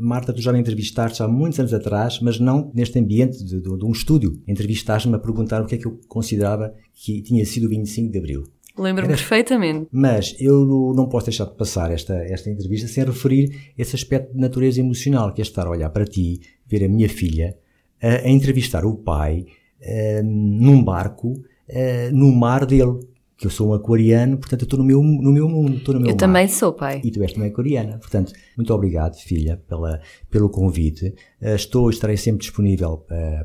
Marta, 0.00 0.32
tu 0.32 0.40
já 0.40 0.52
me 0.52 0.58
entrevistaste 0.58 1.22
há 1.22 1.28
muitos 1.28 1.58
anos 1.58 1.74
atrás, 1.74 2.20
mas 2.20 2.38
não 2.38 2.70
neste 2.74 2.98
ambiente 2.98 3.44
de, 3.44 3.60
de, 3.60 3.76
de 3.76 3.84
um 3.84 3.92
estúdio. 3.92 4.40
Entrevistaste-me 4.46 5.14
a 5.14 5.18
perguntar 5.18 5.62
o 5.62 5.66
que 5.66 5.74
é 5.74 5.78
que 5.78 5.86
eu 5.86 5.98
considerava 6.08 6.72
que 6.94 7.22
tinha 7.22 7.44
sido 7.44 7.66
o 7.66 7.68
25 7.68 8.10
de 8.10 8.18
Abril. 8.18 8.44
Lembro-me 8.78 9.08
perfeitamente. 9.08 9.88
Mas 9.90 10.36
eu 10.38 10.92
não 10.94 11.08
posso 11.08 11.26
deixar 11.26 11.46
de 11.46 11.54
passar 11.54 11.90
esta, 11.90 12.14
esta 12.14 12.50
entrevista 12.50 12.86
sem 12.88 13.04
referir 13.04 13.72
esse 13.76 13.96
aspecto 13.96 14.32
de 14.34 14.38
natureza 14.40 14.80
emocional, 14.80 15.32
que 15.32 15.40
é 15.40 15.44
estar 15.44 15.66
a 15.66 15.70
olhar 15.70 15.90
para 15.90 16.04
ti, 16.04 16.40
ver 16.66 16.84
a 16.84 16.88
minha 16.88 17.08
filha, 17.08 17.56
a, 18.02 18.26
a 18.26 18.30
entrevistar 18.30 18.84
o 18.84 18.94
pai, 18.96 19.46
a, 19.82 20.22
num 20.22 20.82
barco, 20.84 21.42
a, 21.70 22.10
no 22.12 22.30
mar 22.34 22.66
dele. 22.66 22.98
Que 23.38 23.46
eu 23.46 23.50
sou 23.50 23.68
um 23.68 23.74
aquariano, 23.74 24.38
portanto 24.38 24.62
eu 24.62 24.64
estou 24.64 24.78
no 24.78 24.84
meu, 24.86 25.02
no 25.02 25.30
meu 25.30 25.46
mundo, 25.46 25.76
estou 25.76 25.92
no 25.92 26.00
meu 26.00 26.08
Eu 26.08 26.14
mar. 26.14 26.18
também 26.18 26.48
sou, 26.48 26.72
pai. 26.72 27.02
E 27.04 27.10
tu 27.10 27.22
és 27.22 27.34
também 27.34 27.50
aquariana. 27.50 27.98
Portanto, 27.98 28.32
muito 28.56 28.72
obrigado, 28.72 29.14
filha, 29.16 29.62
pela, 29.68 30.00
pelo 30.30 30.48
convite. 30.48 31.14
estou, 31.42 31.90
estarei 31.90 32.16
sempre 32.16 32.40
disponível 32.40 32.96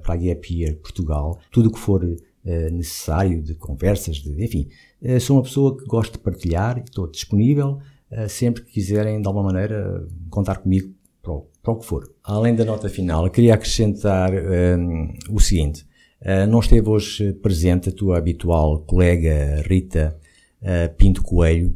para 0.02 0.14
a 0.14 0.16
Gap 0.16 0.54
Year 0.54 0.78
Portugal. 0.78 1.38
Tudo 1.52 1.68
o 1.68 1.74
que 1.74 1.80
for 1.80 2.06
necessário 2.72 3.42
de 3.42 3.54
conversas, 3.56 4.18
de, 4.18 4.44
enfim, 4.44 4.68
eh, 4.70 4.74
sou 5.20 5.38
uma 5.38 5.44
pessoa 5.44 5.78
que 5.78 5.86
gosto 5.86 6.14
de 6.14 6.20
partilhar 6.20 6.78
e 6.78 6.82
estou 6.82 7.10
disponível 7.10 7.80
eh, 8.12 8.28
sempre 8.28 8.62
que 8.62 8.74
quiserem, 8.74 9.22
de 9.22 9.28
alguma 9.28 9.46
maneira, 9.52 10.06
contar 10.30 10.58
comigo 10.58 10.94
para 11.24 11.32
o, 11.32 11.48
para 11.64 11.72
o 11.72 11.76
que 11.78 11.86
for. 11.86 12.14
Além 12.24 12.54
da 12.54 12.66
nota 12.66 12.90
final, 12.90 13.30
queria 13.30 13.54
acrescentar 13.54 14.32
um, 14.32 14.36
ehm, 14.36 15.14
o 15.30 15.40
seguinte. 15.40 15.86
Uh, 16.22 16.46
não 16.48 16.60
esteve 16.60 16.88
hoje 16.88 17.34
presente 17.34 17.90
a 17.90 17.92
tua 17.92 18.18
habitual 18.18 18.82
colega 18.82 19.64
Rita 19.68 20.16
uh, 20.62 20.94
Pinto 20.96 21.24
Coelho, 21.24 21.76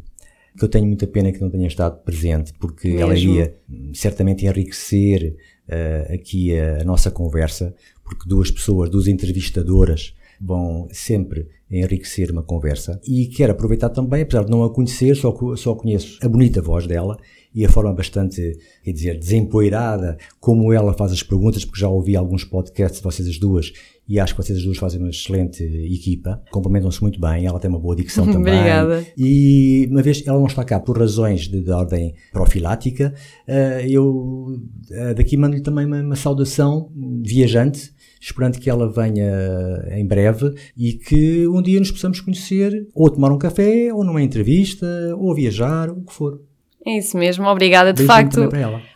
que 0.56 0.64
eu 0.64 0.70
tenho 0.70 0.86
muita 0.86 1.08
pena 1.08 1.32
que 1.32 1.42
não 1.42 1.50
tenha 1.50 1.68
estado 1.68 2.04
presente, 2.04 2.54
porque 2.60 2.90
Mesmo? 2.90 3.02
ela 3.02 3.18
iria 3.18 3.58
certamente 3.94 4.46
enriquecer 4.46 5.36
uh, 5.68 6.14
aqui 6.14 6.56
a, 6.60 6.82
a, 6.82 6.84
nossa 6.84 7.10
conversa, 7.10 7.74
porque 8.04 8.30
duas 8.30 8.52
pessoas, 8.52 8.90
duas 8.90 9.08
entrevistadoras, 9.08 10.14
vão 10.40 10.88
sempre 10.92 11.48
enriquecer 11.70 12.32
uma 12.32 12.44
conversa. 12.44 13.00
E 13.08 13.28
quero 13.28 13.52
aproveitar 13.52 13.90
também, 13.90 14.22
apesar 14.22 14.44
de 14.44 14.52
não 14.52 14.64
a 14.64 14.74
conhecer, 14.74 15.16
só, 15.16 15.36
só 15.56 15.76
conheço 15.76 16.18
a 16.22 16.30
bonita 16.30 16.62
voz 16.62 16.86
dela 16.86 17.18
e 17.54 17.66
a 17.66 17.70
forma 17.70 17.94
bastante, 17.94 18.58
quer 18.84 18.92
dizer, 18.92 19.18
desempoeirada 19.18 20.18
como 20.42 20.74
ela 20.74 20.94
faz 20.94 21.14
as 21.14 21.24
perguntas, 21.24 21.64
porque 21.64 21.80
já 21.80 21.88
ouvi 21.88 22.16
alguns 22.16 22.44
podcasts 22.44 23.00
de 23.00 23.04
vocês 23.04 23.30
as 23.30 23.40
duas 23.40 23.72
e 24.08 24.20
acho 24.20 24.36
que 24.36 24.44
vocês 24.44 24.60
as 24.60 24.66
duas 24.66 24.78
fazem 24.78 25.00
uma 25.00 25.10
excelente 25.10 25.64
equipa, 25.64 26.44
complementam-se 26.52 27.02
muito 27.02 27.20
bem, 27.20 27.46
ela 27.46 27.60
tem 27.60 27.70
uma 27.70 27.80
boa 27.80 27.96
dicção 27.96 28.26
também. 28.30 28.54
Obrigada. 28.54 29.08
E 29.18 29.88
uma 29.90 30.02
vez 30.02 30.22
ela 30.28 30.38
não 30.38 30.48
está 30.48 30.66
cá 30.66 30.80
por 30.82 31.00
razões 31.00 31.48
de, 31.48 31.62
de 31.62 31.72
ordem 31.72 32.14
profilática, 32.32 33.14
uh, 33.48 33.88
eu 33.88 34.06
uh, 34.06 35.16
daqui 35.16 35.38
mando-lhe 35.38 35.62
também 35.62 35.86
uma, 35.86 36.02
uma 36.02 36.16
saudação 36.16 36.92
viajante 37.24 37.95
esperando 38.26 38.60
que 38.60 38.70
ela 38.70 38.92
venha 38.92 39.88
em 39.92 40.06
breve 40.06 40.52
e 40.76 40.94
que 40.94 41.48
um 41.48 41.62
dia 41.62 41.80
nos 41.80 41.92
possamos 41.92 42.20
conhecer, 42.20 42.88
ou 42.94 43.08
tomar 43.10 43.32
um 43.32 43.38
café, 43.38 43.94
ou 43.94 44.04
numa 44.04 44.22
entrevista, 44.22 44.88
ou 45.16 45.36
viajar, 45.36 45.92
o 45.92 46.04
que 46.04 46.12
for. 46.12 46.42
É 46.84 46.98
isso 46.98 47.18
mesmo, 47.18 47.48
obrigada. 47.48 47.94
De 47.94 48.04
beijinho 48.04 48.32
facto, 48.32 48.50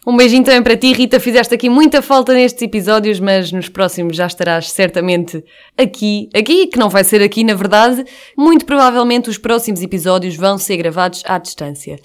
um 0.06 0.18
beijinho 0.18 0.44
também 0.44 0.62
para 0.62 0.78
ti, 0.78 0.94
Rita. 0.94 1.20
Fizeste 1.20 1.54
aqui 1.54 1.70
muita 1.70 2.02
falta 2.02 2.34
nestes 2.34 2.62
episódios, 2.62 3.20
mas 3.20 3.52
nos 3.52 3.70
próximos 3.70 4.16
já 4.16 4.28
estarás 4.28 4.72
certamente 4.72 5.44
aqui. 5.78 6.30
Aqui, 6.36 6.68
que 6.68 6.78
não 6.78 6.90
vai 6.90 7.04
ser 7.04 7.22
aqui, 7.22 7.44
na 7.44 7.56
verdade. 7.56 8.04
Muito 8.38 8.66
provavelmente 8.66 9.30
os 9.30 9.40
próximos 9.40 9.82
episódios 9.82 10.36
vão 10.36 10.58
ser 10.58 10.78
gravados 10.78 11.24
à 11.26 11.40
distância. 11.40 12.00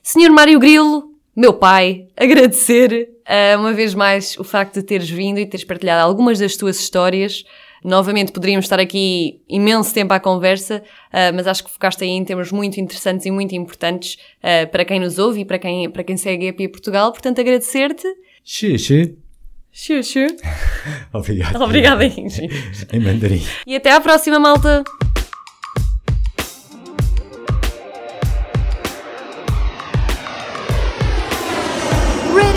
Senhor 0.00 0.30
Mário 0.30 0.60
Grilo, 0.60 1.15
meu 1.36 1.52
pai, 1.52 2.06
agradecer 2.16 3.10
uh, 3.28 3.60
uma 3.60 3.72
vez 3.72 3.94
mais 3.94 4.36
o 4.38 4.44
facto 4.44 4.74
de 4.74 4.82
teres 4.82 5.08
vindo 5.08 5.38
e 5.38 5.46
teres 5.46 5.64
partilhado 5.64 6.02
algumas 6.02 6.38
das 6.38 6.56
tuas 6.56 6.80
histórias. 6.80 7.44
Novamente 7.84 8.32
poderíamos 8.32 8.64
estar 8.64 8.80
aqui 8.80 9.42
imenso 9.48 9.92
tempo 9.92 10.12
à 10.12 10.18
conversa, 10.18 10.82
uh, 11.12 11.34
mas 11.34 11.46
acho 11.46 11.62
que 11.64 11.70
focaste 11.70 12.02
aí 12.02 12.10
em 12.10 12.24
temas 12.24 12.50
muito 12.50 12.80
interessantes 12.80 13.26
e 13.26 13.30
muito 13.30 13.54
importantes 13.54 14.16
uh, 14.38 14.66
para 14.70 14.84
quem 14.84 14.98
nos 14.98 15.18
ouve 15.18 15.40
e 15.40 15.44
para 15.44 15.58
quem, 15.58 15.90
para 15.90 16.02
quem 16.02 16.16
segue 16.16 16.48
a 16.48 16.52
Pia 16.52 16.68
Portugal. 16.68 17.12
Portanto, 17.12 17.40
agradecer-te. 17.40 18.08
Xixi. 18.42 19.16
Xuxu. 19.76 20.26
Obrigado. 21.12 21.62
Obrigada 21.62 22.02
em, 22.06 22.26
em 22.92 22.98
mandarim. 22.98 23.42
E 23.66 23.76
até 23.76 23.92
à 23.92 24.00
próxima, 24.00 24.38
malta. 24.38 24.82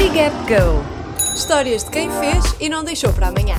Ready 0.09 0.17
Gap 0.17 0.35
Go. 0.47 0.83
Histórias 1.35 1.83
de 1.83 1.91
quem 1.91 2.09
fez 2.09 2.55
e 2.59 2.69
não 2.69 2.83
deixou 2.83 3.13
para 3.13 3.27
amanhã. 3.27 3.55